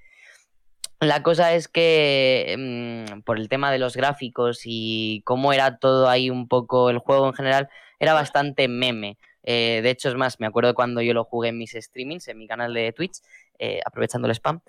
[1.00, 6.08] La cosa es que mm, por el tema de los gráficos y cómo era todo
[6.08, 7.70] ahí un poco el juego en general,
[8.00, 9.18] era bastante meme.
[9.44, 12.38] Eh, de hecho, es más, me acuerdo cuando yo lo jugué en mis streamings, en
[12.38, 13.20] mi canal de Twitch,
[13.58, 14.62] eh, aprovechando el spam.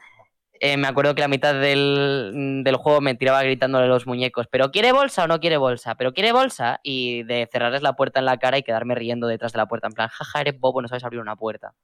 [0.64, 4.70] Eh, me acuerdo que la mitad del, juego me tiraba gritándole a los muñecos, pero
[4.70, 5.96] ¿quiere bolsa o no quiere bolsa?
[5.96, 6.78] ¿Pero quiere bolsa?
[6.84, 9.88] Y de cerrarles la puerta en la cara y quedarme riendo detrás de la puerta,
[9.88, 11.74] en plan, jaja, eres bobo, no sabes abrir una puerta.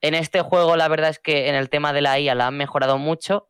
[0.00, 2.56] En este juego, la verdad es que en el tema de la IA la han
[2.56, 3.46] mejorado mucho.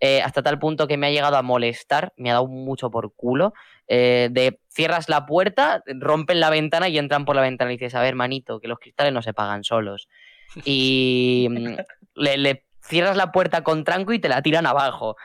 [0.00, 3.14] Eh, hasta tal punto que me ha llegado a molestar, me ha dado mucho por
[3.14, 3.52] culo,
[3.86, 7.94] eh, de cierras la puerta, rompen la ventana y entran por la ventana y dices,
[7.94, 10.08] a ver, manito, que los cristales no se pagan solos.
[10.64, 11.76] Y mm,
[12.14, 15.16] le, cierras la puerta con tranco y te la tiran abajo.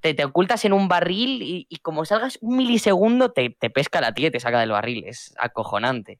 [0.00, 4.12] Te, te ocultas en un barril y, como salgas un milisegundo te, te, pesca la
[4.12, 5.04] tía y te saca del barril.
[5.06, 6.18] Es acojonante.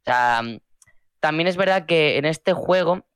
[0.00, 0.60] O sea, mm,
[1.20, 3.06] también es verdad que en este juego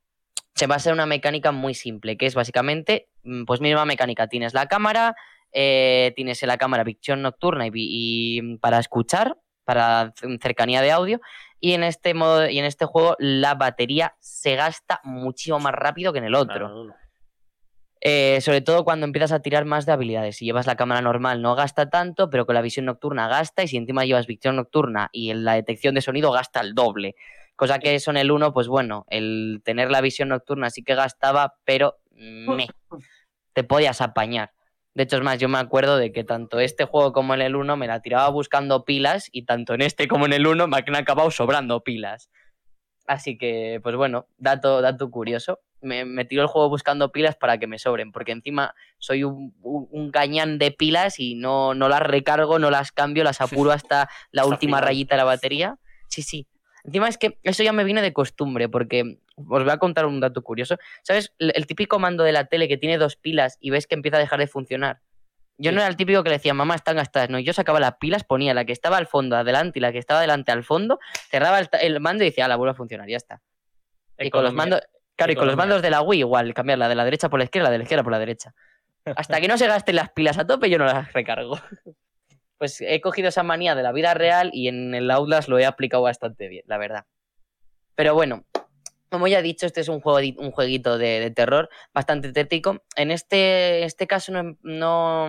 [0.54, 4.26] se va a ser una mecánica muy simple, que es básicamente, mm, pues misma mecánica.
[4.26, 5.14] Tienes la cámara,
[5.52, 11.20] eh, tienes la cámara visión nocturna y, para escuchar, para cercanía de audio.
[11.60, 16.12] Y en este modo, y en este juego la batería se gasta muchísimo más rápido
[16.12, 16.94] que en el otro.
[18.08, 20.36] Eh, sobre todo cuando empiezas a tirar más de habilidades.
[20.36, 23.66] Si llevas la cámara normal no gasta tanto, pero con la visión nocturna gasta, y
[23.66, 27.16] si encima llevas visión nocturna y en la detección de sonido gasta el doble.
[27.56, 30.94] Cosa que eso en el 1, pues bueno, el tener la visión nocturna sí que
[30.94, 32.68] gastaba, pero me,
[33.54, 34.52] te podías apañar.
[34.94, 37.56] De hecho, es más, yo me acuerdo de que tanto este juego como en el
[37.56, 40.76] 1 me la tiraba buscando pilas y tanto en este como en el 1 me
[40.76, 42.30] han acabado sobrando pilas.
[43.08, 45.58] Así que, pues bueno, dato, dato curioso.
[45.86, 49.54] Me, me tiro el juego buscando pilas para que me sobren, porque encima soy un,
[49.62, 53.70] un- un gañán de pilas y no, no las recargo, no las cambio, las apuro
[53.72, 55.76] hasta la última rayita de la batería.
[56.08, 56.46] Sí, sí.
[56.84, 60.20] Encima es que eso ya me viene de costumbre, porque os voy a contar un
[60.20, 60.76] dato curioso.
[61.02, 61.32] ¿Sabes?
[61.38, 64.18] El, el típico mando de la tele que tiene dos pilas y ves que empieza
[64.18, 65.00] a dejar de funcionar.
[65.58, 67.30] Yo no era el típico que le decía, mamá, están gastadas.
[67.30, 69.98] No, yo sacaba las pilas, ponía la que estaba al fondo adelante y la que
[69.98, 70.98] estaba adelante al fondo,
[71.30, 73.40] cerraba el, mando y decía, ah, la vuelve a funcionar, ya está.
[74.18, 74.80] Y con los mandos,
[75.16, 77.44] claro, y con los mandos de la Wii igual, cambiarla de la derecha por la
[77.44, 78.54] izquierda, de la izquierda por la derecha.
[79.04, 81.58] Hasta que no se gasten las pilas a tope, yo no las recargo.
[82.58, 85.66] Pues he cogido esa manía de la vida real y en el Outlast lo he
[85.66, 87.04] aplicado bastante bien, la verdad.
[87.94, 88.46] Pero bueno,
[89.10, 92.82] como ya he dicho, este es un, juego, un jueguito de, de terror bastante tétrico.
[92.96, 95.28] En este, este caso no, no,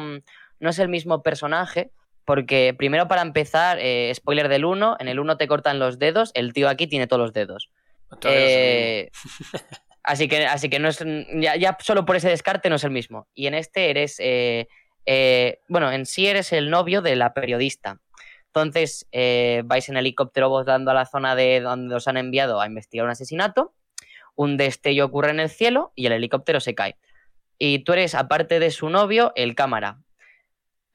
[0.59, 1.91] no es el mismo personaje,
[2.25, 6.31] porque primero para empezar, eh, spoiler del 1, en el 1 te cortan los dedos,
[6.33, 7.71] el tío aquí tiene todos los dedos.
[8.23, 9.09] Eh,
[10.03, 11.03] así que, así que no es,
[11.39, 13.27] ya, solo por ese descarte no es el mismo.
[13.33, 14.67] Y en este eres, eh,
[15.05, 17.99] eh, bueno, en sí eres el novio de la periodista.
[18.47, 19.05] Entonces
[19.65, 23.11] vais en helicóptero volando a la zona de donde os han enviado a investigar un
[23.11, 23.75] asesinato.
[24.35, 26.97] Un destello ocurre en el cielo y el helicóptero se cae.
[27.59, 29.99] Y tú eres, aparte de su novio, el cámara.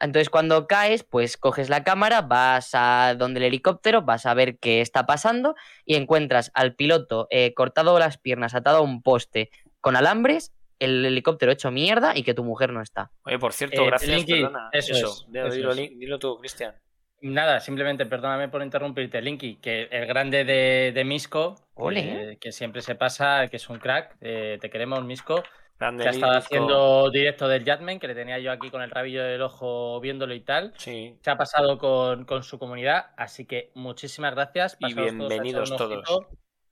[0.03, 4.59] Entonces cuando caes, pues coges la cámara, vas a donde el helicóptero, vas a ver
[4.59, 5.55] qué está pasando
[5.87, 9.51] y encuentras al piloto eh, cortado las piernas, atado a un poste
[9.81, 13.13] con alambres, el helicóptero hecho mierda y que tu mujer no está.
[13.25, 14.69] Oye, por cierto, Eh, gracias, Linky, perdona.
[14.73, 15.77] eso es, Dilo, eso dilo, es.
[15.77, 16.75] Lin- dilo tú, Cristian.
[17.21, 22.03] Nada, simplemente perdóname por interrumpirte, Linky, que el grande de, de Misco, Ole.
[22.03, 25.45] que, que siempre se pasa, que es un crack, eh, te queremos, Misco,
[25.83, 28.91] Grande que ha estado haciendo directo del Jatman, que le tenía yo aquí con el
[28.91, 30.73] rabillo del ojo viéndolo y tal.
[30.77, 34.77] Sí, Se ha pasado con, con su comunidad, así que muchísimas gracias.
[34.79, 36.05] Y pasaos bienvenidos todos.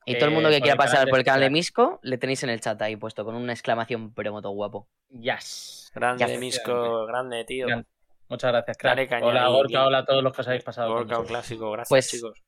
[0.07, 1.51] Y todo el mundo Eh, que quiera pasar por el canal de.
[1.51, 4.87] Misco, le tenéis en el chat ahí puesto con una exclamación promoto guapo.
[5.11, 5.91] Yes.
[5.93, 7.67] grande Misco, grande, tío.
[7.67, 7.87] Grande.
[8.29, 9.09] Muchas gracias, crack.
[9.09, 10.87] Caña hola, Gorka, hola a todos los que os habéis pasado.
[10.89, 12.41] con Gorka, un clásico, gracias, Pues- chicos.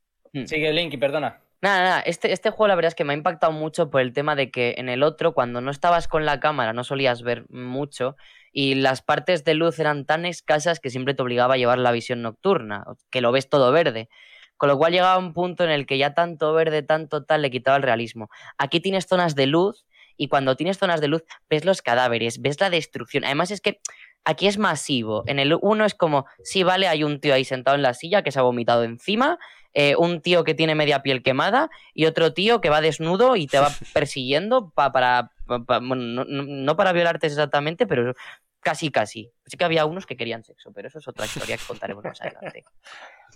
[0.46, 1.40] Sigue, Linky, perdona.
[1.62, 4.12] Nada, nada, este, este juego la verdad es que me ha impactado mucho por el
[4.12, 7.44] tema de que en el otro, cuando no estabas con la cámara, no solías ver
[7.50, 8.16] mucho
[8.52, 11.92] y las partes de luz eran tan escasas que siempre te obligaba a llevar la
[11.92, 14.08] visión nocturna, que lo ves todo verde.
[14.56, 17.50] Con lo cual llegaba un punto en el que ya tanto verde, tanto tal, le
[17.52, 18.28] quitaba el realismo.
[18.58, 19.86] Aquí tienes zonas de luz
[20.16, 23.24] y cuando tienes zonas de luz ves los cadáveres, ves la destrucción.
[23.24, 23.80] Además es que
[24.24, 25.22] aquí es masivo.
[25.26, 28.22] En el uno es como, sí, vale, hay un tío ahí sentado en la silla
[28.22, 29.38] que se ha vomitado encima,
[29.74, 33.46] eh, un tío que tiene media piel quemada y otro tío que va desnudo y
[33.46, 38.14] te va persiguiendo pa- para, pa- pa- bueno, no, no- no para violarte exactamente, pero
[38.60, 39.30] casi, casi.
[39.46, 42.20] Sí que había unos que querían sexo, pero eso es otra historia que contaremos más
[42.20, 42.64] adelante.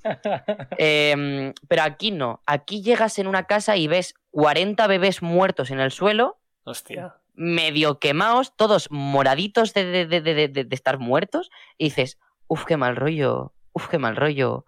[0.79, 2.43] Em, pero aquí no.
[2.47, 7.15] Aquí llegas en una casa y ves 40 bebés muertos en el suelo, Hostia.
[7.35, 12.65] medio quemados, todos moraditos de, de- de- de- de- de estar muertos, y dices, uf,
[12.67, 14.65] qué mal rollo, uf, qué mal rollo.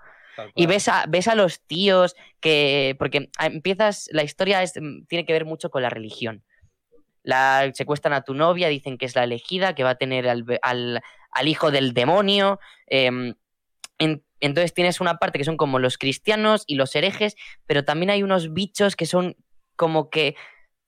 [0.55, 2.95] Y ves a, ves a los tíos que.
[2.99, 4.09] Porque empiezas.
[4.13, 6.45] La historia es, mm, tiene que ver mucho con la religión.
[7.23, 11.03] La, secuestran a tu novia, dicen que es la elegida, que va a tener al-
[11.31, 12.59] al hijo del demonio.
[12.87, 13.35] em,
[13.99, 17.35] en- entonces tienes una parte que son como los cristianos y los herejes,
[17.67, 19.37] pero también hay unos bichos que son
[19.77, 20.37] como que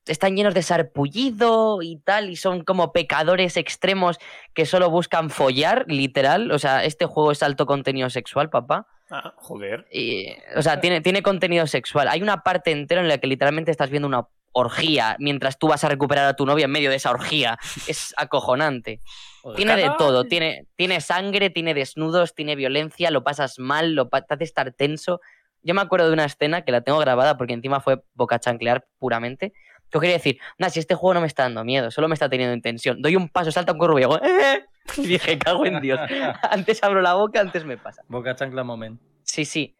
[0.06, 4.18] están llenos de sarpullido y tal, y son como pecadores extremos
[4.54, 6.50] que solo buscan follar, literal.
[6.52, 8.86] O sea, este juego es alto contenido sexual, papá.
[9.10, 9.86] Ah, joder.
[9.92, 12.08] Y, o sea, tiene, tiene contenido sexual.
[12.08, 15.84] Hay una parte entera en la que literalmente estás viendo una orgía mientras tú vas
[15.84, 17.58] a recuperar a tu novia en medio de esa orgía.
[17.86, 19.00] Es acojonante.
[19.42, 19.56] Joder.
[19.56, 20.24] Tiene de todo.
[20.24, 24.72] Tiene, tiene sangre, tiene desnudos, tiene violencia, lo pasas mal, lo pa- te hace estar
[24.72, 25.20] tenso.
[25.62, 28.86] Yo me acuerdo de una escena que la tengo grabada porque encima fue boca chanclear
[28.98, 29.52] puramente.
[29.92, 32.28] Os quería decir, nah, si este juego no me está dando miedo, solo me está
[32.28, 33.02] teniendo intención.
[33.02, 34.64] Doy un paso, salta un y digo, "Eh".
[34.96, 35.98] Y dije, cago en Dios.
[36.50, 38.02] Antes abro la boca, antes me pasa.
[38.08, 39.00] Boca chancla moment.
[39.22, 39.76] Sí, sí.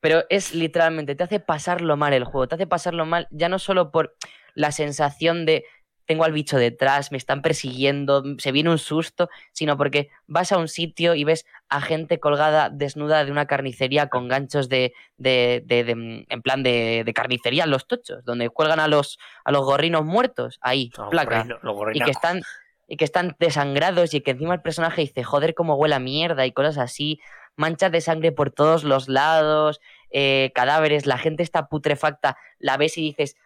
[0.00, 3.58] Pero es literalmente, te hace pasarlo mal el juego, te hace pasarlo mal ya no
[3.58, 4.14] solo por
[4.54, 5.64] la sensación de
[6.06, 10.58] tengo al bicho detrás, me están persiguiendo, se viene un susto, sino porque vas a
[10.58, 15.62] un sitio y ves a gente colgada desnuda de una carnicería con ganchos de, de,
[15.64, 19.52] de, de- en plan de, de carnicería en los tochos, donde cuelgan a los, a
[19.52, 22.42] los gorrinos muertos, ahí, Los placa, los y que están
[22.88, 26.46] y que están desangrados y que encima el personaje dice, joder, cómo huele a mierda
[26.46, 27.20] y cosas así,
[27.56, 29.80] manchas de sangre por todos los lados,
[30.10, 33.36] eh, cadáveres, la gente está putrefacta, la ves y dices,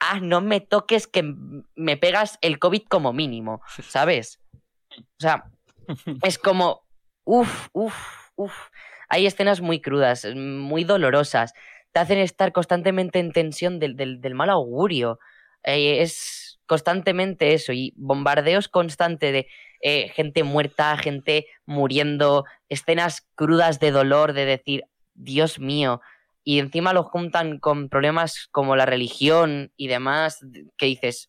[0.00, 1.22] ah, no me toques que
[1.74, 4.40] me pegas el COVID como mínimo, ¿sabes?
[4.96, 5.44] O sea,
[6.22, 6.82] es como,
[7.24, 7.94] uff, uff,
[8.36, 8.68] uff.
[9.08, 11.52] Hay escenas muy crudas, muy dolorosas,
[11.92, 15.18] te hacen estar constantemente en tensión del, del- del mal augurio.
[15.64, 19.48] Eh, es constantemente eso, y bombardeos constantes de
[19.82, 26.00] eh, gente muerta, gente muriendo, escenas crudas de dolor, de decir, Dios mío,
[26.44, 30.38] y encima lo juntan con problemas como la religión y demás,
[30.78, 31.28] que dices,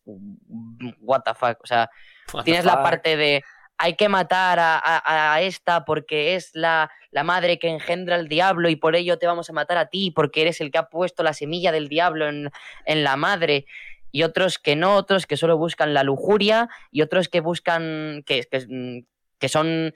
[1.00, 1.90] what the fuck, o sea,
[2.32, 3.42] What tienes la parte de
[3.78, 8.28] hay que matar a, a- a esta porque es la, la madre que engendra el
[8.28, 10.88] diablo y por ello te vamos a matar a ti porque eres el que ha
[10.88, 12.50] puesto la semilla del diablo en,
[12.86, 13.66] en la madre.
[14.12, 18.42] Y otros que no, otros que solo buscan la lujuria y otros que buscan, que,
[18.44, 19.04] que,
[19.38, 19.92] que son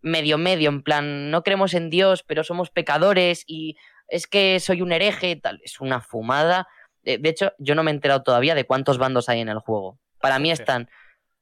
[0.00, 3.76] medio medio, en plan, no creemos en Dios, pero somos pecadores y
[4.08, 5.60] es que soy un hereje, tal.
[5.64, 6.68] Es una fumada.
[7.02, 9.98] De, hecho, yo no me he enterado todavía de cuántos bandos hay en el juego.
[10.20, 10.62] Para mí Hostia.
[10.62, 10.90] están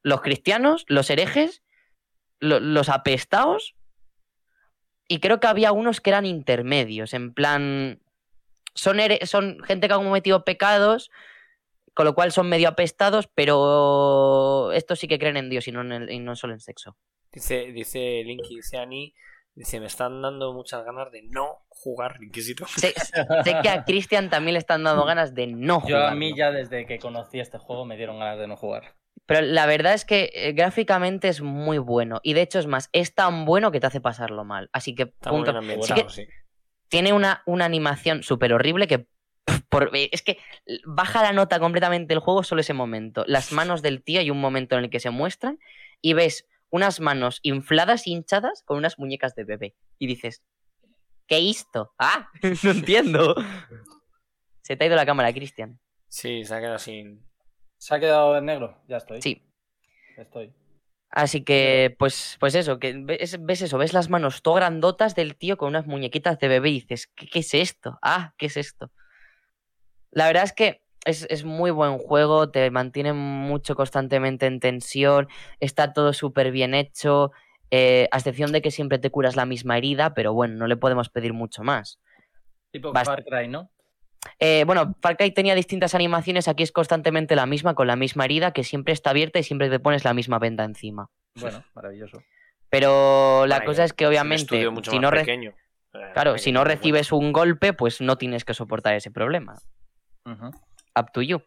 [0.03, 1.62] los cristianos, los herejes,
[2.41, 3.75] lo- los apestados
[5.09, 8.01] y creo que había unos que eran intermedios, en plan,
[8.75, 11.11] son, son gente que ha cometido pecados,
[11.95, 15.80] con lo cual son medio apestados, pero estos sí que creen en Dios y no,
[15.82, 16.97] en el- y no solo en sexo.
[17.32, 19.14] Dice, dice Linky, dice Ani,
[19.55, 22.68] dice, me están dando muchas ganas de no jugar Inquisitor.
[22.68, 22.95] Sé,
[23.45, 26.51] sé que a Cristian también le están dando ganas de no Yo a mí ya
[26.53, 28.95] desde que conocí este juego me dieron ganas de no jugar.
[29.26, 32.20] Pero la verdad es que eh, gráficamente es muy bueno.
[32.22, 34.68] Y de hecho es más, es tan bueno que te hace pasarlo mal.
[34.72, 35.53] Así que Está muy punto.
[35.53, 36.26] bien Sí ambientado, que sí.
[36.88, 39.07] tiene una, una animación súper horrible que
[39.79, 40.39] por- eh, es que
[40.87, 43.25] baja la nota completamente el juego solo ese momento.
[43.27, 45.59] Las manos del tío hay un momento en el que se muestran
[46.01, 49.75] y ves unas manos infladas, hinchadas, con unas muñecas de bebé.
[49.99, 50.43] Y dices,
[51.27, 51.95] ¿qué esto?
[51.99, 52.31] Ah,
[52.62, 53.35] no entiendo.
[54.62, 55.79] Se te ha ido la cámara, Cristian.
[56.09, 57.25] Sí, se ha quedado sin...
[57.79, 58.83] ¿Se ha quedado en negro?
[58.89, 59.20] Ya estoy.
[59.20, 59.43] Sí.
[60.16, 60.53] Estoy.
[61.11, 65.37] Así que, pues, pues eso, que ves, ves eso, ves las manos todo grandotas del
[65.37, 67.99] tío con unas muñequitas de bebé y dices, ¿qué, qué es esto?
[68.03, 68.91] Ah, ¿qué es esto?
[70.15, 75.29] La verdad es que es, es muy buen juego, te mantiene mucho constantemente en tensión,
[75.61, 77.33] está todo súper bien hecho,
[77.71, 80.77] eh, a excepción de que siempre te curas la misma herida, pero bueno, no le
[80.77, 81.99] podemos pedir mucho más.
[82.71, 83.71] Tipo Bast- Far Cry, ¿no?
[84.39, 88.25] Eh, bueno, Far Cry tenía distintas animaciones, aquí es constantemente la misma, con la misma
[88.25, 91.11] herida, que siempre está abierta y siempre te pones la misma venda encima.
[91.35, 92.23] Bueno, maravilloso.
[92.71, 95.51] Pero la cosa es que un obviamente, estudio mucho si más no, pequeño.
[95.51, 99.59] Eh, claro, pequeño, si no recibes un golpe, pues no tienes que soportar ese problema.
[100.27, 101.43] Up to you.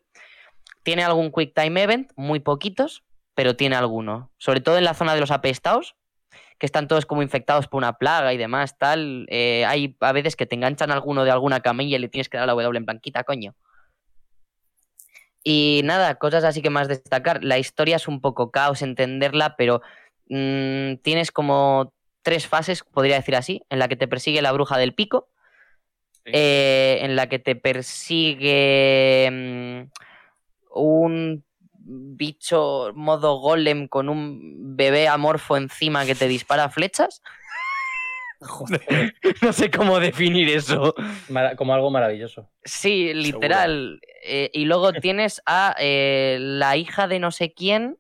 [0.84, 3.04] Tiene algún Quick Time Event, muy poquitos,
[3.36, 4.32] pero tiene alguno.
[4.38, 5.96] Sobre todo en la zona de los apestados,
[6.60, 9.28] que están todos como infectados por una plaga y demás, tal.
[9.30, 12.38] eh, hay a veces que te enganchan alguno de alguna camilla y le tienes que
[12.38, 13.56] dar la W en blanquita, coño.
[15.44, 17.44] Y nada, cosas así que más destacar.
[17.44, 19.82] La historia es un poco caos entenderla, pero
[20.30, 24.78] mm, tienes como tres fases, podría decir así, en la que te persigue la bruja
[24.78, 25.30] del pico,
[26.28, 26.32] Sí.
[26.34, 29.82] eh, en la que te persigue mm,
[30.76, 31.46] un
[31.88, 37.22] bicho modo golem con un bebé amorfo encima que te dispara flechas.
[38.42, 40.94] Joder, no sé cómo definir eso.
[41.56, 42.50] como algo maravilloso.
[42.64, 44.00] Sí, literal.
[44.24, 47.98] Eh, y luego tienes a eh, la hija de no sé quién,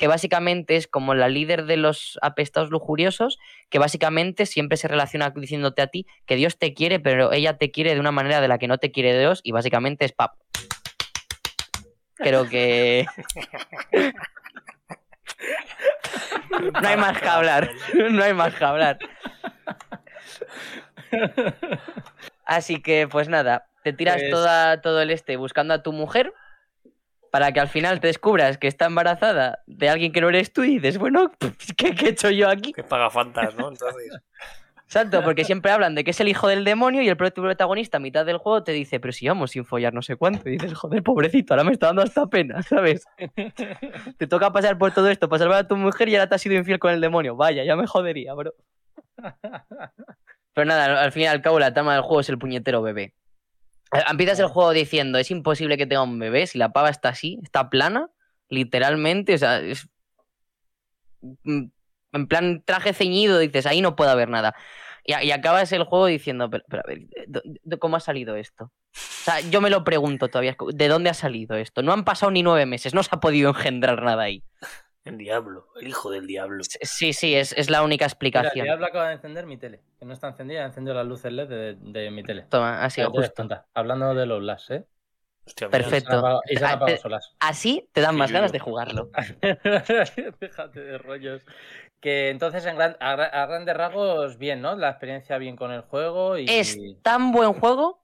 [0.00, 3.38] que básicamente es como la líder de los apestados lujuriosos,
[3.68, 7.70] que básicamente siempre se relaciona diciéndote a ti que Dios te quiere, pero ella te
[7.70, 10.36] quiere de una manera de la que no te quiere Dios, y básicamente es pap.
[12.14, 13.04] Creo que
[16.82, 17.70] no hay más que hablar.
[18.10, 18.98] No hay más que hablar.
[22.46, 26.32] Así que, pues nada, te tiras Pues- toda, todo el este buscando a tu mujer
[27.30, 30.64] para que al final te descubras que está embarazada de alguien que no eres tú
[30.64, 31.30] y dices, bueno,
[31.76, 32.72] ¿qué, qué he hecho yo aquí?
[32.72, 33.68] Que paga fantas, ¿no?
[33.68, 34.10] Entonces,
[34.90, 38.00] Exacto, porque siempre hablan de que es el hijo del demonio y el protagonista a
[38.00, 40.48] mitad del juego te dice, pero si vamos sin follar no sé cuánto.
[40.48, 43.04] Y dices, joder, pobrecito, ahora me está dando hasta pena, ¿sabes?
[44.18, 46.40] te toca pasar por todo esto para salvar a tu mujer y ahora te has
[46.40, 47.36] sido infiel con el demonio.
[47.36, 48.52] Vaya, ya me jodería, bro.
[50.54, 53.14] Pero nada, al fin y al cabo la trama del juego es el puñetero bebé.
[53.92, 57.10] Eh, Empiezas el juego diciendo, es imposible que tenga un bebé si la pava está
[57.10, 58.08] así, está plana,
[58.48, 59.88] literalmente, o sea, es...
[61.20, 61.64] mm,
[62.12, 64.54] en plan traje ceñido, dices, ahí no puede haber nada.
[65.04, 68.36] Y, y acabas el juego diciendo, pero, pero a ver, ¿de- de ¿cómo ha salido
[68.36, 68.64] esto?
[68.64, 68.72] O
[69.24, 71.82] sea, yo me lo pregunto todavía, ¿de dónde ha salido esto?
[71.82, 74.44] No han pasado ni nueve meses, no se ha podido engendrar nada ahí.
[75.04, 76.62] El diablo, el hijo del diablo.
[76.64, 78.64] Sí, sí, es, es la única Mira, el explicación.
[78.64, 79.80] diablo acaba de encender mi tele.
[79.98, 82.42] Que no está encendida, ha encendido las luces LED de, de mi tele.
[82.50, 83.32] Toma, es justo.
[83.32, 83.66] tonta.
[83.72, 84.86] Hablando de los LAS, ¿eh?
[85.46, 86.12] Hostia, Perfecto.
[86.18, 87.00] Apagado- Ah, te-.
[87.40, 88.52] Así te dan más ganas yo.
[88.52, 89.10] de jugarlo.
[90.40, 91.42] Déjate de rollos.
[92.00, 94.76] Que entonces, en gran- a, a grandes rasgos, bien, ¿no?
[94.76, 96.46] La experiencia bien con el juego y.
[96.48, 97.99] Es tan buen juego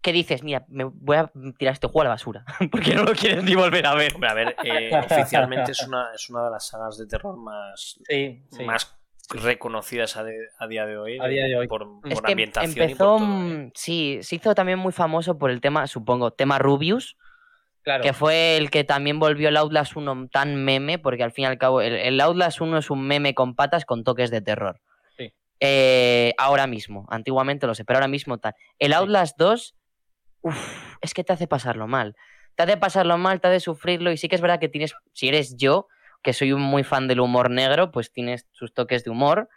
[0.00, 2.44] que dices, mira, me voy a tirar este juego a la basura.
[2.70, 4.14] Porque no lo quieres ni volver a ver.
[4.14, 7.98] Hombre, a ver, eh, oficialmente es una, es una de las sagas de terror más,
[8.08, 8.64] Sí, sí.
[8.64, 8.94] más
[9.30, 11.18] reconocidas a, de- a día de hoy.
[11.20, 11.68] A día de hoy.
[11.68, 13.70] Por, Es por que ambientación y empezó, por todo, ¿eh?
[13.74, 17.16] sí, se hizo también muy famoso por el tema, supongo, tema Rubius,
[17.82, 18.02] Claro.
[18.02, 21.46] que fue el que también volvió el Outlast 1 tan meme, porque al fin y
[21.46, 24.80] al cabo el, el Outlast 1 es un meme con patas con toques de terror.
[25.16, 25.32] Sí.
[25.60, 28.54] Eh, ahora mismo, antiguamente lo sé, pero ahora mismo tal.
[28.78, 29.74] El Outlast 2,
[31.00, 32.16] es que te hace pasarlo mal.
[32.54, 35.28] Te hace pasarlo mal, te hace sufrirlo, y sí que es verdad que tienes, si
[35.28, 35.86] eres yo,
[36.22, 39.48] que soy un muy fan del humor negro, pues tienes sus toques de humor.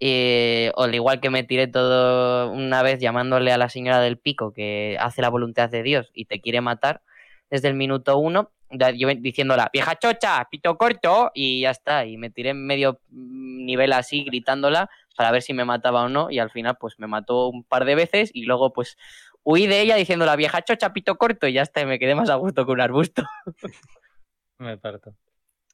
[0.00, 4.18] Eh, o al igual que me tiré todo una vez llamándole a la señora del
[4.18, 7.00] pico que hace la voluntad de Dios y te quiere matar
[7.48, 12.04] desde el minuto uno, yo diciéndola, vieja chocha, pito corto, y ya está.
[12.04, 16.08] Y me tiré en medio mm, nivel así, gritándola, para ver si me mataba o
[16.08, 18.98] no, y al final pues me mató un par de veces y luego pues
[19.46, 22.28] huí de ella diciéndola, vieja chocha, pito corto, y ya está, y me quedé más
[22.30, 23.22] a gusto que un arbusto.
[24.58, 25.12] Me parto.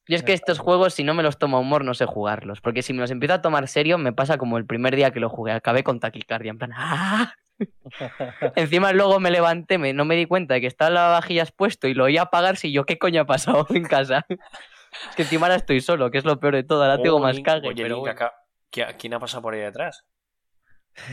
[0.09, 2.61] Yo es que estos juegos, si no me los tomo a humor, no sé jugarlos.
[2.61, 5.21] Porque si me los empiezo a tomar serio, me pasa como el primer día que
[5.21, 5.53] lo jugué.
[5.53, 6.73] Acabé con taquicardia, en plan.
[6.75, 7.33] ¡ah!
[8.57, 11.87] Encima luego me levanté, me, no me di cuenta de que estaba el lavavajillas puesto
[11.87, 14.27] y lo oía apagarse y yo, ¿qué coño ha pasado en casa?
[14.31, 16.83] es que encima ahora estoy solo, que es lo peor de todo.
[16.83, 17.69] Ahora tengo más cague.
[17.69, 18.13] oye, pero bueno.
[18.13, 18.35] acá-
[18.73, 20.05] ¿qui- ¿quién ha pasado por ahí detrás?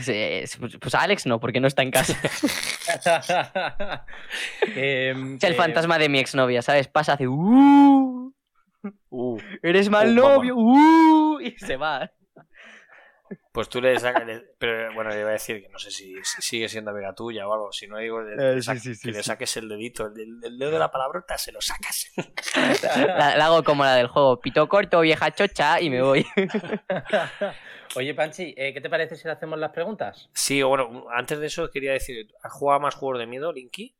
[0.02, 2.14] Sí, Pues, pues Alex no, porque no está en casa.
[4.76, 6.88] Em, es el que- fantasma de mi exnovia, ¿sabes?
[6.88, 7.26] Pasa, hace.
[7.28, 8.32] "Uh,
[9.10, 10.34] Uh, ¡Eres mal Uh, mamá.
[10.36, 10.54] novio!
[10.56, 11.40] ¡Uh!
[11.40, 12.10] Y se va.
[13.52, 14.24] pues tú le sacas.
[14.26, 17.14] le- Pero bueno, le iba a decir que no sé si, si sigue siendo amiga
[17.14, 17.72] tuya o algo.
[17.72, 20.40] Si no digo, le- Eh, le sí, sí, sí, que le saques el dedito, el,
[20.58, 22.10] dedo de la palabrota, se lo sacas.
[23.06, 24.40] La, la hago como la del juego.
[24.40, 26.26] Pito corto, vieja chocha, y me voy.
[27.96, 30.30] Oye, Panchi, eh, ¿qué te parece si le hacemos las preguntas?
[30.34, 33.96] Sí, bueno, antes de eso quería decir, ¿has jugado más juegos de miedo, Linky?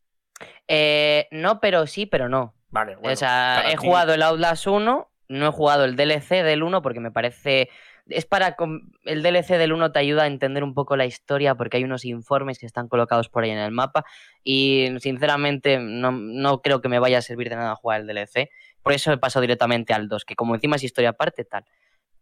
[0.69, 2.55] Eh, no, pero sí, pero no.
[2.69, 3.13] Vale, bueno.
[3.13, 6.83] o sea, he ti- jugado el Outlast 1, no he jugado el DLC del 1
[6.83, 7.69] porque me parece...
[8.07, 8.57] Es para...
[9.05, 12.05] El DLC del 1 te ayuda a entender un poco la historia porque hay unos
[12.05, 14.05] informes que están colocados por ahí en el mapa
[14.43, 18.51] y sinceramente no, no creo que me vaya a servir de nada jugar el DLC.
[18.83, 21.65] Por eso he pasado directamente al 2, que como encima es historia aparte, tal.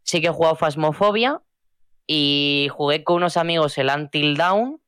[0.03, 1.41] Sí que he jugado Phasmophobia
[2.11, 4.81] y jugué con unos amigos el Until Dawn,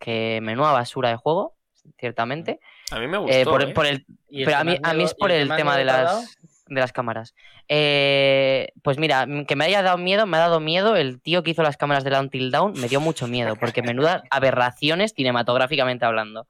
[0.00, 1.54] que menuda basura de juego,
[2.00, 2.58] ciertamente.
[2.90, 3.32] A mí me gustó.
[3.32, 3.68] Eh, por, ¿eh?
[3.68, 6.36] por el, ¿Y el pero a mí, a mí es por el tema de las,
[6.66, 7.32] de las cámaras.
[7.68, 10.96] Eh, pues mira, que me haya dado miedo, me ha dado miedo.
[10.96, 14.24] El tío que hizo las cámaras de Until Down me dio mucho miedo, porque menudas
[14.30, 16.48] aberraciones cinematográficamente hablando.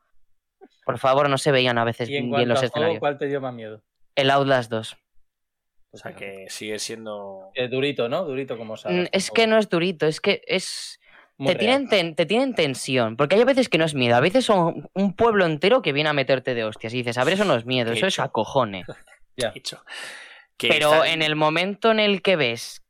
[0.87, 3.01] Por favor, no se veían a veces Y en bien los a juego, escenarios.
[3.01, 3.83] ¿cuál te dio más miedo?
[4.15, 4.97] El Outlast 2.
[5.95, 7.51] O sea, que sigue siendo...
[7.55, 8.25] Eh, durito, ¿no?
[8.25, 9.05] Durito como sabes.
[9.05, 11.01] Mm, Es que no es durito, es que es...
[11.37, 11.61] Muy Te real.
[11.61, 14.89] tienen, ten- te tienen tensión, porque hay veces que no es miedo, a veces son
[14.95, 17.57] un pueblo entero que viene a meterte de hostias y dices, a ver, eso no
[17.57, 18.23] es miedo, eso es hecho.
[18.23, 18.85] acojone.
[19.37, 19.51] Ya.
[19.55, 19.83] hecho.
[20.59, 22.83] Pero está- en el momento en el que ves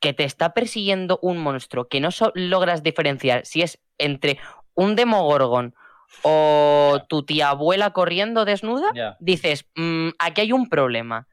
[0.00, 4.38] que te está persiguiendo un monstruo que no so- logras diferenciar si es entre
[4.74, 5.74] un demogorgon
[6.22, 7.04] o Ya.
[7.06, 11.28] tu tía abuela corriendo desnuda, Ya, dices, "Mm, aquí hay un problema.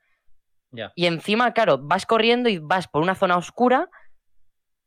[0.71, 0.91] Ya.
[0.95, 3.89] Y encima, claro, vas corriendo y vas por una zona oscura,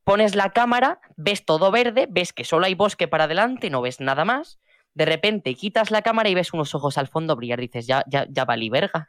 [0.05, 4.01] pones la cámara, ves todo verde, ves que solo hay bosque para adelante, no ves
[4.01, 4.61] nada más.
[4.95, 8.27] De repente quitas la cámara y ves unos ojos al fondo brillar, dices, ya, ya,
[8.29, 9.07] ya valí verga.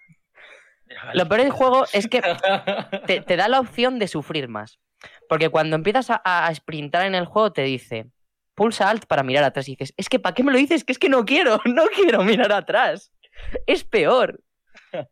[1.13, 2.21] Lo peor del juego es que
[3.07, 4.79] te, te da la opción de sufrir más.
[5.27, 8.11] Porque cuando empiezas a, a sprintar en el juego te dice,
[8.53, 10.83] pulsa alt para mirar atrás y dices, es que ¿para qué me lo dices?
[10.83, 13.11] Que es que no quiero, no quiero mirar atrás.
[13.65, 14.41] Es peor.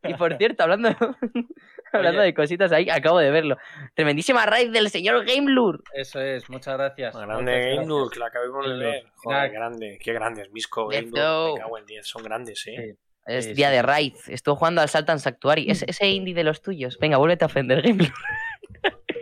[0.03, 0.89] Y por cierto, hablando,
[1.93, 2.28] hablando Oye.
[2.28, 3.57] de cositas ahí, acabo de verlo.
[3.95, 5.80] Tremendísima raid del señor Gamelure.
[5.93, 7.16] Eso es, muchas gracias.
[7.16, 7.88] Grande Muchas Game gracias.
[7.88, 9.03] Lord, que la acabamos de ver.
[9.16, 9.99] Joder, grande.
[10.01, 10.51] Qué grandes.
[10.51, 11.47] Misco Let's Game Lord.
[11.49, 11.55] go.
[11.55, 12.07] Me cago en 10.
[12.07, 12.76] Son grandes, ¿eh?
[12.76, 12.99] Sí.
[13.26, 14.14] Es Sí, día sí, de raid.
[14.28, 15.70] Estuvo jugando al Saltan Sanctuary.
[15.70, 16.97] Es, ese indie de los tuyos.
[16.99, 18.12] Venga, vuélvete a ofender, Gamelure.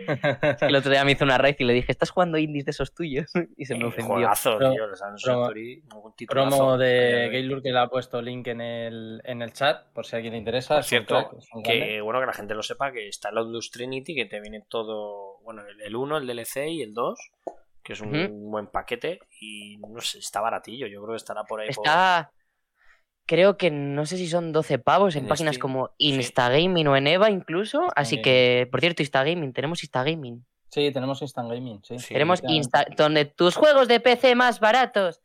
[0.60, 2.94] El otro día me hizo una raid y le dije, ¿estás jugando indies de esos
[2.94, 3.30] tuyos?
[3.56, 4.14] Y se me Eh, ofendió.
[4.14, 4.86] juegazo, tío.
[4.86, 5.52] Los Anus promo-.
[6.28, 10.14] Promo de Gaylord que le ha puesto link en el, en el chat, por si
[10.14, 10.74] a alguien le interesa.
[10.76, 11.30] Por cierto,
[11.64, 14.64] que bueno que la gente lo sepa que está el Outlaws Trinity que te viene
[14.68, 17.18] todo bueno el- el 1 el DLC y el 2
[17.82, 21.60] que es un buen paquete y no sé está baratillo yo creo que estará por
[21.60, 22.30] ahí por- Está.
[23.28, 26.08] Creo que no sé si son 12 pavos en, En páginas Steam, como sí.
[26.14, 27.82] Instagaming o en Eva incluso.
[27.94, 28.22] Así Instagaming.
[28.24, 30.44] que, por cierto, Instagaming, tenemos Instagaming.
[30.70, 31.98] Sí, tenemos Instant Gaming, sí.
[31.98, 32.42] Sí, tenemos.
[32.46, 35.20] Insta donde tus juegos de PC más baratos.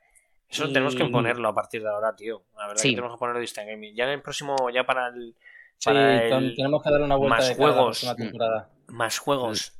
[0.50, 2.90] eso tenemos que y- imponerlo a partir de ahora tío la verdad Sí.
[2.92, 5.36] que tenemos que ponerlo de Instant Gaming ya en el próximo ya para el
[5.80, 8.16] Sí, para con- el- tenemos que darle una vuelta más de cara a la juegos.
[8.18, 8.70] temporada.
[8.88, 9.74] más juegos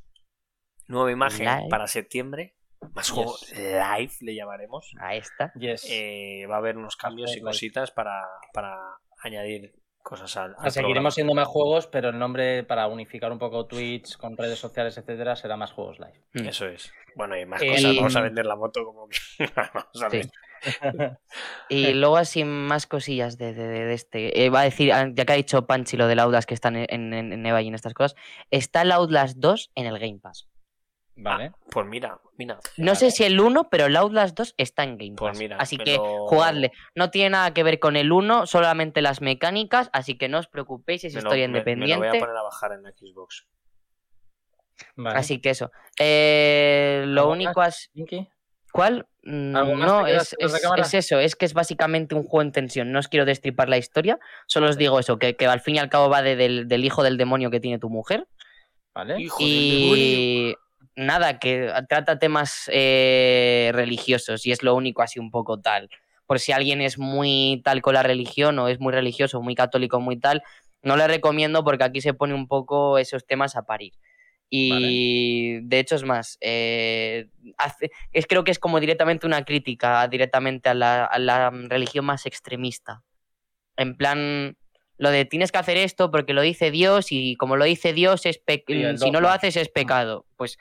[0.88, 1.68] nueva imagen Live.
[1.70, 2.54] para septiembre
[2.94, 3.14] más Yes.
[3.14, 5.52] juegos live le llamaremos Ahí está.
[5.58, 5.86] Yes.
[5.90, 8.22] eh, va a haber unos cambios y cositas para,
[8.52, 8.78] para
[9.22, 11.10] añadir cosas al, al seguiremos programa.
[11.12, 15.34] siendo más juegos, pero el nombre para unificar un poco Twitch con redes sociales, etcétera,
[15.34, 16.22] será más juegos live.
[16.34, 16.48] Mm.
[16.48, 16.92] Eso es.
[17.16, 17.96] Bueno, y más cosas.
[17.96, 19.16] Vamos a vender la moto como que.
[19.74, 20.16] Vamos a Sí.
[20.18, 20.30] ver.
[21.68, 24.44] Y luego así más cosillas de, de- de este.
[24.44, 26.68] Eh, va a decir, ah, ya que ha dicho Panchi lo del Outlast que está
[26.68, 28.14] en, en, en Eva y en estas cosas,
[28.50, 30.48] está el Outlast 2 en el Game Pass.
[31.16, 31.52] Vale.
[31.54, 32.58] Ah, pues mira, mira.
[32.76, 35.38] No sé si el 1, pero el Outlast 2 está en Game Pues Pass.
[35.38, 36.72] mira, así que jugadle.
[36.96, 40.48] No tiene nada que ver con el 1, solamente las mecánicas, así que no os
[40.48, 42.08] preocupéis, es me lo- historia me- Me, lo independiente.
[42.08, 43.46] voy a poner a bajar en Xbox.
[44.96, 45.18] vale.
[45.18, 45.70] Así que eso.
[46.00, 47.90] Eh, lo ¿Algo único es.
[48.72, 49.06] ¿Cuál?
[49.22, 52.50] Mm, ¿Algo más No, es, es- es eso, es que es básicamente un juego en
[52.50, 52.90] tensión.
[52.90, 55.78] No os quiero destripar la historia, solo os digo eso, que, que al fin y
[55.78, 58.26] al cabo va de- del, del hijo del demonio que tiene tu mujer.
[58.92, 59.20] Vale.
[59.20, 59.96] Hijo del demonio.
[59.96, 60.56] Y
[60.96, 65.90] nada, que trata temas eh, religiosos y es lo único así un poco tal.
[66.26, 70.00] Por si alguien es muy tal con la religión o es muy religioso, muy católico,
[70.00, 70.42] muy tal,
[70.82, 73.92] no le recomiendo porque aquí se pone un poco esos temas a parir.
[74.50, 77.28] Y de hecho es más, eh,
[77.58, 82.04] hace- es, creo que es como directamente una crítica directamente a la, a la religión
[82.04, 83.02] más extremista.
[83.76, 84.56] En plan,
[84.96, 88.26] lo de tienes que hacer esto porque lo dice Dios y como lo dice Dios,
[88.26, 90.24] es pe- el si no lo haces es pecado.
[90.36, 90.56] Pues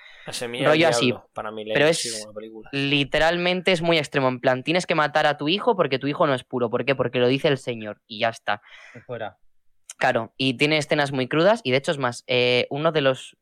[0.65, 2.27] Rollo así, Para mí, pero es-
[2.71, 4.27] literalmente es muy extremo.
[4.29, 6.69] En plan, tienes que matar a tu hijo porque tu hijo no es puro.
[6.69, 6.95] ¿Por qué?
[6.95, 8.61] Porque lo dice el Señor y ya está.
[9.05, 9.37] Fuera.
[9.97, 13.37] Claro, y tiene escenas muy crudas y de hecho es más, eh, uno de los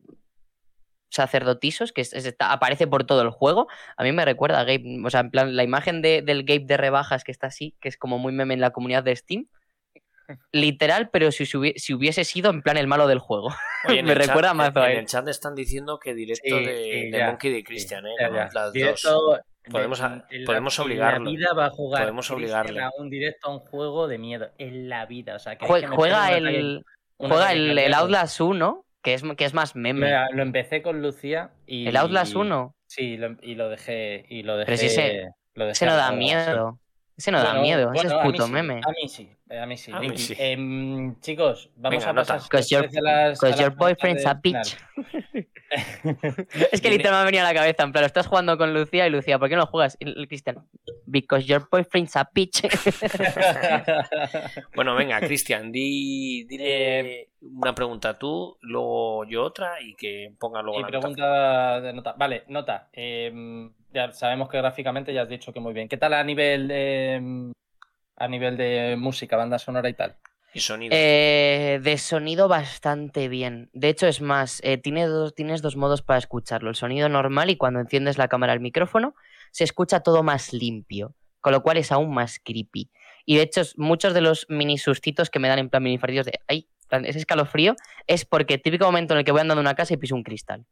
[1.10, 3.68] sacerdotisos que es- es- está- aparece por todo el juego,
[3.98, 6.66] a mí me recuerda a Gabe, o sea, en plan, la imagen de- del Gabe
[6.66, 9.48] de rebajas que está así, que es como muy meme en la comunidad de Steam,
[10.52, 13.50] literal, pero si, si hubiese sido en plan el malo del juego.
[13.88, 16.58] Oye, en me el chat- recuerda más a En el chat están diciendo que directo
[16.58, 18.10] Sí, de, sí, de ya, Monkey de sí, Christian, ¿eh?
[18.20, 18.36] ya, ¿no?
[18.36, 18.44] ya.
[18.46, 18.74] Las dos.
[18.74, 21.24] Directo, Podemos de- a- en la- podemos en obligarlo.
[21.26, 22.82] la vida va a jugar Podemos obligarle.
[22.82, 24.50] a un directo a un juego de miedo.
[24.58, 25.36] En la vida.
[25.36, 26.84] O sea, que Jue- que juega el,
[27.18, 27.94] un juega el, el.
[27.94, 30.06] Outlast 1, que es, que es más meme.
[30.08, 31.88] Mira, lo empecé con Lucía y.
[31.88, 34.26] El Outlast 1, Sí, lo- y lo dejé.
[34.30, 36.80] Y lo dejé Pero si ese- lo dejé ese no da miedo.
[37.22, 38.82] Ese no da miedo, bueno, ese es puto meme.
[38.84, 39.30] A mí sí,
[39.62, 39.92] a mí sí.
[39.92, 40.22] A mí Nicky.
[40.24, 40.36] sí.
[40.40, 42.42] Em, chicos, vamos Venga, a pasar.
[42.42, 42.62] nota.
[42.64, 44.76] si os Cause your- las- Because your boyfriend's a bitch.
[46.74, 49.08] Es que literal me ha venido a la cabeza, en plan, estás jugando con Lucía
[49.08, 49.96] y Lucía, ¿por qué no juegas?
[50.02, 50.66] Y el Cristian,
[51.06, 52.64] because your boyfriend's a bitch.
[54.76, 60.80] Bueno, venga, Cristian, di, dile una pregunta tú, luego yo otra y que ponga luego
[60.80, 61.00] Y la nota.
[61.00, 62.14] pregunta de nota.
[62.18, 62.90] Vale, nota.
[62.92, 65.88] Em, ya sabemos que gráficamente ya has dicho que muy bien.
[65.88, 67.52] ¿Qué tal a nivel de, em,
[68.16, 70.16] a nivel de música, banda sonora y tal?
[70.54, 70.94] Y sonido.
[70.98, 73.70] Eh, de sonido bastante bien.
[73.74, 76.70] De hecho, es más, eh, tiene dos, tienes dos modos para escucharlo.
[76.70, 79.16] El sonido normal y cuando enciendes la cámara al micrófono,
[79.52, 82.90] se escucha todo más limpio, con lo cual es aún más creepy.
[83.26, 86.40] Y de hecho, muchos de los mini sustitos que me dan en plan mini de,
[86.48, 87.76] ay, ese escalofrío,
[88.08, 90.24] es porque típico momento en el que voy andando en una casa y piso un
[90.24, 90.66] cristal.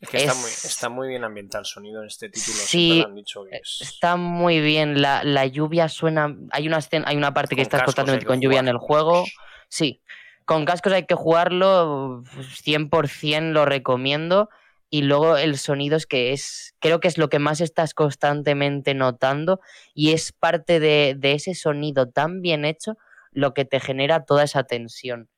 [0.00, 2.56] Es que está, es- muy, está muy bien ambientado el sonido en este título.
[2.58, 3.78] Sí, han dicho que Eh, es...
[3.82, 6.34] Está muy bien, la, la lluvia suena.
[6.50, 9.24] Hay una escena, hay una parte que estás constantemente con lluvia en el juego.
[9.68, 10.02] Sí,
[10.46, 14.48] con cascos hay que jugarlo, pues, 100% lo recomiendo.
[14.92, 18.92] Y luego el sonido es que es, creo que es lo que más estás constantemente
[18.94, 19.60] notando
[19.94, 22.96] y es parte de, de ese sonido tan bien hecho
[23.30, 25.28] lo que te genera toda esa tensión.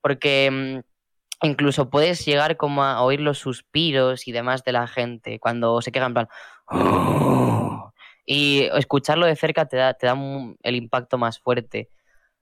[0.00, 0.80] Porque mm,
[1.42, 5.92] incluso puedes llegar como a oír los suspiros y demás de la gente cuando se
[5.92, 6.28] quejan en plan...
[8.28, 11.90] Y escucharlo de cerca te da, te da un- el impacto más fuerte.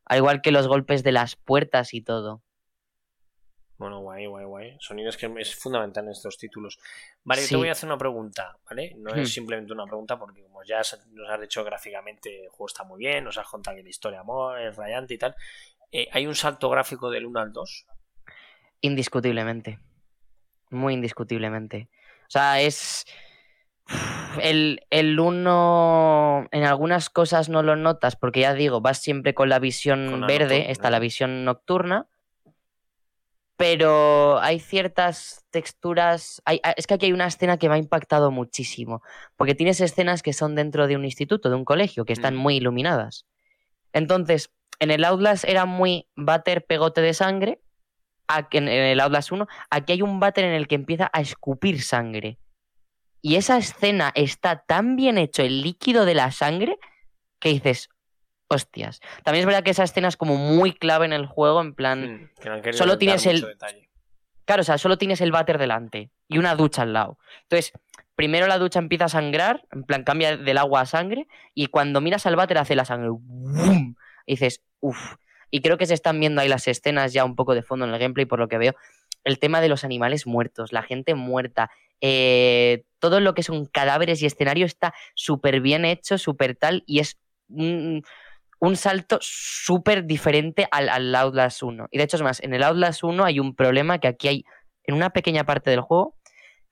[0.06, 2.42] Al igual que los golpes de las puertas y todo.
[3.76, 4.76] Bueno, guay, guay, guay.
[4.80, 6.78] Sonido es que es fundamental en estos títulos.
[7.24, 7.50] Vale, Sí.
[7.50, 8.94] te voy a hacer una pregunta, ¿vale?
[8.96, 9.18] No Hmm.
[9.18, 12.98] es simplemente una pregunta porque como ya nos has dicho gráficamente el juego está muy
[13.00, 15.34] bien, nos has contado que la historia amor, es rayante y tal.
[15.90, 17.86] Eh, ¿Hay un salto gráfico del 1 al 2?
[18.84, 19.78] Indiscutiblemente.
[20.70, 21.88] muy indiscutiblemente.
[22.22, 23.04] O sea, es...
[24.40, 29.48] El, el uno en algunas cosas no lo notas porque ya digo, vas siempre con
[29.48, 30.72] la visión Con la verde, nocturna.
[30.72, 32.06] está la visión nocturna,
[33.56, 38.30] pero hay ciertas texturas, hay- es que aquí hay una escena que me ha impactado
[38.30, 39.02] muchísimo,
[39.36, 42.38] porque tienes escenas que son dentro de un instituto, de un colegio, que están Mm.
[42.38, 43.26] muy iluminadas.
[43.92, 44.50] Entonces,
[44.80, 47.60] en el Outlast era muy váter pegote de sangre,
[48.28, 51.82] aquí- en el Outlast 1, aquí hay un váter en el que empieza a escupir
[51.82, 52.38] sangre.
[53.22, 56.78] Y esa escena está tan bien hecho, el líquido de la sangre,
[57.40, 57.88] que dices,
[58.48, 59.00] hostias.
[59.22, 62.00] También es verdad que esa escena es como muy clave en el juego, en plan,
[62.02, 63.88] Mm, que no han querido solo tienes el- detalle.
[64.44, 67.18] Claro, o sea, solo tienes el váter delante y una ducha al lado.
[67.44, 67.72] Entonces,
[68.14, 72.02] primero la ducha empieza a sangrar, en plan cambia del agua a sangre, y cuando
[72.02, 73.08] miras al váter hace la sangre.
[73.10, 73.94] ¡bum!
[74.26, 75.14] Y dices, uff.
[75.54, 77.94] Y creo que se están viendo ahí las escenas ya un poco de fondo en
[77.94, 78.74] el gameplay, por lo que veo.
[79.22, 81.70] El tema de los animales muertos, la gente muerta,
[82.00, 86.98] eh, todo lo que son cadáveres y escenario está súper bien hecho, súper tal, y
[86.98, 88.02] es un,
[88.58, 91.86] un salto súper diferente al, al Outlast 1.
[91.92, 94.44] Y de hecho, es más, en el Outlast 1 hay un problema que aquí hay
[94.82, 96.16] en una pequeña parte del juego,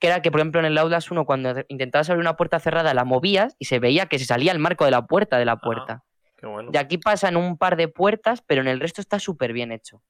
[0.01, 2.95] que era que, por ejemplo, en el Outlast 1, cuando intentabas abrir una puerta cerrada,
[2.95, 5.59] la movías y se veía que se salía el marco de la puerta de la
[5.59, 6.03] puerta.
[6.43, 6.73] Qué bueno.
[6.73, 10.03] De aquí pasan un par de puertas, pero en el resto está súper bien hecho.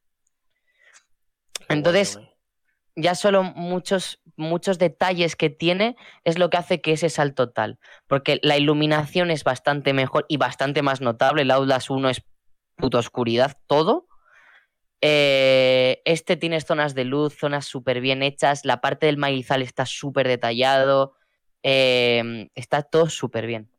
[1.52, 2.18] Qué entonces.
[2.96, 5.94] Ya solo muchos, muchos detalles que tiene
[6.24, 7.78] es lo que hace que ese salto tal.
[8.06, 11.42] Porque la iluminación es bastante mejor y bastante más notable.
[11.42, 12.22] El Outlast 1 es
[12.76, 14.08] puta oscuridad, todo.
[15.02, 18.64] Eh, este tiene zonas de luz, zonas súper bien hechas.
[18.64, 21.14] La parte del maizal está súper detallado.
[21.62, 23.70] eh, está todo súper bien.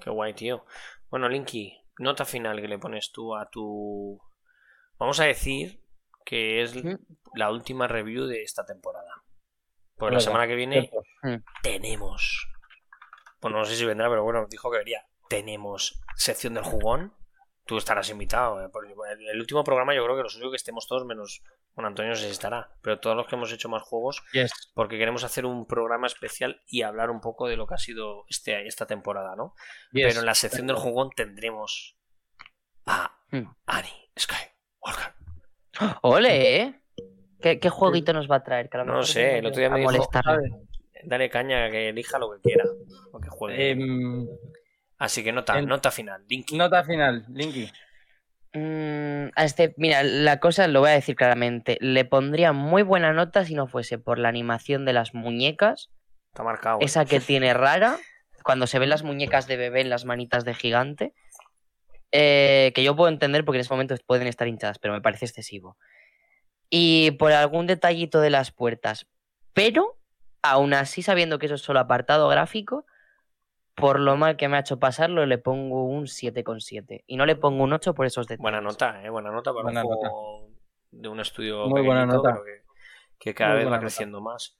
[0.00, 0.64] Qué guay, tío.
[1.10, 4.20] Bueno, Linky, nota final que le pones tú a tu.
[4.98, 5.80] Vamos a decir
[6.24, 6.74] que es
[7.34, 9.22] la última review de esta temporada.
[9.96, 11.02] Pues la Venga, semana que viene Cierto.
[11.62, 12.48] tenemos.
[13.40, 15.06] Bueno, no sé si vendrá, pero bueno, dijo que vería.
[15.28, 17.12] Tenemos sección del jugón.
[17.66, 18.60] Tú estarás invitado.
[18.62, 18.70] eh,
[19.32, 21.42] el último programa yo creo que lo suyo que estemos todos menos.
[21.74, 22.70] Bueno, Antonio no sé si estará.
[22.82, 24.52] Pero todos los que hemos hecho más juegos Yes.
[24.74, 28.24] porque queremos hacer un programa especial y hablar un poco de lo que ha sido
[28.28, 29.54] este, esta temporada, ¿no?
[29.92, 30.06] Yes.
[30.08, 31.96] Pero en la sección del jugón tendremos
[32.86, 33.48] a Hmm.
[33.66, 35.14] Annie Skywalker.
[36.02, 36.56] ¡Ole!
[36.60, 36.80] ¿eh?
[37.40, 38.68] ¿Qué, qué jueguito nos va a traer?
[38.68, 40.08] Que a lo No sé, el otro día me a dijo.
[41.06, 42.64] Dale caña que elija lo que quiera.
[43.12, 43.70] Lo que juegue.
[43.70, 44.26] Em,
[44.98, 45.54] Así que nota,
[45.90, 46.24] final.
[46.26, 46.56] Dinky.
[46.56, 47.70] nota final, Linky.
[48.52, 51.76] Mm, a este, mira, la cosa lo voy a decir claramente.
[51.80, 55.90] Le pondría muy buena nota si no fuese por la animación de las muñecas,
[56.28, 56.78] Está marcado.
[56.80, 56.84] ¿eh?
[56.84, 57.98] esa que tiene rara,
[58.44, 61.12] cuando se ven las muñecas de bebé en las manitas de gigante,
[62.12, 65.24] eh, que yo puedo entender porque en ese momento pueden estar hinchadas, pero me parece
[65.24, 65.76] excesivo.
[66.70, 69.06] Y por algún detallito de las puertas.
[69.52, 69.98] Pero,
[70.42, 72.86] aún así, sabiendo que eso es solo apartado gráfico,
[73.74, 77.02] por lo mal que me ha hecho pasarlo, le pongo un 7,7.
[77.06, 78.42] Y no le pongo un 8 por esos detalles.
[78.42, 79.10] Buena nota, ¿eh?
[79.10, 80.08] Buena nota para Buena un nota.
[80.10, 80.48] juego
[80.92, 82.32] de un estudio Muy buena nota.
[82.34, 82.62] pero que,
[83.18, 83.80] que cada Muy vez va nota.
[83.80, 84.56] creciendo más.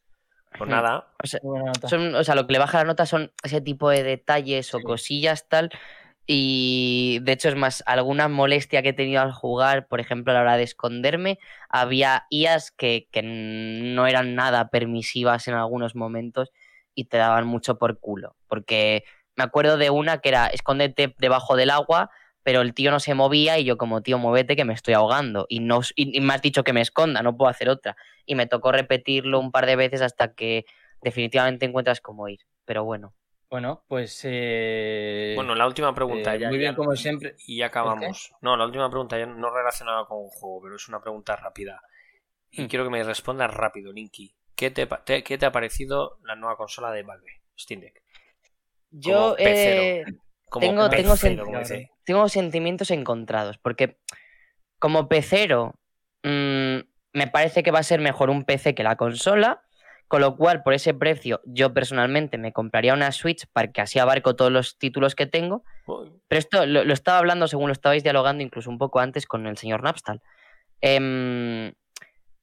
[0.59, 1.89] Pues nada, O sea, Muy buena nota.
[1.89, 4.79] son, o sea, lo que le baja la nota son ese tipo de detalles o
[4.79, 4.85] Sí.
[4.85, 5.71] cosillas tal.
[6.27, 10.35] Y de hecho es más, alguna molestia que he tenido al jugar, por ejemplo, a
[10.37, 11.39] la hora de esconderme,
[11.69, 16.51] había IAs que, que no eran nada permisivas en algunos momentos
[16.95, 18.37] y te daban mucho por culo.
[18.49, 19.05] Porque
[19.37, 22.11] me acuerdo de una que era escóndete debajo del agua,
[22.43, 25.47] pero el tío no se movía y yo como tío, muévete que me estoy ahogando.
[25.49, 27.97] Y, no, y, y me has dicho que me esconda, no puedo hacer otra.
[28.27, 30.65] Y me tocó repetirlo un par de veces hasta que
[31.01, 32.41] definitivamente encuentras cómo ir.
[32.65, 33.15] Pero bueno.
[33.51, 34.21] Bueno, pues.
[34.25, 36.49] eh, bueno, la última pregunta eh, ya.
[36.49, 37.37] muy bien, ya- como siempre.
[37.47, 38.33] Y ya acabamos.
[38.41, 41.81] No, la última pregunta ya no relacionada con un juego, pero es una pregunta rápida.
[42.51, 42.67] Y Hmm.
[42.67, 44.35] quiero que me respondas rápido, Linky.
[44.57, 48.03] ¿Qué te, pa- te- ¿Qué te ha parecido la nueva consola de Valve, Steam Deck?
[48.91, 50.05] Yo eh,
[50.49, 53.99] Como Tengo- tengo sen- tengo sentimientos encontrados, porque
[54.79, 55.75] como pecero,
[56.23, 56.79] mm,
[57.13, 59.63] me parece que va a ser mejor un PC que la consola,
[60.07, 63.99] con lo cual por ese precio yo personalmente me compraría una Switch para que así
[63.99, 67.73] abarco todos los títulos que tengo, Uy, pero esto lo, lo estaba hablando según lo
[67.73, 70.21] estabais dialogando incluso un poco antes con el señor Napstal.
[70.81, 71.73] Em,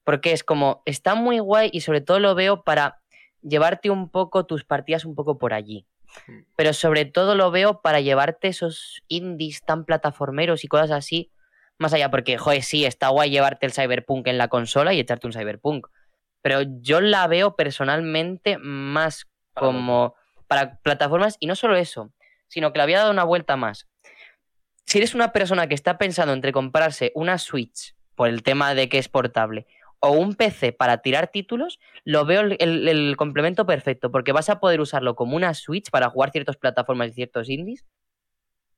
[0.04, 3.02] porque es como, está muy guay y sobre todo lo veo para
[3.42, 5.86] llevarte un poco tus partidas un poco por allí.
[6.28, 6.40] Mm.
[6.56, 11.32] Pero sobre todo lo veo para llevarte esos indies tan plataformeros y cosas así
[11.78, 12.10] más allá.
[12.10, 15.88] Porque, joder, sí, está guay llevarte el Cyberpunk en la consola y echarte un Cyberpunk.
[16.42, 20.16] Pero yo la veo personalmente más como
[20.48, 22.12] para plataformas y no solo eso,
[22.48, 23.88] sino que le había dado una vuelta más.
[24.86, 28.90] Si eres una persona que está pensando entre comprarse una Switch por el tema de
[28.90, 29.68] que es portable
[30.02, 34.50] o un PC para tirar títulos, lo veo el, el- el complemento perfecto, porque vas
[34.50, 37.86] a poder usarlo como una Switch para jugar ciertas plataformas y ciertos indies,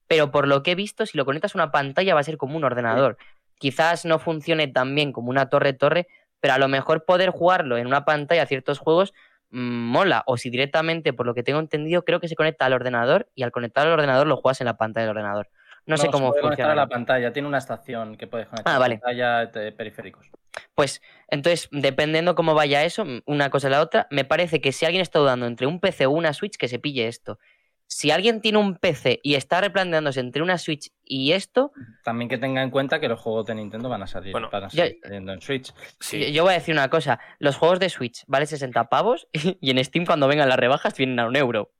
[0.07, 2.37] pero por lo que he visto, si lo conectas a una pantalla va a ser
[2.37, 3.17] como un ordenador.
[3.59, 6.07] Quizás no funcione tan bien como una torre-torre,
[6.39, 9.13] pero a lo mejor poder jugarlo en una pantalla ciertos juegos
[9.51, 10.23] mm, mola.
[10.27, 13.43] O si directamente, por lo que tengo entendido, creo que se conecta al ordenador y
[13.43, 15.49] al conectar al ordenador lo juegas en la pantalla del ordenador.
[15.85, 16.81] No, sé se cómo puede conectar funciona.
[16.81, 18.97] a la pantalla, tiene una estación que puedes conectar Ah, a la vale.
[18.99, 20.29] pantalla de periféricos.
[20.75, 24.85] Pues entonces, dependiendo cómo vaya eso, una cosa y la otra, me parece que si
[24.85, 27.37] alguien está dudando entre un PC o una Switch, que se pille esto.
[27.85, 31.73] Si alguien tiene un PC y está replanteándose entre una Switch y esto,
[32.03, 34.63] También que tenga en cuenta que los juegos de Nintendo van a salir, Bueno, van
[34.63, 35.67] a en Switch.
[35.73, 36.31] yo, Sí.
[36.31, 39.27] yo voy a decir una cosa, los juegos de Switch valen 60 pavos
[39.61, 41.71] y en Steam cuando vengan las rebajas vienen a un euro.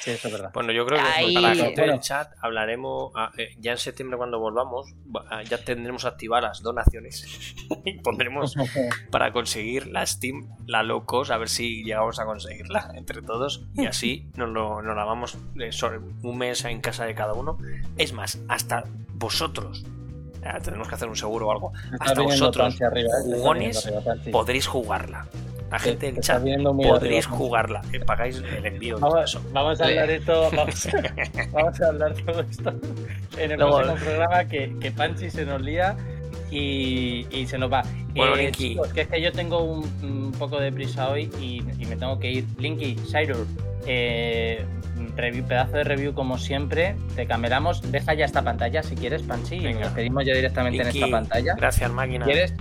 [0.00, 0.50] Sí, eso es verdad.
[0.52, 1.92] Bueno, yo creo que Ahí- para la gente Bueno.
[1.92, 6.44] del chat hablaremos ah, eh, ya en septiembre cuando volvamos, va- ah, ya tendremos activadas
[6.44, 7.54] las donaciones
[7.86, 8.54] y pondremos
[9.10, 13.64] para conseguir la Steam, la low cost, a ver si llegamos a conseguirla entre todos
[13.74, 17.32] y así nos, lo, nos la vamos eh, sobre un mes en casa de cada
[17.32, 17.56] uno.
[17.96, 18.84] Es más, hasta
[19.14, 19.84] vosotros,
[20.44, 23.22] ah, tenemos que hacer un seguro o algo, hasta vosotros, arriba, ¿eh?
[23.24, 25.26] Jugones, arriba, podréis jugarla.
[25.70, 29.80] La Te- gente te del chat podréis arriba, jugarla, eh, pagáis el envío Vamos, vamos
[29.80, 30.88] a hablar esto, vamos,
[31.52, 32.72] vamos a hablar todo esto
[33.38, 35.96] en el Luego- próximo programa que, que Panchi se nos lía
[36.50, 37.82] y, y se nos va.
[38.14, 38.68] Bueno, Eh, Linky.
[38.70, 41.96] chicos, que es que yo tengo un, un poco de prisa hoy y, y me
[41.96, 42.44] tengo que ir.
[42.58, 43.44] Linky, Shirur,
[43.86, 44.64] eh,
[45.16, 46.96] review, pedazo de review como siempre.
[47.16, 47.80] Te cameramos.
[47.90, 51.54] Deja ya esta pantalla si quieres, Panchi, y nos pedimos ya directamente en esta pantalla.
[51.56, 52.24] Gracias, máquina.
[52.24, 52.54] ¿Quieres?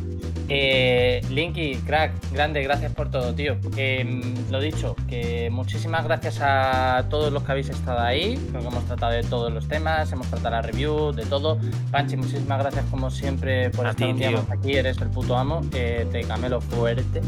[0.49, 3.57] Eh, Linky, crack, grande, gracias por todo, tío.
[3.77, 4.21] Eh,
[4.51, 8.37] lo dicho, que muchísimas gracias a todos los que habéis estado ahí.
[8.49, 11.57] Creo que hemos tratado de todos los temas, hemos tratado la review, de todo.
[11.91, 15.09] Panchi, muchísimas gracias como siempre por A estar ti, un día más aquí, eres el
[15.09, 15.61] puto amo.
[15.73, 17.21] Eh, te camelo fuerte.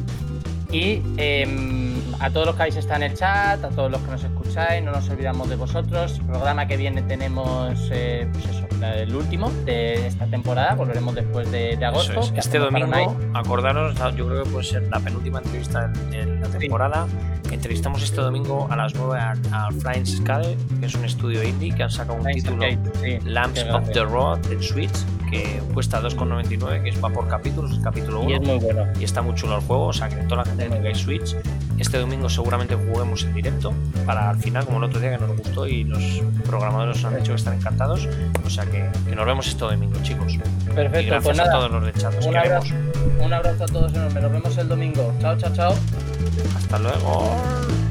[0.72, 4.12] Y eh, a todos los que habéis estado en el chat, a todos los que
[4.12, 6.20] nos escucháis, no nos olvidamos de vosotros.
[6.28, 10.76] Programa que viene tenemos, eh, pues eso, el último de esta temporada.
[10.76, 12.12] Volveremos después de, de agosto.
[12.12, 12.32] Eso es.
[12.32, 17.08] que Este domingo, acordaros, yo creo que puede ser la penúltima entrevista en, la temporada.
[17.52, 21.74] Entrevistamos este domingo a las 9 a, a Flying Skull, que es un estudio indie
[21.74, 22.64] que han sacado un título
[23.02, 24.96] sí, Lamps of the Road en Switch,
[25.44, 28.36] que cuesta 2,99, que es va por capítulos, el capítulo Y 1.
[28.36, 28.84] es muy bueno.
[29.00, 31.36] y está muy chulo el juego, o sea que toda la gente que tengáis Switch,
[31.78, 33.74] este domingo seguramente juguemos en directo
[34.06, 36.02] para al final, como el otro día que nos gustó y los
[36.46, 38.08] programadores nos han dicho que están encantados,
[38.46, 40.34] o sea que, que nos vemos este domingo, chicos.
[40.36, 40.40] Y
[40.74, 41.56] Perfecto, gracias pues a nada.
[41.58, 42.74] todos los de chat, Un abrazo,
[43.20, 44.22] un abrazo a todos enorme.
[44.22, 45.14] Nos vemos el domingo.
[45.20, 45.74] Chao, chao, chao.
[46.58, 47.85] Hasta luego.